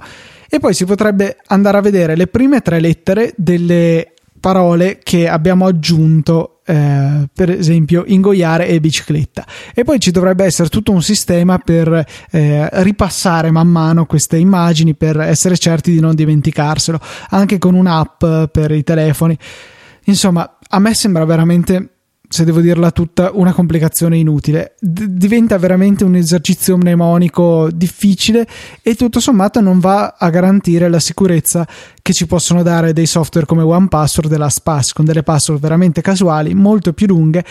e 0.49 0.59
poi 0.59 0.73
si 0.73 0.85
potrebbe 0.85 1.35
andare 1.47 1.79
a 1.79 1.81
vedere 1.81 2.15
le 2.15 2.27
prime 2.27 2.61
tre 2.61 2.79
lettere 2.79 3.33
delle 3.35 4.13
parole 4.39 4.99
che 5.03 5.27
abbiamo 5.27 5.65
aggiunto 5.65 6.50
eh, 6.65 7.27
per 7.33 7.49
esempio 7.49 8.03
ingoiare 8.05 8.67
e 8.67 8.79
bicicletta. 8.79 9.45
E 9.73 9.83
poi 9.83 9.99
ci 9.99 10.11
dovrebbe 10.11 10.45
essere 10.45 10.69
tutto 10.69 10.91
un 10.91 11.01
sistema 11.01 11.57
per 11.57 12.05
eh, 12.31 12.69
ripassare 12.83 13.51
man 13.51 13.67
mano 13.67 14.05
queste 14.05 14.37
immagini 14.37 14.95
per 14.95 15.19
essere 15.19 15.57
certi 15.57 15.91
di 15.91 15.99
non 15.99 16.15
dimenticarselo 16.15 16.99
anche 17.29 17.57
con 17.57 17.73
un'app 17.73 18.23
per 18.51 18.71
i 18.71 18.83
telefoni. 18.83 19.37
Insomma 20.05 20.57
a 20.69 20.79
me 20.79 20.93
sembra 20.93 21.25
veramente 21.25 22.00
se 22.31 22.45
devo 22.45 22.61
dirla 22.61 22.91
tutta, 22.91 23.31
una 23.33 23.51
complicazione 23.51 24.17
inutile. 24.17 24.75
D- 24.79 25.05
diventa 25.05 25.57
veramente 25.57 26.05
un 26.05 26.15
esercizio 26.15 26.77
mnemonico 26.77 27.69
difficile 27.69 28.47
e 28.81 28.95
tutto 28.95 29.19
sommato 29.19 29.59
non 29.59 29.79
va 29.79 30.15
a 30.17 30.29
garantire 30.29 30.87
la 30.87 31.01
sicurezza 31.01 31.67
che 32.01 32.13
ci 32.13 32.27
possono 32.27 32.63
dare 32.63 32.93
dei 32.93 33.05
software 33.05 33.45
come 33.45 33.63
OnePassword 33.63 34.31
e 34.31 34.37
LastPass 34.37 34.93
con 34.93 35.03
delle 35.03 35.23
password 35.23 35.59
veramente 35.59 35.99
casuali, 36.01 36.53
molto 36.53 36.93
più 36.93 37.07
lunghe 37.07 37.43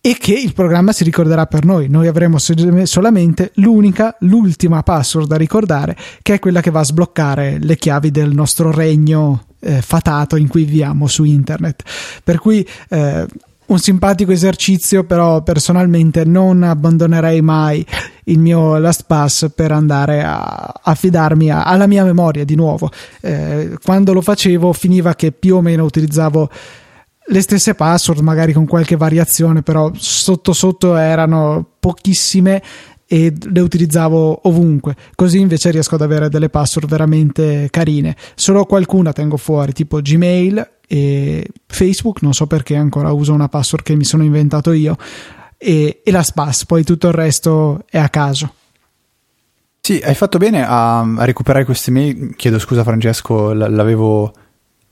e 0.00 0.16
che 0.18 0.32
il 0.32 0.54
programma 0.54 0.92
si 0.92 1.04
ricorderà 1.04 1.44
per 1.44 1.66
noi. 1.66 1.88
Noi 1.90 2.06
avremo 2.06 2.38
solamente 2.38 3.50
l'unica, 3.56 4.16
l'ultima 4.20 4.82
password 4.82 5.28
da 5.28 5.36
ricordare, 5.36 5.94
che 6.22 6.34
è 6.34 6.38
quella 6.38 6.62
che 6.62 6.70
va 6.70 6.80
a 6.80 6.84
sbloccare 6.84 7.58
le 7.60 7.76
chiavi 7.76 8.10
del 8.10 8.32
nostro 8.32 8.72
regno 8.72 9.44
eh, 9.60 9.82
fatato 9.82 10.36
in 10.36 10.48
cui 10.48 10.64
viviamo 10.64 11.08
su 11.08 11.24
internet. 11.24 11.82
Per 12.24 12.38
cui 12.38 12.66
eh, 12.88 13.26
un 13.68 13.78
simpatico 13.78 14.32
esercizio, 14.32 15.04
però 15.04 15.42
personalmente 15.42 16.24
non 16.24 16.62
abbandonerei 16.62 17.40
mai 17.40 17.84
il 18.24 18.38
mio 18.38 18.78
LastPass 18.78 19.52
per 19.54 19.72
andare 19.72 20.22
a 20.22 20.72
affidarmi 20.82 21.50
alla 21.50 21.86
mia 21.86 22.04
memoria 22.04 22.44
di 22.44 22.54
nuovo. 22.54 22.90
Eh, 23.20 23.76
quando 23.82 24.12
lo 24.12 24.20
facevo 24.20 24.72
finiva 24.72 25.14
che 25.14 25.32
più 25.32 25.56
o 25.56 25.60
meno 25.60 25.84
utilizzavo 25.84 26.48
le 27.30 27.40
stesse 27.42 27.74
password, 27.74 28.20
magari 28.20 28.54
con 28.54 28.66
qualche 28.66 28.96
variazione, 28.96 29.62
però 29.62 29.90
sotto 29.94 30.54
sotto 30.54 30.96
erano 30.96 31.74
pochissime 31.78 32.62
e 33.08 33.32
le 33.40 33.60
utilizzavo 33.60 34.40
ovunque. 34.48 34.94
Così 35.14 35.40
invece 35.40 35.70
riesco 35.70 35.94
ad 35.94 36.02
avere 36.02 36.28
delle 36.28 36.50
password 36.50 36.88
veramente 36.88 37.68
carine. 37.70 38.14
Solo 38.34 38.66
qualcuna 38.66 39.12
tengo 39.12 39.38
fuori, 39.38 39.72
tipo 39.72 40.00
Gmail 40.00 40.70
e 40.86 41.48
Facebook, 41.66 42.20
non 42.22 42.34
so 42.34 42.46
perché 42.46 42.76
ancora 42.76 43.10
uso 43.12 43.32
una 43.32 43.48
password 43.48 43.84
che 43.84 43.96
mi 43.96 44.04
sono 44.04 44.22
inventato 44.22 44.72
io, 44.72 44.96
e, 45.56 46.02
e 46.04 46.10
la 46.10 46.22
SPAS, 46.22 46.66
poi 46.66 46.84
tutto 46.84 47.08
il 47.08 47.14
resto 47.14 47.84
è 47.88 47.98
a 47.98 48.08
caso. 48.10 48.52
Sì, 49.80 50.00
hai 50.04 50.14
fatto 50.14 50.36
bene 50.38 50.66
a, 50.66 51.00
a 51.00 51.24
recuperare 51.24 51.64
queste 51.64 51.90
mail. 51.90 52.34
Chiedo 52.36 52.58
scusa, 52.58 52.84
Francesco, 52.84 53.54
l'avevo 53.54 54.32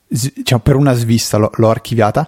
diciamo, 0.09 0.63
per 0.63 0.77
una 0.77 0.95
svista, 0.95 1.37
l'ho, 1.37 1.51
l'ho 1.55 1.69
archiviata. 1.69 2.27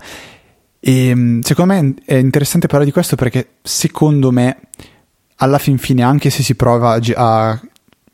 E 0.81 1.15
mm, 1.15 1.41
secondo 1.41 1.73
me 1.73 1.95
è 2.05 2.15
interessante 2.15 2.67
parlare 2.67 2.87
di 2.87 2.93
questo 2.93 3.17
perché 3.17 3.55
secondo 3.63 4.31
me, 4.31 4.59
alla 5.39 5.59
fin 5.59 5.79
fine, 5.79 6.03
anche 6.03 6.31
se 6.31 6.43
si 6.43 6.55
prova 6.55 6.99
a 7.15 7.61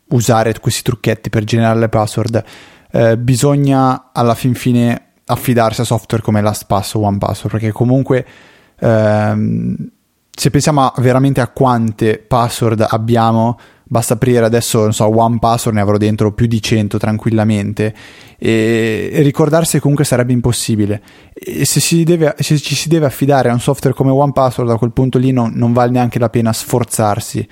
usare 0.09 0.59
questi 0.59 0.81
trucchetti 0.81 1.29
per 1.29 1.43
generare 1.43 1.79
le 1.79 1.89
password, 1.89 2.43
eh, 2.91 3.17
bisogna 3.17 4.11
alla 4.13 4.35
fin 4.35 4.53
fine 4.53 5.01
affidarsi 5.25 5.81
a 5.81 5.85
software 5.85 6.23
come 6.23 6.41
LastPass 6.41 6.93
o 6.93 7.01
OnePassword 7.01 7.51
perché 7.51 7.71
comunque 7.71 8.25
ehm, 8.79 9.75
se 10.31 10.49
pensiamo 10.49 10.81
a, 10.81 10.93
veramente 11.01 11.41
a 11.41 11.47
quante 11.47 12.19
password 12.19 12.85
abbiamo 12.87 13.57
basta 13.87 14.15
aprire 14.15 14.43
adesso, 14.43 14.81
non 14.81 14.93
so, 14.93 15.17
One 15.17 15.37
Password, 15.39 15.77
ne 15.77 15.83
avrò 15.83 15.97
dentro 15.97 16.31
più 16.33 16.47
di 16.47 16.61
100 16.61 16.97
tranquillamente 16.97 17.93
e, 18.37 19.11
ricordarsi 19.17 19.79
comunque 19.79 20.05
sarebbe 20.05 20.33
impossibile. 20.33 21.01
E 21.33 21.65
se, 21.65 21.79
si 21.79 22.03
deve, 22.03 22.35
se 22.39 22.57
ci 22.57 22.75
si 22.75 22.89
deve 22.89 23.05
affidare 23.05 23.49
a 23.49 23.53
un 23.53 23.59
software 23.59 23.95
come 23.95 24.11
One 24.11 24.31
Password, 24.31 24.69
a 24.71 24.77
quel 24.77 24.91
punto 24.91 25.17
lì 25.17 25.31
non, 25.31 25.51
non 25.53 25.73
vale 25.73 25.91
neanche 25.91 26.19
la 26.19 26.29
pena 26.29 26.51
sforzarsi 26.51 27.47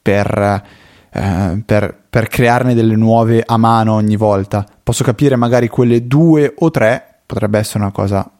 per, 0.00 0.62
eh, 1.10 1.62
per, 1.64 1.98
per 2.08 2.28
crearne 2.28 2.74
delle 2.74 2.96
nuove 2.96 3.42
a 3.44 3.56
mano 3.56 3.94
ogni 3.94 4.16
volta. 4.16 4.66
Posso 4.82 5.04
capire 5.04 5.36
magari 5.36 5.68
quelle 5.68 6.06
due 6.06 6.52
o 6.56 6.70
tre, 6.70 7.20
potrebbe 7.24 7.58
essere 7.58 7.80
una 7.80 7.92
cosa 7.92 8.30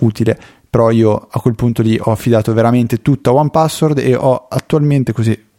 utile, 0.00 0.38
però 0.68 0.90
io 0.90 1.28
a 1.30 1.40
quel 1.40 1.54
punto 1.54 1.82
lì 1.82 1.96
ho 2.00 2.10
affidato 2.10 2.52
veramente 2.52 3.00
tutto 3.00 3.30
a 3.30 3.34
One 3.34 3.50
Password 3.50 3.98
e 3.98 4.16
ho 4.16 4.46
attualmente 4.48 5.12
così 5.12 5.52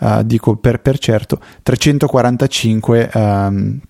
uh, 0.00 0.22
dico 0.22 0.56
per, 0.56 0.80
per, 0.80 0.98
certo, 0.98 1.40
345 1.62 3.10
um, 3.12 3.20
ehm, 3.20 3.80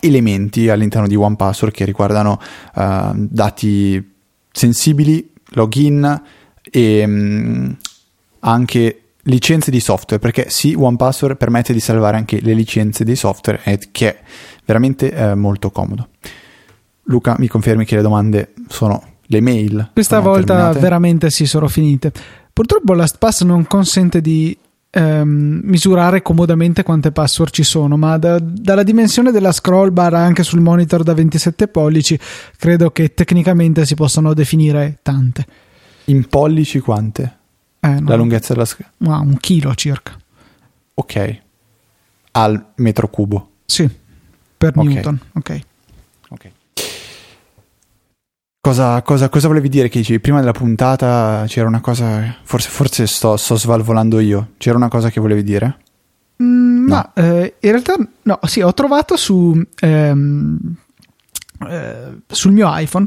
elementi 0.00 0.68
all'interno 0.68 1.06
di 1.06 1.16
OnePassword 1.16 1.72
che 1.72 1.84
riguardano 1.84 2.40
uh, 2.74 3.10
dati 3.14 4.14
sensibili, 4.50 5.32
login 5.50 6.22
e 6.70 7.04
um, 7.04 7.76
anche 8.40 9.00
licenze 9.26 9.70
di 9.70 9.80
software 9.80 10.20
perché 10.20 10.50
sì 10.50 10.74
OnePassword 10.76 11.36
permette 11.36 11.72
di 11.72 11.80
salvare 11.80 12.16
anche 12.16 12.40
le 12.40 12.54
licenze 12.54 13.04
dei 13.04 13.16
software 13.16 13.60
che 13.90 14.08
è 14.08 14.22
veramente 14.64 15.12
eh, 15.12 15.34
molto 15.34 15.70
comodo. 15.70 16.08
Luca 17.04 17.36
mi 17.38 17.46
confermi 17.46 17.84
che 17.84 17.96
le 17.96 18.02
domande 18.02 18.52
sono 18.68 19.02
le 19.26 19.40
mail? 19.40 19.90
Questa 19.92 20.20
volta 20.20 20.54
terminate? 20.54 20.78
veramente 20.80 21.30
si 21.30 21.46
sono 21.46 21.68
finite. 21.68 22.12
Purtroppo 22.52 22.94
LastPass 22.94 23.42
non 23.42 23.66
consente 23.66 24.20
di 24.20 24.56
ehm, 24.90 25.60
misurare 25.62 26.22
comodamente 26.22 26.82
quante 26.82 27.12
password 27.12 27.52
ci 27.52 27.62
sono, 27.62 27.96
ma 27.96 28.16
da, 28.18 28.38
dalla 28.40 28.82
dimensione 28.82 29.30
della 29.30 29.52
scroll 29.52 29.92
bar 29.92 30.14
anche 30.14 30.42
sul 30.42 30.60
monitor 30.60 31.02
da 31.02 31.14
27 31.14 31.68
pollici 31.68 32.18
credo 32.56 32.90
che 32.90 33.14
tecnicamente 33.14 33.84
si 33.84 33.94
possano 33.94 34.34
definire 34.34 34.98
tante. 35.02 35.46
In 36.06 36.26
pollici 36.28 36.80
quante? 36.80 37.36
Eh, 37.80 38.00
no. 38.00 38.08
La 38.08 38.16
lunghezza 38.16 38.52
della 38.52 38.64
scroll? 38.64 38.90
Ah, 39.06 39.20
un 39.20 39.36
chilo 39.38 39.74
circa. 39.74 40.16
Ok. 40.94 41.40
Al 42.32 42.72
metro 42.76 43.08
cubo? 43.08 43.50
Sì, 43.64 43.88
per 44.56 44.72
okay. 44.76 44.86
Newton. 44.86 45.20
Ok. 45.34 45.50
Ok. 45.50 45.60
Cosa, 48.66 49.00
cosa, 49.02 49.28
cosa, 49.28 49.46
volevi 49.46 49.68
dire 49.68 49.88
che 49.88 49.98
dicevi? 50.00 50.18
Prima 50.18 50.40
della 50.40 50.50
puntata 50.50 51.44
c'era 51.46 51.68
una 51.68 51.80
cosa, 51.80 52.36
forse, 52.42 52.68
forse 52.68 53.06
sto, 53.06 53.36
sto, 53.36 53.54
svalvolando 53.54 54.18
io, 54.18 54.54
c'era 54.58 54.76
una 54.76 54.88
cosa 54.88 55.08
che 55.08 55.20
volevi 55.20 55.44
dire? 55.44 55.78
Mm, 56.42 56.88
no, 56.88 56.94
no 56.96 57.10
eh, 57.14 57.54
in 57.60 57.70
realtà 57.70 57.94
no, 58.22 58.40
sì, 58.42 58.62
ho 58.62 58.74
trovato 58.74 59.16
su, 59.16 59.56
ehm, 59.78 60.58
eh, 61.68 62.18
sul 62.26 62.50
mio 62.50 62.68
iPhone 62.72 63.06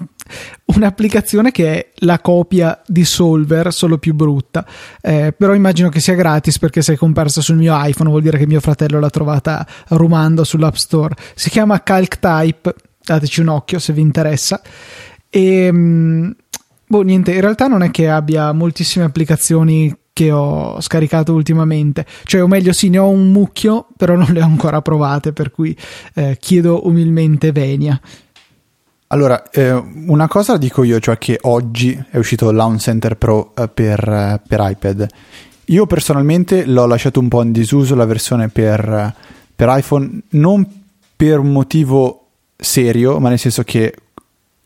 un'applicazione 0.64 1.52
che 1.52 1.74
è 1.74 1.90
la 2.06 2.20
copia 2.20 2.82
di 2.86 3.04
Solver, 3.04 3.74
solo 3.74 3.98
più 3.98 4.14
brutta, 4.14 4.66
eh, 5.02 5.34
però 5.38 5.54
immagino 5.54 5.90
che 5.90 6.00
sia 6.00 6.16
gratis 6.16 6.58
perché 6.58 6.82
se 6.82 6.94
è 6.94 6.96
comparsa 6.96 7.42
sul 7.42 7.58
mio 7.58 7.74
iPhone 7.76 8.10
vuol 8.10 8.22
dire 8.22 8.38
che 8.38 8.48
mio 8.48 8.62
fratello 8.62 8.98
l'ha 8.98 9.10
trovata 9.10 9.68
rumando 9.90 10.46
sull'App 10.46 10.76
Store. 10.76 11.16
Si 11.36 11.50
chiama 11.50 11.84
CalcType, 11.84 12.76
dateci 13.04 13.42
un 13.42 13.50
occhio 13.50 13.78
se 13.78 13.92
vi 13.92 14.00
interessa 14.00 14.62
e 15.30 15.66
ehm, 15.66 16.36
boh, 16.88 17.02
niente, 17.02 17.34
in 17.34 17.42
realtà 17.42 17.68
non 17.68 17.84
è 17.84 17.92
che 17.92 18.10
abbia 18.10 18.52
moltissime 18.52 19.06
applicazioni 19.06 19.96
che 20.12 20.32
ho 20.32 20.82
scaricato 20.82 21.34
ultimamente, 21.34 22.06
cioè 22.26 22.44
o 22.44 22.48
meglio 22.48 22.74
sì, 22.74 22.90
ne 22.90 22.98
ho 22.98 23.08
un 23.08 23.32
mucchio, 23.32 23.88
però 23.96 24.16
non 24.16 24.28
le 24.32 24.42
ho 24.42 24.46
ancora 24.46 24.82
provate, 24.82 25.32
per 25.32 25.52
cui 25.52 25.76
eh, 26.16 26.36
chiedo 26.40 26.88
umilmente 26.88 27.52
venia. 27.52 28.00
Allora, 29.12 29.50
eh, 29.50 29.72
una 29.72 30.28
cosa 30.28 30.52
la 30.52 30.58
dico 30.58 30.84
io, 30.84 31.00
cioè 31.00 31.18
che 31.18 31.40
oggi 31.44 31.98
è 32.12 32.18
uscito 32.18 32.52
Launch 32.52 32.82
Center 32.82 33.16
Pro 33.16 33.54
eh, 33.56 33.68
per, 33.68 34.08
eh, 34.08 34.42
per, 34.46 34.60
iPad. 34.62 35.08
Io 35.66 35.86
personalmente 35.88 36.66
l'ho 36.66 36.86
lasciato 36.86 37.20
un 37.20 37.28
po' 37.28 37.42
in 37.42 37.52
disuso 37.52 37.96
la 37.96 38.06
versione 38.06 38.50
per, 38.50 38.88
eh, 38.88 39.14
per 39.56 39.68
iPhone, 39.72 40.22
non 40.32 40.68
per 41.16 41.40
un 41.40 41.52
motivo 41.52 42.28
serio, 42.56 43.20
ma 43.20 43.30
nel 43.30 43.40
senso 43.40 43.64
che 43.64 43.96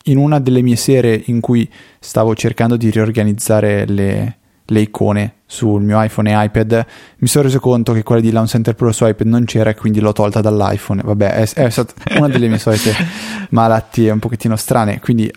in 0.04 0.18
una 0.18 0.39
delle 0.39 0.62
mie 0.62 0.76
sere 0.76 1.22
in 1.26 1.39
cui 1.39 1.70
stavo 1.99 2.36
cercando 2.36 2.76
di 2.76 2.89
riorganizzare 2.89 3.86
le, 3.86 4.38
le 4.66 4.80
icone 4.80 5.36
sul 5.45 5.82
mio 5.82 6.01
iPhone 6.01 6.32
e 6.32 6.45
iPad, 6.45 6.86
mi 7.18 7.28
sono 7.28 7.45
reso 7.45 7.60
conto 7.60 7.93
che 7.93 8.04
quella 8.04 8.22
di 8.22 8.32
Launch 8.32 8.49
Center 8.49 8.76
Pro 8.76 8.91
su 8.91 9.06
iPad 9.06 9.28
non 9.28 9.45
c'era 9.45 9.70
e 9.70 9.76
quindi 9.76 9.99
l'ho 9.99 10.14
tolta 10.14 10.41
dall'iPhone. 10.41 11.01
Vabbè, 11.04 11.34
è, 11.34 11.49
è 11.54 11.70
stata 11.70 11.93
una 12.18 12.28
delle 12.28 12.47
mie 12.47 12.60
solite 12.60 12.93
malattie 13.51 14.12
un 14.12 14.20
pochettino 14.20 14.56
strane, 14.56 14.99
quindi 14.99 15.32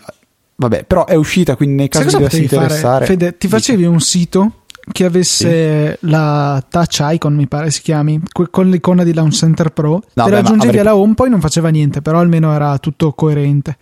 vabbè, 0.55 0.85
però 0.85 1.05
è 1.05 1.15
uscita, 1.15 1.55
quindi 1.55 1.75
nel 1.75 1.89
caso 1.89 2.05
di 2.07 2.13
dovessi 2.13 2.41
interessare... 2.41 3.05
Fede, 3.05 3.37
ti 3.37 3.47
facevi 3.47 3.85
un 3.85 3.99
sito 3.99 4.63
che 4.91 5.03
avesse 5.03 5.97
sì. 5.99 6.09
la 6.09 6.63
touch 6.67 6.99
icon, 7.01 7.35
mi 7.35 7.47
pare 7.47 7.69
si 7.71 7.81
chiami, 7.81 8.21
con 8.49 8.69
l'icona 8.69 9.03
di 9.03 9.13
Launch 9.13 9.35
Center 9.35 9.69
Pro, 9.71 10.01
no, 10.13 10.23
te 10.23 10.29
raggiungevi 10.29 10.77
avrei... 10.77 10.79
alla 10.79 10.95
home, 10.95 11.13
poi 11.13 11.29
non 11.29 11.41
faceva 11.41 11.69
niente, 11.69 12.01
però 12.01 12.19
almeno 12.19 12.53
era 12.53 12.77
tutto 12.79 13.11
coerente. 13.13 13.77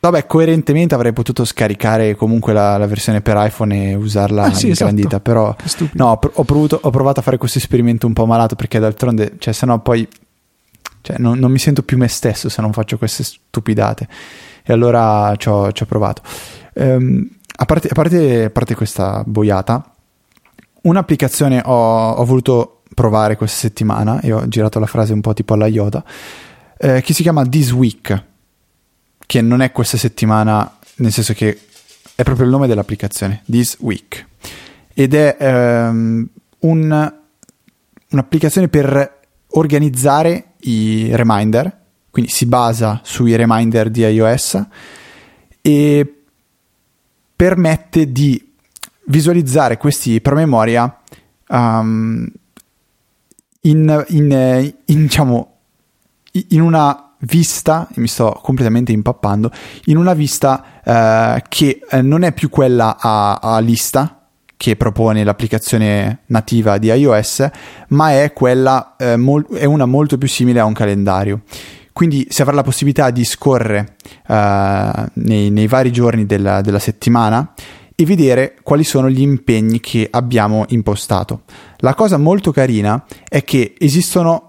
Vabbè, 0.00 0.26
coerentemente 0.26 0.94
avrei 0.94 1.12
potuto 1.12 1.44
scaricare 1.44 2.14
comunque 2.14 2.52
la, 2.52 2.76
la 2.76 2.86
versione 2.86 3.20
per 3.20 3.36
iPhone 3.36 3.90
e 3.90 3.94
usarla 3.96 4.44
ah, 4.44 4.54
sì, 4.54 4.68
ingrandita, 4.68 5.08
esatto. 5.08 5.22
però 5.22 5.56
no, 5.94 6.10
ho, 6.10 6.44
provato, 6.44 6.78
ho, 6.80 6.90
provato, 6.90 7.18
a 7.18 7.22
fare 7.22 7.36
questo 7.36 7.58
esperimento 7.58 8.06
un 8.06 8.12
po' 8.12 8.24
malato 8.24 8.54
perché 8.54 8.78
d'altronde, 8.78 9.34
cioè, 9.38 9.52
sennò 9.52 9.80
poi 9.80 10.06
cioè, 11.00 11.16
non, 11.18 11.38
non, 11.40 11.50
mi 11.50 11.58
sento 11.58 11.82
più 11.82 11.96
me 11.96 12.06
stesso 12.06 12.48
se 12.48 12.62
non 12.62 12.72
faccio 12.72 12.96
queste 12.96 13.24
stupidate. 13.24 14.06
E 14.62 14.72
allora 14.72 15.34
ci 15.36 15.48
ho, 15.48 15.72
provato. 15.86 16.22
Ehm, 16.74 17.28
a, 17.56 17.64
parte, 17.64 17.88
a, 17.88 17.94
parte, 17.94 18.44
a, 18.44 18.50
parte, 18.50 18.74
questa 18.76 19.24
boiata, 19.26 19.94
un'applicazione 20.82 21.60
ho, 21.64 22.10
ho, 22.12 22.24
voluto 22.24 22.82
provare 22.94 23.36
questa 23.36 23.56
settimana 23.56 24.20
e 24.20 24.30
ho 24.32 24.46
girato 24.46 24.78
la 24.78 24.86
frase 24.86 25.12
un 25.12 25.22
po' 25.22 25.34
tipo 25.34 25.54
alla 25.54 25.66
Yoda, 25.66 26.04
eh, 26.76 27.00
che 27.00 27.12
si 27.14 27.22
chiama 27.22 27.44
This 27.44 27.72
Week 27.72 28.26
che 29.28 29.42
non 29.42 29.60
è 29.60 29.72
questa 29.72 29.98
settimana, 29.98 30.78
nel 30.96 31.12
senso 31.12 31.34
che 31.34 31.60
è 32.14 32.22
proprio 32.22 32.46
il 32.46 32.50
nome 32.50 32.66
dell'applicazione, 32.66 33.42
This 33.44 33.76
Week. 33.80 34.26
Ed 34.94 35.12
è 35.12 35.36
um, 35.38 36.26
un, 36.60 37.14
un'applicazione 38.08 38.68
per 38.68 39.20
organizzare 39.48 40.52
i 40.60 41.14
reminder, 41.14 41.78
quindi 42.08 42.30
si 42.30 42.46
basa 42.46 43.00
sui 43.04 43.36
reminder 43.36 43.90
di 43.90 44.00
iOS 44.00 44.64
e 45.60 46.14
permette 47.36 48.10
di 48.10 48.50
visualizzare 49.08 49.76
questi 49.76 50.22
promemoria 50.22 51.00
um, 51.48 52.26
in, 53.60 54.04
in, 54.08 54.72
in, 54.86 55.02
diciamo, 55.02 55.56
in 56.48 56.62
una 56.62 57.07
vista, 57.20 57.88
mi 57.94 58.06
sto 58.06 58.38
completamente 58.42 58.92
impappando, 58.92 59.50
in 59.86 59.96
una 59.96 60.14
vista 60.14 60.80
eh, 60.84 61.42
che 61.48 61.80
eh, 61.88 62.02
non 62.02 62.22
è 62.22 62.32
più 62.32 62.48
quella 62.48 62.96
a, 62.98 63.34
a, 63.34 63.58
lista 63.58 64.26
che 64.56 64.76
propone 64.76 65.24
l'applicazione 65.24 66.20
nativa 66.26 66.78
di 66.78 66.88
iOS, 66.88 67.48
ma 67.88 68.10
è 68.12 68.32
quella, 68.32 68.96
eh, 68.96 69.16
mol- 69.16 69.46
è 69.52 69.64
una 69.64 69.86
molto 69.86 70.18
più 70.18 70.28
simile 70.28 70.60
a 70.60 70.64
un 70.64 70.72
calendario. 70.72 71.42
Quindi 71.92 72.26
si 72.30 72.42
avrà 72.42 72.54
la 72.54 72.62
possibilità 72.62 73.10
di 73.10 73.24
scorrere 73.24 73.96
eh, 74.28 74.92
nei, 75.14 75.50
nei, 75.50 75.66
vari 75.66 75.90
giorni 75.90 76.26
della, 76.26 76.60
della 76.60 76.78
settimana 76.78 77.54
e 77.94 78.04
vedere 78.04 78.56
quali 78.62 78.84
sono 78.84 79.10
gli 79.10 79.20
impegni 79.20 79.80
che 79.80 80.06
abbiamo 80.08 80.64
impostato. 80.68 81.42
La 81.78 81.94
cosa 81.94 82.16
molto 82.16 82.52
carina 82.52 83.04
è 83.28 83.42
che 83.42 83.74
esistono 83.76 84.47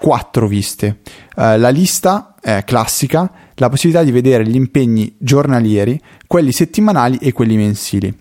quattro 0.00 0.46
viste. 0.46 1.00
Uh, 1.36 1.58
la 1.58 1.68
lista 1.68 2.34
è 2.40 2.64
classica, 2.64 3.30
la 3.54 3.68
possibilità 3.68 4.02
di 4.02 4.10
vedere 4.10 4.46
gli 4.46 4.54
impegni 4.54 5.14
giornalieri, 5.18 6.00
quelli 6.26 6.52
settimanali 6.52 7.18
e 7.18 7.32
quelli 7.32 7.56
mensili. 7.56 8.12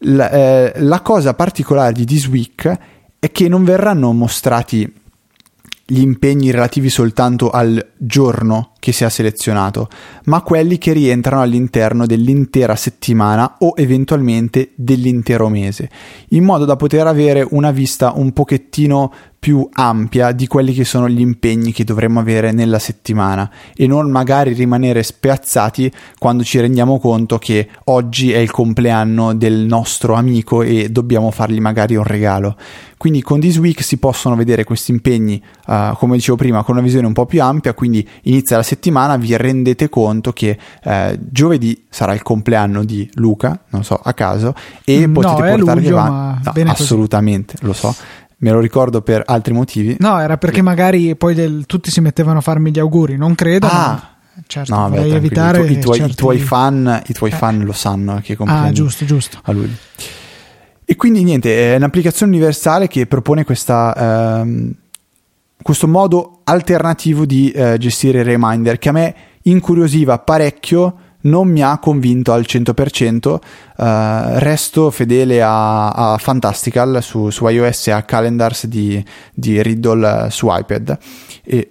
La, 0.00 0.30
eh, 0.30 0.72
la 0.76 1.00
cosa 1.00 1.32
particolare 1.32 1.92
di 1.94 2.04
This 2.04 2.26
Week 2.26 2.78
è 3.18 3.30
che 3.32 3.48
non 3.48 3.64
verranno 3.64 4.12
mostrati 4.12 4.92
gli 5.88 6.00
impegni 6.00 6.50
relativi 6.50 6.90
soltanto 6.90 7.50
al 7.50 7.92
giorno 7.96 8.72
che 8.80 8.90
si 8.90 9.04
è 9.04 9.08
selezionato, 9.08 9.88
ma 10.24 10.42
quelli 10.42 10.78
che 10.78 10.92
rientrano 10.92 11.42
all'interno 11.42 12.06
dell'intera 12.06 12.74
settimana 12.74 13.56
o 13.58 13.72
eventualmente 13.76 14.72
dell'intero 14.74 15.48
mese, 15.48 15.88
in 16.30 16.42
modo 16.42 16.64
da 16.64 16.74
poter 16.74 17.06
avere 17.06 17.46
una 17.50 17.70
vista 17.70 18.12
un 18.14 18.32
pochettino 18.32 19.12
più 19.38 19.68
ampia 19.72 20.32
di 20.32 20.48
quelli 20.48 20.72
che 20.72 20.84
sono 20.84 21.08
gli 21.08 21.20
impegni 21.20 21.72
che 21.72 21.84
dovremmo 21.84 22.18
avere 22.18 22.50
nella 22.50 22.80
settimana 22.80 23.48
e 23.76 23.86
non 23.86 24.10
magari 24.10 24.52
rimanere 24.54 25.04
spiazzati 25.04 25.92
quando 26.18 26.42
ci 26.42 26.58
rendiamo 26.58 26.98
conto 26.98 27.38
che 27.38 27.68
oggi 27.84 28.32
è 28.32 28.38
il 28.38 28.50
compleanno 28.50 29.34
del 29.34 29.66
nostro 29.66 30.14
amico 30.14 30.62
e 30.62 30.88
dobbiamo 30.90 31.30
fargli 31.30 31.60
magari 31.60 31.94
un 31.94 32.02
regalo. 32.02 32.56
Quindi 32.98 33.20
con 33.22 33.40
This 33.40 33.58
Week 33.58 33.82
si 33.82 33.98
possono 33.98 34.34
vedere 34.36 34.64
questi 34.64 34.90
impegni, 34.90 35.40
uh, 35.66 35.94
come 35.96 36.16
dicevo 36.16 36.36
prima, 36.38 36.62
con 36.62 36.76
una 36.76 36.82
visione 36.84 37.06
un 37.06 37.12
po' 37.12 37.26
più 37.26 37.42
ampia, 37.42 37.74
quindi 37.74 38.06
inizia 38.22 38.56
la 38.56 38.62
settimana, 38.62 39.16
vi 39.16 39.36
rendete 39.36 39.88
conto 39.90 40.32
che 40.32 40.58
uh, 40.84 41.18
giovedì 41.30 41.84
sarà 41.90 42.14
il 42.14 42.22
compleanno 42.22 42.84
di 42.84 43.08
Luca, 43.14 43.60
non 43.70 43.84
so, 43.84 44.00
a 44.02 44.12
caso, 44.14 44.54
e 44.84 45.08
potete 45.10 45.40
no, 45.42 45.44
è 45.46 45.56
portarvi 45.56 45.82
luglio, 45.82 45.98
avanti. 45.98 46.44
No, 46.46 46.52
bene 46.52 46.70
così. 46.70 46.82
assolutamente, 46.82 47.54
lo 47.60 47.72
so. 47.74 47.94
Me 48.38 48.50
lo 48.50 48.60
ricordo 48.60 49.02
per 49.02 49.22
altri 49.26 49.52
motivi. 49.52 49.96
No, 49.98 50.18
era 50.18 50.36
perché 50.38 50.60
magari 50.62 51.16
poi 51.16 51.34
del- 51.34 51.64
tutti 51.66 51.90
si 51.90 52.00
mettevano 52.00 52.38
a 52.38 52.42
farmi 52.42 52.70
gli 52.70 52.78
auguri, 52.78 53.16
non 53.16 53.34
credo, 53.34 53.66
Ah. 53.66 53.70
ma 53.88 54.42
certo, 54.46 54.74
No, 54.74 54.88
tranquillo, 54.90 55.16
evitare 55.16 55.58
i, 55.58 55.64
tuoi, 55.64 55.72
i 55.76 55.80
tuoi- 55.80 55.96
i 55.96 56.00
certi- 56.00 56.14
tuoi 56.16 56.38
fan, 56.38 57.02
i 57.06 57.12
tuoi 57.12 57.30
Eh. 57.30 57.34
fan 57.34 57.58
lo 57.60 57.72
sanno 57.72 58.20
che 58.22 58.36
compleanno 58.36 58.66
Ah, 58.68 58.72
giusto, 58.72 59.04
giusto. 59.04 59.38
a 59.42 59.52
lui. 59.52 59.74
E 60.88 60.94
quindi 60.94 61.24
niente, 61.24 61.72
è 61.72 61.76
un'applicazione 61.76 62.30
universale 62.30 62.86
che 62.86 63.08
propone 63.08 63.42
questa, 63.42 64.40
ehm, 64.40 64.72
questo 65.60 65.88
modo 65.88 66.42
alternativo 66.44 67.26
di 67.26 67.50
eh, 67.50 67.76
gestire 67.76 68.20
i 68.20 68.22
reminder 68.22 68.78
che 68.78 68.88
a 68.88 68.92
me 68.92 69.14
incuriosiva 69.42 70.20
parecchio, 70.20 70.98
non 71.22 71.48
mi 71.48 71.60
ha 71.60 71.78
convinto 71.78 72.32
al 72.32 72.44
100%, 72.46 73.40
eh, 73.78 74.38
resto 74.38 74.92
fedele 74.92 75.42
a, 75.42 75.88
a 75.88 76.18
Fantastical 76.18 77.02
su, 77.02 77.30
su 77.30 77.48
iOS 77.48 77.88
e 77.88 77.90
a 77.90 78.02
Calendars 78.02 78.66
di, 78.66 79.04
di 79.34 79.60
Riddle 79.60 80.26
eh, 80.26 80.30
su 80.30 80.46
iPad. 80.48 80.96
E 81.42 81.70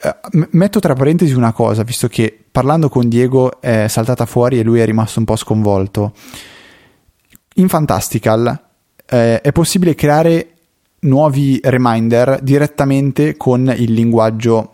eh, 0.00 0.16
metto 0.50 0.80
tra 0.80 0.94
parentesi 0.94 1.34
una 1.34 1.52
cosa, 1.52 1.84
visto 1.84 2.08
che 2.08 2.36
parlando 2.50 2.88
con 2.88 3.08
Diego 3.08 3.60
è 3.60 3.86
saltata 3.86 4.26
fuori 4.26 4.58
e 4.58 4.64
lui 4.64 4.80
è 4.80 4.84
rimasto 4.84 5.20
un 5.20 5.24
po' 5.24 5.36
sconvolto. 5.36 6.12
In 7.54 7.68
Fantastical 7.68 8.64
eh, 9.06 9.40
è 9.40 9.52
possibile 9.52 9.94
creare 9.94 10.54
nuovi 11.00 11.60
reminder 11.62 12.38
direttamente 12.42 13.36
con 13.36 13.72
il 13.76 13.92
linguaggio 13.92 14.72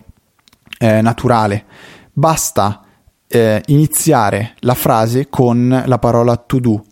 eh, 0.79 1.01
naturale. 1.01 1.65
Basta 2.13 2.83
eh, 3.27 3.63
iniziare 3.67 4.55
la 4.61 4.75
frase 4.75 5.29
con 5.29 5.85
la 5.87 5.99
parola 5.99 6.37
to 6.37 6.61
do. 6.61 6.85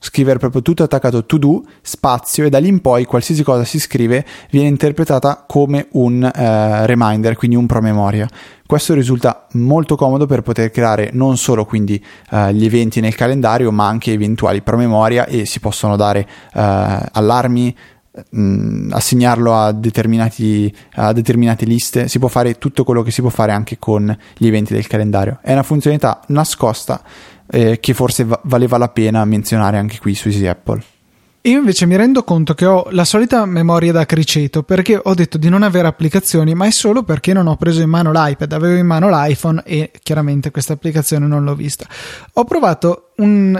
Scrivere 0.00 0.38
proprio 0.38 0.62
tutto 0.62 0.84
attaccato 0.84 1.26
to 1.26 1.38
do, 1.38 1.62
spazio 1.82 2.44
e 2.44 2.50
da 2.50 2.58
lì 2.58 2.68
in 2.68 2.80
poi 2.80 3.04
qualsiasi 3.04 3.42
cosa 3.42 3.64
si 3.64 3.80
scrive 3.80 4.24
viene 4.48 4.68
interpretata 4.68 5.44
come 5.44 5.88
un 5.92 6.22
eh, 6.22 6.86
reminder, 6.86 7.34
quindi 7.34 7.56
un 7.56 7.66
promemoria. 7.66 8.28
Questo 8.64 8.94
risulta 8.94 9.48
molto 9.54 9.96
comodo 9.96 10.26
per 10.26 10.42
poter 10.42 10.70
creare 10.70 11.10
non 11.12 11.36
solo 11.36 11.64
quindi 11.64 12.02
eh, 12.30 12.54
gli 12.54 12.64
eventi 12.64 13.00
nel 13.00 13.16
calendario, 13.16 13.72
ma 13.72 13.88
anche 13.88 14.12
eventuali 14.12 14.62
promemoria 14.62 15.26
e 15.26 15.46
si 15.46 15.58
possono 15.58 15.96
dare 15.96 16.20
eh, 16.20 17.00
allarmi, 17.12 17.76
mh, 18.30 18.90
assegnarlo 18.92 19.52
a, 19.52 19.66
a 19.66 19.72
determinate 19.72 21.64
liste, 21.64 22.06
si 22.06 22.18
può 22.20 22.28
fare 22.28 22.56
tutto 22.58 22.84
quello 22.84 23.02
che 23.02 23.10
si 23.10 23.20
può 23.20 23.30
fare 23.30 23.50
anche 23.50 23.78
con 23.80 24.16
gli 24.36 24.46
eventi 24.46 24.74
del 24.74 24.86
calendario. 24.86 25.40
È 25.42 25.50
una 25.50 25.64
funzionalità 25.64 26.20
nascosta 26.28 27.02
eh, 27.50 27.80
che 27.80 27.94
forse 27.94 28.24
va- 28.24 28.40
valeva 28.44 28.78
la 28.78 28.88
pena 28.88 29.24
menzionare 29.24 29.78
anche 29.78 29.98
qui 29.98 30.14
su 30.14 30.28
Easy 30.28 30.46
Apple. 30.46 30.82
Io 31.42 31.58
invece 31.58 31.86
mi 31.86 31.96
rendo 31.96 32.24
conto 32.24 32.52
che 32.54 32.66
ho 32.66 32.88
la 32.90 33.04
solita 33.04 33.46
memoria 33.46 33.92
da 33.92 34.04
criceto 34.04 34.64
perché 34.64 35.00
ho 35.02 35.14
detto 35.14 35.38
di 35.38 35.48
non 35.48 35.62
avere 35.62 35.88
applicazioni, 35.88 36.54
ma 36.54 36.66
è 36.66 36.70
solo 36.70 37.04
perché 37.04 37.32
non 37.32 37.46
ho 37.46 37.56
preso 37.56 37.80
in 37.80 37.88
mano 37.88 38.10
l'iPad, 38.12 38.52
avevo 38.52 38.76
in 38.76 38.86
mano 38.86 39.08
l'iPhone 39.08 39.62
e 39.64 39.92
chiaramente 40.02 40.50
questa 40.50 40.74
applicazione 40.74 41.26
non 41.26 41.44
l'ho 41.44 41.54
vista. 41.54 41.86
Ho 42.34 42.44
provato 42.44 43.12
un 43.16 43.58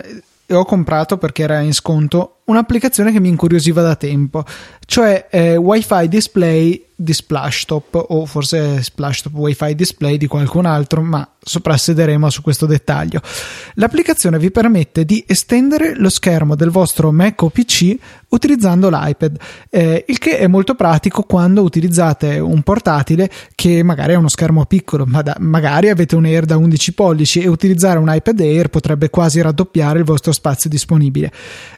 ho 0.51 0.65
comprato 0.65 1.19
perché 1.19 1.43
era 1.43 1.61
in 1.61 1.75
sconto 1.75 2.38
un'applicazione 2.49 3.13
che 3.13 3.21
mi 3.21 3.29
incuriosiva 3.29 3.83
da 3.83 3.97
tempo, 3.97 4.45
cioè 4.85 5.29
eh, 5.31 5.57
Wi-Fi 5.57 6.09
Display 6.09 6.87
di 7.01 7.13
Splashtop 7.13 8.07
o 8.09 8.27
forse 8.27 8.83
Splashtop 8.83 9.33
Wi-Fi 9.33 9.77
Display 9.77 10.17
di 10.17 10.27
qualcun 10.27 10.67
altro, 10.67 11.01
ma 11.01 11.29
soprassederemo 11.41 12.29
su 12.29 12.43
questo 12.43 12.67
dettaglio. 12.67 13.21
L'applicazione 13.75 14.37
vi 14.39 14.51
permette 14.51 15.05
di 15.05 15.23
estendere 15.27 15.95
lo 15.95 16.09
schermo 16.09 16.57
del 16.57 16.71
vostro 16.71 17.13
Mac 17.13 17.41
o 17.43 17.51
PC 17.51 17.97
utilizzando 18.31 18.91
l'iPad, 18.91 19.39
eh, 19.71 20.05
il 20.09 20.19
che 20.19 20.39
è 20.39 20.49
molto 20.49 20.75
pratico 20.75 21.23
quando 21.23 21.63
utilizzate 21.63 22.41
un 22.41 22.63
portatile 22.63 23.31
che 23.55 23.83
magari 23.85 24.15
ha 24.15 24.19
uno 24.19 24.29
schermo 24.29 24.67
piccolo, 24.67 25.05
ma 25.07 25.23
da, 25.23 25.37
magari 25.39 25.89
avete 25.91 26.17
un 26.17 26.25
Air 26.25 26.45
da 26.47 26.57
11 26.57 26.95
pollici 26.95 27.41
e 27.41 27.49
utilizzare 27.49 27.99
un 27.99 28.13
iPad 28.13 28.41
Air 28.41 28.69
potrebbe 28.69 29.09
quasi 29.09 29.41
raddoppiare 29.41 30.01
il 30.01 30.05
vostro 30.05 30.33
spazio 30.33 30.69
disponibile. 30.69 31.31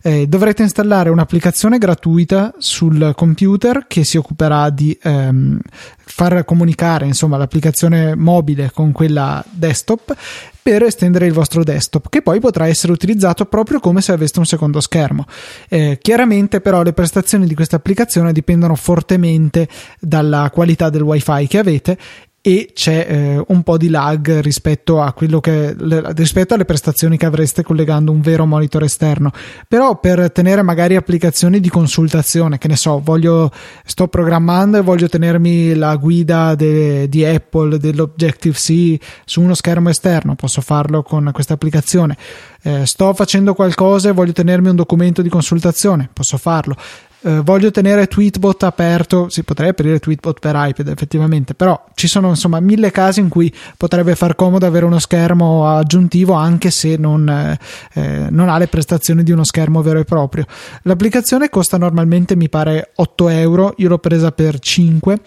Eh, 0.03 0.27
dovrete 0.27 0.60
installare 0.63 1.11
un'applicazione 1.11 1.79
gratuita 1.79 2.55
sul 2.59 3.13
computer 3.17 3.87
che 3.87 4.05
si 4.05 4.17
occuperà 4.17 4.71
di 4.71 4.97
ehm, 5.03 5.59
far 6.05 6.45
comunicare 6.45 7.07
insomma 7.07 7.37
l'applicazione 7.37 8.15
mobile 8.15 8.71
con 8.73 8.93
quella 8.93 9.45
desktop 9.49 10.17
per 10.63 10.83
estendere 10.83 11.27
il 11.27 11.33
vostro 11.33 11.65
desktop 11.65 12.09
che 12.09 12.23
poi 12.23 12.41
potrà 12.41 12.67
essere 12.67 12.93
utilizzato 12.93 13.47
proprio 13.47 13.81
come 13.81 14.01
se 14.01 14.13
aveste 14.13 14.39
un 14.39 14.47
secondo 14.47 14.81
schermo. 14.81 15.27
Eh, 15.69 15.99
chiaramente 16.01 16.61
però 16.61 16.83
le 16.83 16.93
prestazioni 16.93 17.47
di 17.47 17.55
questa 17.55 17.77
applicazione 17.77 18.33
dipendono 18.33 18.75
fortemente 18.75 19.69
dalla 19.99 20.51
qualità 20.53 20.91
del 20.91 21.03
wifi 21.03 21.47
che 21.47 21.59
avete 21.59 21.99
e 22.43 22.70
c'è 22.72 23.07
eh, 23.07 23.45
un 23.49 23.62
po' 23.62 23.76
di 23.76 23.91
lag 23.91 24.41
rispetto 24.41 25.05
che 25.43 25.74
le, 25.76 26.12
rispetto 26.14 26.55
alle 26.55 26.64
prestazioni 26.64 27.18
che 27.18 27.26
avreste 27.26 27.62
collegando 27.62 28.12
un 28.12 28.22
vero 28.22 28.47
monitor 28.47 28.82
esterno. 28.82 29.30
Però 29.68 29.99
per 30.01 30.32
tenere 30.32 30.62
magari 30.62 30.97
applicazioni 30.97 31.61
di 31.61 31.68
consultazione 31.68 32.57
che 32.57 32.68
ne 32.68 32.76
so 32.76 33.01
voglio 33.03 33.51
sto 33.84 34.09
programmando 34.09 34.78
e 34.78 34.82
voglio 34.82 35.09
tenermi 35.09 35.74
la 35.74 35.97
guida 35.97 36.55
de, 36.55 37.09
di 37.11 37.24
Apple 37.24 37.76
dell'Objective 37.78 38.57
C 38.57 38.97
su 39.26 39.43
uno 39.43 39.55
schermo 39.55 39.91
esterno 39.91 40.34
posso 40.34 40.62
farlo 40.62 41.03
con 41.03 41.30
questa 41.32 41.55
applicazione. 41.55 42.16
Eh, 42.62 42.86
sto 42.86 43.12
facendo 43.12 43.53
qualcosa 43.53 44.09
e 44.09 44.12
voglio 44.12 44.32
tenermi 44.32 44.68
un 44.68 44.76
documento 44.76 45.22
di 45.22 45.28
consultazione 45.28 46.09
posso 46.12 46.36
farlo 46.36 46.76
Uh, 47.23 47.43
voglio 47.43 47.71
tenere 47.71 48.07
Tweetbot 48.07 48.62
aperto, 48.62 49.29
si 49.29 49.43
potrebbe 49.43 49.71
aprire 49.73 49.99
Tweetbot 49.99 50.39
per 50.39 50.55
iPad 50.57 50.89
effettivamente, 50.89 51.53
però 51.53 51.85
ci 51.95 52.09
sono 52.09 52.31
insomma 52.31 52.61
mille 52.61 52.91
casi 52.91 53.21
in 53.21 53.29
cui 53.29 53.53
potrebbe 53.77 54.14
far 54.14 54.35
comodo 54.35 54.64
avere 54.64 54.87
uno 54.87 54.99
schermo 54.99 55.68
aggiuntivo 55.68 56.33
anche 56.33 56.71
se 56.71 56.97
non, 56.97 57.29
eh, 57.29 58.27
non 58.31 58.49
ha 58.49 58.57
le 58.57 58.68
prestazioni 58.68 59.23
di 59.23 59.33
uno 59.33 59.45
schermo 59.45 59.83
vero 59.83 59.99
e 59.99 60.05
proprio. 60.05 60.47
L'applicazione 60.83 61.51
costa 61.51 61.77
normalmente 61.77 62.37
mi 62.37 62.49
pare 62.49 62.93
8 62.95 63.29
euro, 63.29 63.75
io 63.77 63.89
l'ho 63.89 63.99
presa 63.99 64.33
per 64.33 64.59
5 64.59 65.18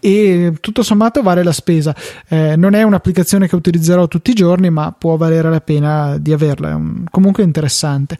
e 0.00 0.52
tutto 0.60 0.82
sommato 0.82 1.22
vale 1.22 1.42
la 1.42 1.52
spesa. 1.52 1.94
Eh, 2.28 2.56
non 2.56 2.74
è 2.74 2.82
un'applicazione 2.82 3.48
che 3.48 3.54
utilizzerò 3.54 4.08
tutti 4.08 4.30
i 4.30 4.34
giorni, 4.34 4.70
ma 4.70 4.94
può 4.96 5.16
valere 5.16 5.50
la 5.50 5.60
pena 5.60 6.16
di 6.18 6.32
averla. 6.32 6.70
È 6.70 6.74
un, 6.74 7.04
comunque 7.10 7.42
interessante. 7.42 8.18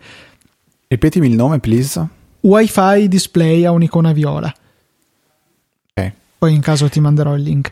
Ripetimi 0.89 1.27
il 1.27 1.35
nome, 1.35 1.59
please. 1.59 2.23
Wi-Fi 2.45 3.09
display 3.09 3.65
a 3.65 3.71
un'icona 3.71 4.13
viola. 4.13 4.53
Ok. 5.97 6.13
Poi 6.39 6.55
in 6.55 6.61
caso 6.61 6.89
ti 6.89 7.01
manderò 7.01 7.35
il 7.37 7.43
link. 7.43 7.71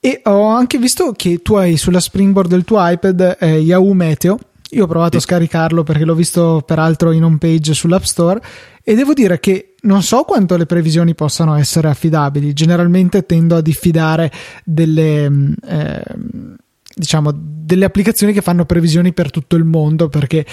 E 0.00 0.20
ho 0.24 0.46
anche 0.46 0.78
visto 0.78 1.12
che 1.12 1.42
tu 1.42 1.54
hai 1.54 1.76
sulla 1.76 2.00
springboard 2.00 2.48
del 2.48 2.64
tuo 2.64 2.78
iPad 2.80 3.36
eh, 3.40 3.58
Yahoo 3.58 3.92
Meteo. 3.92 4.38
Io 4.70 4.84
ho 4.84 4.86
provato 4.88 5.12
Sì. 5.12 5.16
a 5.18 5.20
scaricarlo 5.20 5.82
perché 5.84 6.04
l'ho 6.04 6.14
visto 6.14 6.62
peraltro 6.66 7.12
in 7.12 7.24
home 7.24 7.38
page 7.38 7.72
sull'App 7.74 8.02
Store 8.02 8.40
e 8.82 8.94
devo 8.94 9.12
dire 9.12 9.38
che 9.38 9.74
non 9.82 10.02
so 10.02 10.22
quanto 10.22 10.56
le 10.56 10.66
previsioni 10.66 11.14
possano 11.14 11.54
essere 11.54 11.88
affidabili. 11.88 12.52
Generalmente 12.52 13.26
tendo 13.26 13.56
a 13.56 13.60
diffidare 13.60 14.30
delle. 14.64 15.24
ehm, 15.24 16.56
diciamo 16.98 17.30
delle 17.34 17.84
applicazioni 17.84 18.32
che 18.32 18.40
fanno 18.40 18.64
previsioni 18.64 19.12
per 19.12 19.30
tutto 19.30 19.56
il 19.56 19.64
mondo 19.64 20.08
perché 20.08 20.46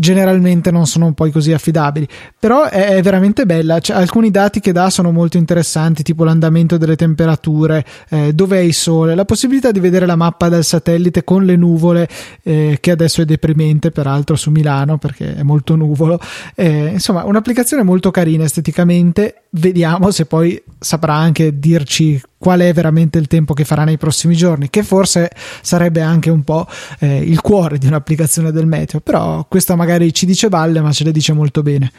generalmente 0.00 0.70
non 0.70 0.86
sono 0.86 1.12
poi 1.12 1.30
così 1.30 1.52
affidabili. 1.52 2.08
Però 2.38 2.64
è, 2.64 2.96
è 2.96 3.02
veramente 3.02 3.46
bella. 3.46 3.78
Cioè, 3.78 3.96
alcuni 3.96 4.30
dati 4.30 4.58
che 4.58 4.72
dà 4.72 4.90
sono 4.90 5.12
molto 5.12 5.36
interessanti, 5.36 6.02
tipo 6.02 6.24
l'andamento 6.24 6.78
delle 6.78 6.96
temperature, 6.96 7.84
eh, 8.08 8.32
dove 8.32 8.58
è 8.58 8.62
il 8.62 8.74
sole, 8.74 9.14
la 9.14 9.24
possibilità 9.24 9.70
di 9.70 9.78
vedere 9.78 10.06
la 10.06 10.16
mappa 10.16 10.48
dal 10.48 10.64
satellite 10.64 11.22
con 11.22 11.44
le 11.44 11.56
nuvole, 11.56 12.08
eh, 12.42 12.78
che 12.80 12.90
adesso 12.90 13.22
è 13.22 13.24
deprimente, 13.24 13.90
peraltro 13.90 14.34
su 14.36 14.50
Milano 14.50 14.98
perché 14.98 15.36
è 15.36 15.42
molto 15.42 15.76
nuvolo. 15.76 16.18
Eh, 16.54 16.86
insomma, 16.92 17.24
un'applicazione 17.24 17.82
molto 17.82 18.10
carina 18.10 18.44
esteticamente. 18.44 19.42
Vediamo 19.50 20.10
se 20.10 20.26
poi 20.26 20.60
saprà 20.78 21.14
anche 21.14 21.58
dirci 21.58 22.20
qual 22.40 22.60
è 22.60 22.72
veramente 22.72 23.18
il 23.18 23.26
tempo 23.26 23.52
che 23.52 23.66
farà 23.66 23.84
nei 23.84 23.98
prossimi 23.98 24.34
giorni, 24.34 24.70
che 24.70 24.82
forse 24.82 25.30
sarebbe 25.60 26.00
anche 26.00 26.30
un 26.30 26.42
po' 26.42 26.66
eh, 27.00 27.18
il 27.18 27.42
cuore 27.42 27.76
di 27.76 27.86
un'applicazione 27.86 28.50
del 28.50 28.64
meteo, 28.64 29.00
però 29.00 29.44
questa 29.46 29.76
magari 29.76 29.89
ci 30.12 30.26
dice 30.26 30.48
balle, 30.48 30.80
ma 30.80 30.92
ce 30.92 31.04
le 31.04 31.12
dice 31.12 31.32
molto 31.32 31.62
bene. 31.62 31.92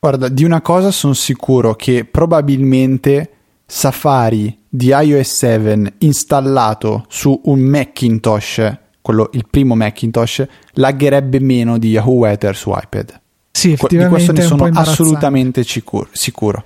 Guarda, 0.00 0.28
di 0.28 0.44
una 0.44 0.60
cosa 0.60 0.90
sono 0.90 1.12
sicuro 1.12 1.74
che 1.74 2.04
probabilmente 2.04 3.30
Safari 3.66 4.56
di 4.68 4.88
iOS 4.88 5.28
7 5.28 5.94
installato 5.98 7.04
su 7.08 7.38
un 7.44 7.60
Macintosh, 7.60 8.76
quello, 9.02 9.28
il 9.32 9.46
primo 9.50 9.74
Macintosh, 9.74 10.46
laggerebbe 10.74 11.40
meno 11.40 11.78
di 11.78 11.90
Yahoo 11.90 12.14
Weather 12.14 12.54
su 12.54 12.70
iPad. 12.70 13.20
Sì, 13.50 13.72
effettivamente 13.72 14.20
di 14.20 14.24
questo 14.24 14.32
ne 14.32 14.42
sono 14.42 14.78
assolutamente 14.80 15.64
sicuro. 15.64 16.08
sicuro. 16.12 16.62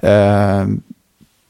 Uh, 0.00 0.80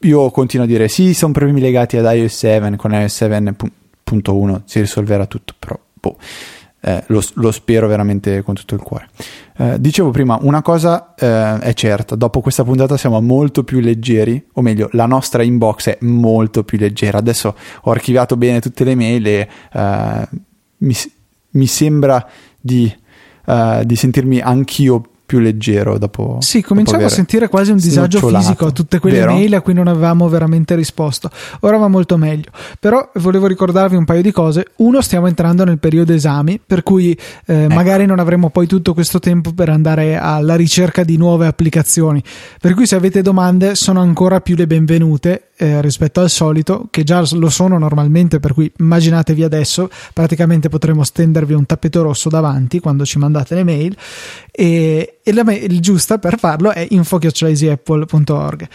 io 0.00 0.30
continuo 0.30 0.66
a 0.66 0.68
dire 0.68 0.88
sì, 0.88 1.14
sono 1.14 1.32
problemi 1.32 1.60
legati 1.60 1.96
ad 1.96 2.12
iOS 2.12 2.34
7, 2.34 2.76
con 2.76 2.92
iOS 2.92 3.22
7.1 3.22 4.62
si 4.64 4.80
risolverà 4.80 5.26
tutto, 5.26 5.54
però 5.58 5.78
boh, 5.92 6.18
eh, 6.84 7.04
lo, 7.06 7.22
lo, 7.34 7.52
spero 7.52 7.86
veramente 7.86 8.42
con 8.42 8.54
tutto 8.54 8.74
il 8.74 8.82
cuore. 8.82 9.08
Eh, 9.56 9.80
dicevo 9.80 10.10
prima, 10.10 10.36
una 10.40 10.62
cosa 10.62 11.14
eh, 11.14 11.58
è 11.60 11.72
certa, 11.74 12.16
dopo 12.16 12.40
questa 12.40 12.64
puntata 12.64 12.96
siamo 12.96 13.20
molto 13.20 13.62
più 13.62 13.78
leggeri, 13.78 14.44
o 14.54 14.62
meglio, 14.62 14.88
la 14.92 15.06
nostra 15.06 15.44
inbox 15.44 15.90
è 15.90 15.98
molto 16.00 16.64
più 16.64 16.78
leggera. 16.78 17.18
Adesso 17.18 17.54
ho 17.82 17.90
archiviato 17.90 18.36
bene 18.36 18.60
tutte 18.60 18.82
le 18.82 18.96
mail 18.96 19.26
e 19.26 19.48
eh, 19.72 20.28
mi, 20.78 20.94
mi, 21.50 21.66
sembra 21.66 22.26
di, 22.60 22.92
eh, 23.46 23.82
di 23.84 23.96
sentirmi 23.96 24.40
anch'io 24.40 25.02
più 25.32 25.38
leggero 25.38 25.96
dopo. 25.96 26.36
Sì, 26.40 26.60
cominciamo 26.60 27.06
a 27.06 27.08
sentire 27.08 27.48
quasi 27.48 27.70
un 27.70 27.78
disagio 27.78 28.18
fisico 28.28 28.66
a 28.66 28.70
tutte 28.70 28.98
quelle 28.98 29.20
Vero? 29.20 29.32
mail 29.32 29.54
a 29.54 29.62
cui 29.62 29.72
non 29.72 29.88
avevamo 29.88 30.28
veramente 30.28 30.74
risposto. 30.74 31.30
Ora 31.60 31.78
va 31.78 31.88
molto 31.88 32.18
meglio. 32.18 32.50
Però 32.78 33.10
volevo 33.14 33.46
ricordarvi 33.46 33.96
un 33.96 34.04
paio 34.04 34.20
di 34.20 34.30
cose. 34.30 34.72
Uno, 34.76 35.00
stiamo 35.00 35.28
entrando 35.28 35.64
nel 35.64 35.78
periodo 35.78 36.12
esami, 36.12 36.60
per 36.64 36.82
cui 36.82 37.18
eh, 37.46 37.62
ecco. 37.62 37.72
magari 37.72 38.04
non 38.04 38.18
avremo 38.18 38.50
poi 38.50 38.66
tutto 38.66 38.92
questo 38.92 39.20
tempo 39.20 39.54
per 39.54 39.70
andare 39.70 40.18
alla 40.18 40.54
ricerca 40.54 41.02
di 41.02 41.16
nuove 41.16 41.46
applicazioni. 41.46 42.22
Per 42.60 42.74
cui 42.74 42.86
se 42.86 42.96
avete 42.96 43.22
domande 43.22 43.74
sono 43.74 44.02
ancora 44.02 44.42
più 44.42 44.54
le 44.54 44.66
benvenute 44.66 45.51
eh, 45.62 45.80
rispetto 45.80 46.20
al 46.20 46.28
solito, 46.28 46.88
che 46.90 47.04
già 47.04 47.22
lo 47.34 47.48
sono 47.48 47.78
normalmente, 47.78 48.40
per 48.40 48.52
cui 48.52 48.70
immaginatevi 48.78 49.44
adesso, 49.44 49.88
praticamente 50.12 50.68
potremo 50.68 51.04
stendervi 51.04 51.52
un 51.52 51.66
tappeto 51.66 52.02
rosso 52.02 52.28
davanti 52.28 52.80
quando 52.80 53.04
ci 53.04 53.18
mandate 53.18 53.54
le 53.54 53.62
mail 53.62 53.96
e, 54.50 55.20
e 55.22 55.32
la 55.32 55.44
mail 55.44 55.78
giusta 55.78 56.18
per 56.18 56.36
farlo 56.36 56.72
è 56.72 56.84
info.apple.org. 56.90 58.68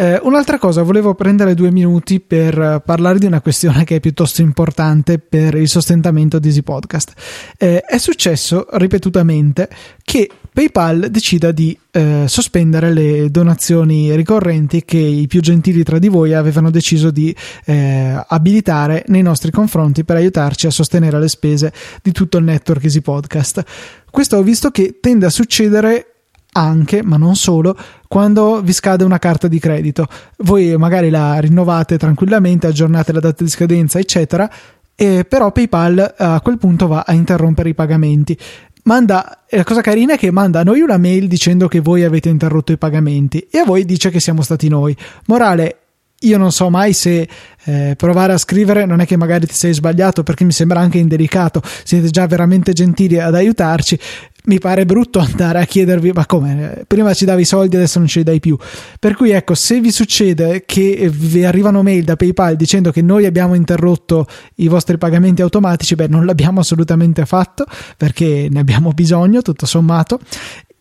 Eh, 0.00 0.18
un'altra 0.22 0.56
cosa, 0.56 0.82
volevo 0.82 1.14
prendere 1.14 1.52
due 1.52 1.70
minuti 1.70 2.20
per 2.20 2.80
parlare 2.86 3.18
di 3.18 3.26
una 3.26 3.42
questione 3.42 3.84
che 3.84 3.96
è 3.96 4.00
piuttosto 4.00 4.40
importante 4.40 5.18
per 5.18 5.54
il 5.56 5.68
sostentamento 5.68 6.38
di 6.38 6.48
Easy 6.48 6.62
Podcast. 6.62 7.12
Eh, 7.58 7.82
è 7.82 7.98
successo 7.98 8.66
ripetutamente 8.70 9.68
che 10.02 10.30
PayPal 10.50 11.08
decida 11.10 11.52
di 11.52 11.78
eh, 11.90 12.24
sospendere 12.26 12.94
le 12.94 13.30
donazioni 13.30 14.16
ricorrenti 14.16 14.86
che 14.86 14.96
i 14.96 15.26
più 15.26 15.42
gentili 15.42 15.82
tra 15.82 15.98
di 15.98 16.08
voi 16.08 16.32
avevano 16.32 16.70
deciso 16.70 17.10
di 17.10 17.36
eh, 17.66 18.24
abilitare 18.26 19.04
nei 19.08 19.20
nostri 19.20 19.50
confronti 19.50 20.02
per 20.04 20.16
aiutarci 20.16 20.66
a 20.66 20.70
sostenere 20.70 21.20
le 21.20 21.28
spese 21.28 21.74
di 22.02 22.12
tutto 22.12 22.38
il 22.38 22.44
network 22.44 22.82
Easy 22.84 23.02
Podcast. 23.02 23.62
Questo 24.10 24.38
ho 24.38 24.42
visto 24.42 24.70
che 24.70 24.96
tende 24.98 25.26
a 25.26 25.30
succedere 25.30 26.09
anche, 26.52 27.02
ma 27.02 27.16
non 27.16 27.36
solo, 27.36 27.76
quando 28.08 28.60
vi 28.62 28.72
scade 28.72 29.04
una 29.04 29.18
carta 29.18 29.48
di 29.48 29.58
credito. 29.58 30.06
Voi 30.38 30.76
magari 30.76 31.10
la 31.10 31.38
rinnovate 31.38 31.98
tranquillamente, 31.98 32.66
aggiornate 32.66 33.12
la 33.12 33.20
data 33.20 33.44
di 33.44 33.50
scadenza, 33.50 33.98
eccetera, 33.98 34.50
e 34.94 35.24
però 35.24 35.52
PayPal 35.52 36.14
a 36.18 36.40
quel 36.40 36.58
punto 36.58 36.86
va 36.86 37.04
a 37.06 37.12
interrompere 37.12 37.70
i 37.70 37.74
pagamenti. 37.74 38.36
Manda, 38.84 39.44
la 39.48 39.64
cosa 39.64 39.82
carina 39.82 40.14
è 40.14 40.18
che 40.18 40.30
manda 40.30 40.60
a 40.60 40.62
noi 40.62 40.80
una 40.80 40.96
mail 40.96 41.28
dicendo 41.28 41.68
che 41.68 41.80
voi 41.80 42.02
avete 42.02 42.28
interrotto 42.28 42.72
i 42.72 42.78
pagamenti 42.78 43.46
e 43.50 43.58
a 43.58 43.64
voi 43.64 43.84
dice 43.84 44.10
che 44.10 44.20
siamo 44.20 44.42
stati 44.42 44.68
noi. 44.68 44.96
Morale, 45.26 45.76
io 46.22 46.36
non 46.36 46.52
so 46.52 46.68
mai 46.68 46.92
se 46.92 47.26
eh, 47.64 47.94
provare 47.96 48.34
a 48.34 48.38
scrivere 48.38 48.84
non 48.84 49.00
è 49.00 49.06
che 49.06 49.16
magari 49.16 49.46
ti 49.46 49.54
sei 49.54 49.72
sbagliato 49.72 50.22
perché 50.22 50.44
mi 50.44 50.52
sembra 50.52 50.80
anche 50.80 50.98
indelicato. 50.98 51.62
Siete 51.84 52.10
già 52.10 52.26
veramente 52.26 52.72
gentili 52.72 53.18
ad 53.18 53.34
aiutarci. 53.34 53.98
Mi 54.44 54.58
pare 54.58 54.84
brutto 54.84 55.18
andare 55.20 55.60
a 55.60 55.64
chiedervi 55.64 56.12
ma 56.12 56.26
come? 56.26 56.84
Prima 56.86 57.14
ci 57.14 57.24
davi 57.24 57.42
i 57.42 57.46
soldi 57.46 57.76
adesso 57.76 57.98
non 57.98 58.08
ce 58.08 58.18
li 58.18 58.24
dai 58.24 58.40
più. 58.40 58.56
Per 58.98 59.14
cui 59.14 59.30
ecco 59.30 59.54
se 59.54 59.80
vi 59.80 59.90
succede 59.90 60.64
che 60.66 61.10
vi 61.10 61.44
arrivano 61.44 61.82
mail 61.82 62.04
da 62.04 62.16
PayPal 62.16 62.56
dicendo 62.56 62.90
che 62.90 63.00
noi 63.00 63.24
abbiamo 63.24 63.54
interrotto 63.54 64.26
i 64.56 64.68
vostri 64.68 64.98
pagamenti 64.98 65.40
automatici 65.40 65.94
beh 65.94 66.08
non 66.08 66.26
l'abbiamo 66.26 66.60
assolutamente 66.60 67.24
fatto 67.24 67.64
perché 67.96 68.48
ne 68.50 68.60
abbiamo 68.60 68.90
bisogno 68.90 69.40
tutto 69.40 69.64
sommato. 69.64 70.18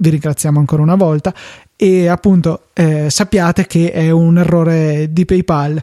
Vi 0.01 0.09
ringraziamo 0.09 0.59
ancora 0.59 0.81
una 0.81 0.95
volta 0.95 1.33
e 1.81 2.09
appunto 2.09 2.63
eh, 2.73 3.09
sappiate 3.09 3.65
che 3.65 3.93
è 3.93 4.09
un 4.09 4.37
errore 4.37 5.13
di 5.13 5.23
PayPal. 5.23 5.81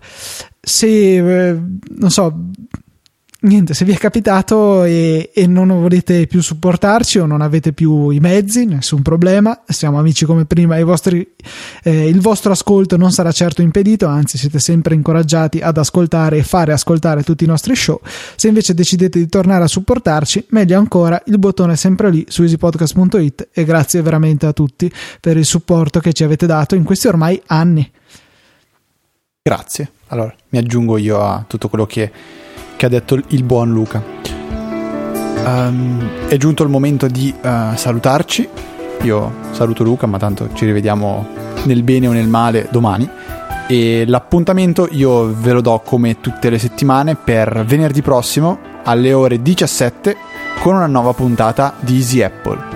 Se 0.61 1.49
eh, 1.49 1.59
non 1.97 2.11
so 2.11 2.51
niente, 3.47 3.75
se 3.75 3.85
vi 3.85 3.93
è 3.93 3.97
capitato 3.97 4.85
e, 4.85 5.31
e, 5.33 5.47
non 5.47 5.69
volete 5.69 6.27
più 6.27 6.43
supportarci 6.43 7.19
o 7.19 7.27
non 7.27 7.41
avete 7.41 7.73
più 7.73 8.11
i 8.11 8.21
mezzi, 8.21 8.67
nessun 8.67 9.03
problema, 9.03 9.63
siamo 9.67 9.99
amici 9.99 10.25
come 10.25 10.45
prima, 10.45 10.83
vostri, 10.85 11.35
eh, 11.83 12.09
il 12.09 12.21
vostro 12.21 12.53
ascolto 12.53 12.97
non 12.97 13.13
sarà 13.13 13.33
certo 13.33 13.63
impedito, 13.63 14.07
anzi 14.07 14.37
siete 14.39 14.59
sempre 14.59 14.95
incoraggiati 14.95 15.61
ad 15.61 15.79
ascoltare 15.79 16.39
e 16.39 16.43
fare 16.43 16.73
ascoltare 16.73 17.23
tutti 17.23 17.45
i 17.45 17.47
nostri 17.47 17.75
show. 17.75 18.01
Se 18.37 18.49
invece 18.49 18.75
decidete 18.75 19.19
di 19.19 19.29
tornare 19.29 19.65
a 19.65 19.69
supportarci, 19.69 20.47
meglio 20.51 20.79
ancora, 20.79 21.21
il 21.27 21.39
bottone 21.39 21.75
è 21.75 21.77
sempre 21.77 22.11
lì 22.11 22.27
su 22.29 22.43
easypodcast.it 22.43 23.49
e 23.53 23.65
grazie 23.65 24.03
veramente 24.03 24.47
a 24.47 24.53
tutti 24.53 24.93
per 25.21 25.37
il 25.37 25.45
supporto 25.45 26.01
che 26.01 26.13
ci 26.13 26.25
avete 26.25 26.47
dato 26.47 26.75
in 26.75 26.85
questi 26.85 27.07
ormai 27.09 27.41
anni. 27.47 27.91
Grazie. 29.43 29.93
Allora, 30.09 30.35
mi 30.49 30.59
aggiungo 30.59 30.99
io 30.99 31.21
a 31.21 31.45
tutto 31.47 31.69
quello 31.69 31.87
che 31.87 32.11
che 32.77 32.87
ha 32.87 32.89
detto 32.89 33.19
il 33.29 33.43
buon 33.43 33.73
Luca. 33.73 34.03
Um, 35.45 36.29
è 36.29 36.37
giunto 36.37 36.63
il 36.63 36.69
momento 36.69 37.07
di 37.07 37.35
uh, 37.43 37.75
salutarci. 37.75 38.49
Io 39.03 39.33
saluto 39.53 39.83
Luca, 39.85 40.07
ma 40.07 40.19
tanto 40.19 40.49
ci 40.53 40.65
rivediamo 40.65 41.27
nel 41.65 41.83
bene 41.83 42.09
o 42.09 42.13
nel 42.13 42.29
male 42.29 42.69
domani. 42.71 43.09
E 43.69 44.05
l'appuntamento 44.07 44.89
io 44.91 45.33
ve 45.35 45.53
lo 45.53 45.61
do 45.61 45.81
come 45.85 46.21
tutte 46.21 46.51
le 46.51 46.59
settimane 46.59 47.17
per 47.17 47.65
venerdì 47.67 48.01
prossimo 48.03 48.59
alle 48.85 49.13
ore 49.13 49.43
17 49.43 50.17
con 50.61 50.77
una 50.77 50.87
nuova 50.87 51.13
puntata 51.13 51.75
di 51.81 51.97
Easy 51.97 52.23
Apple. 52.23 52.76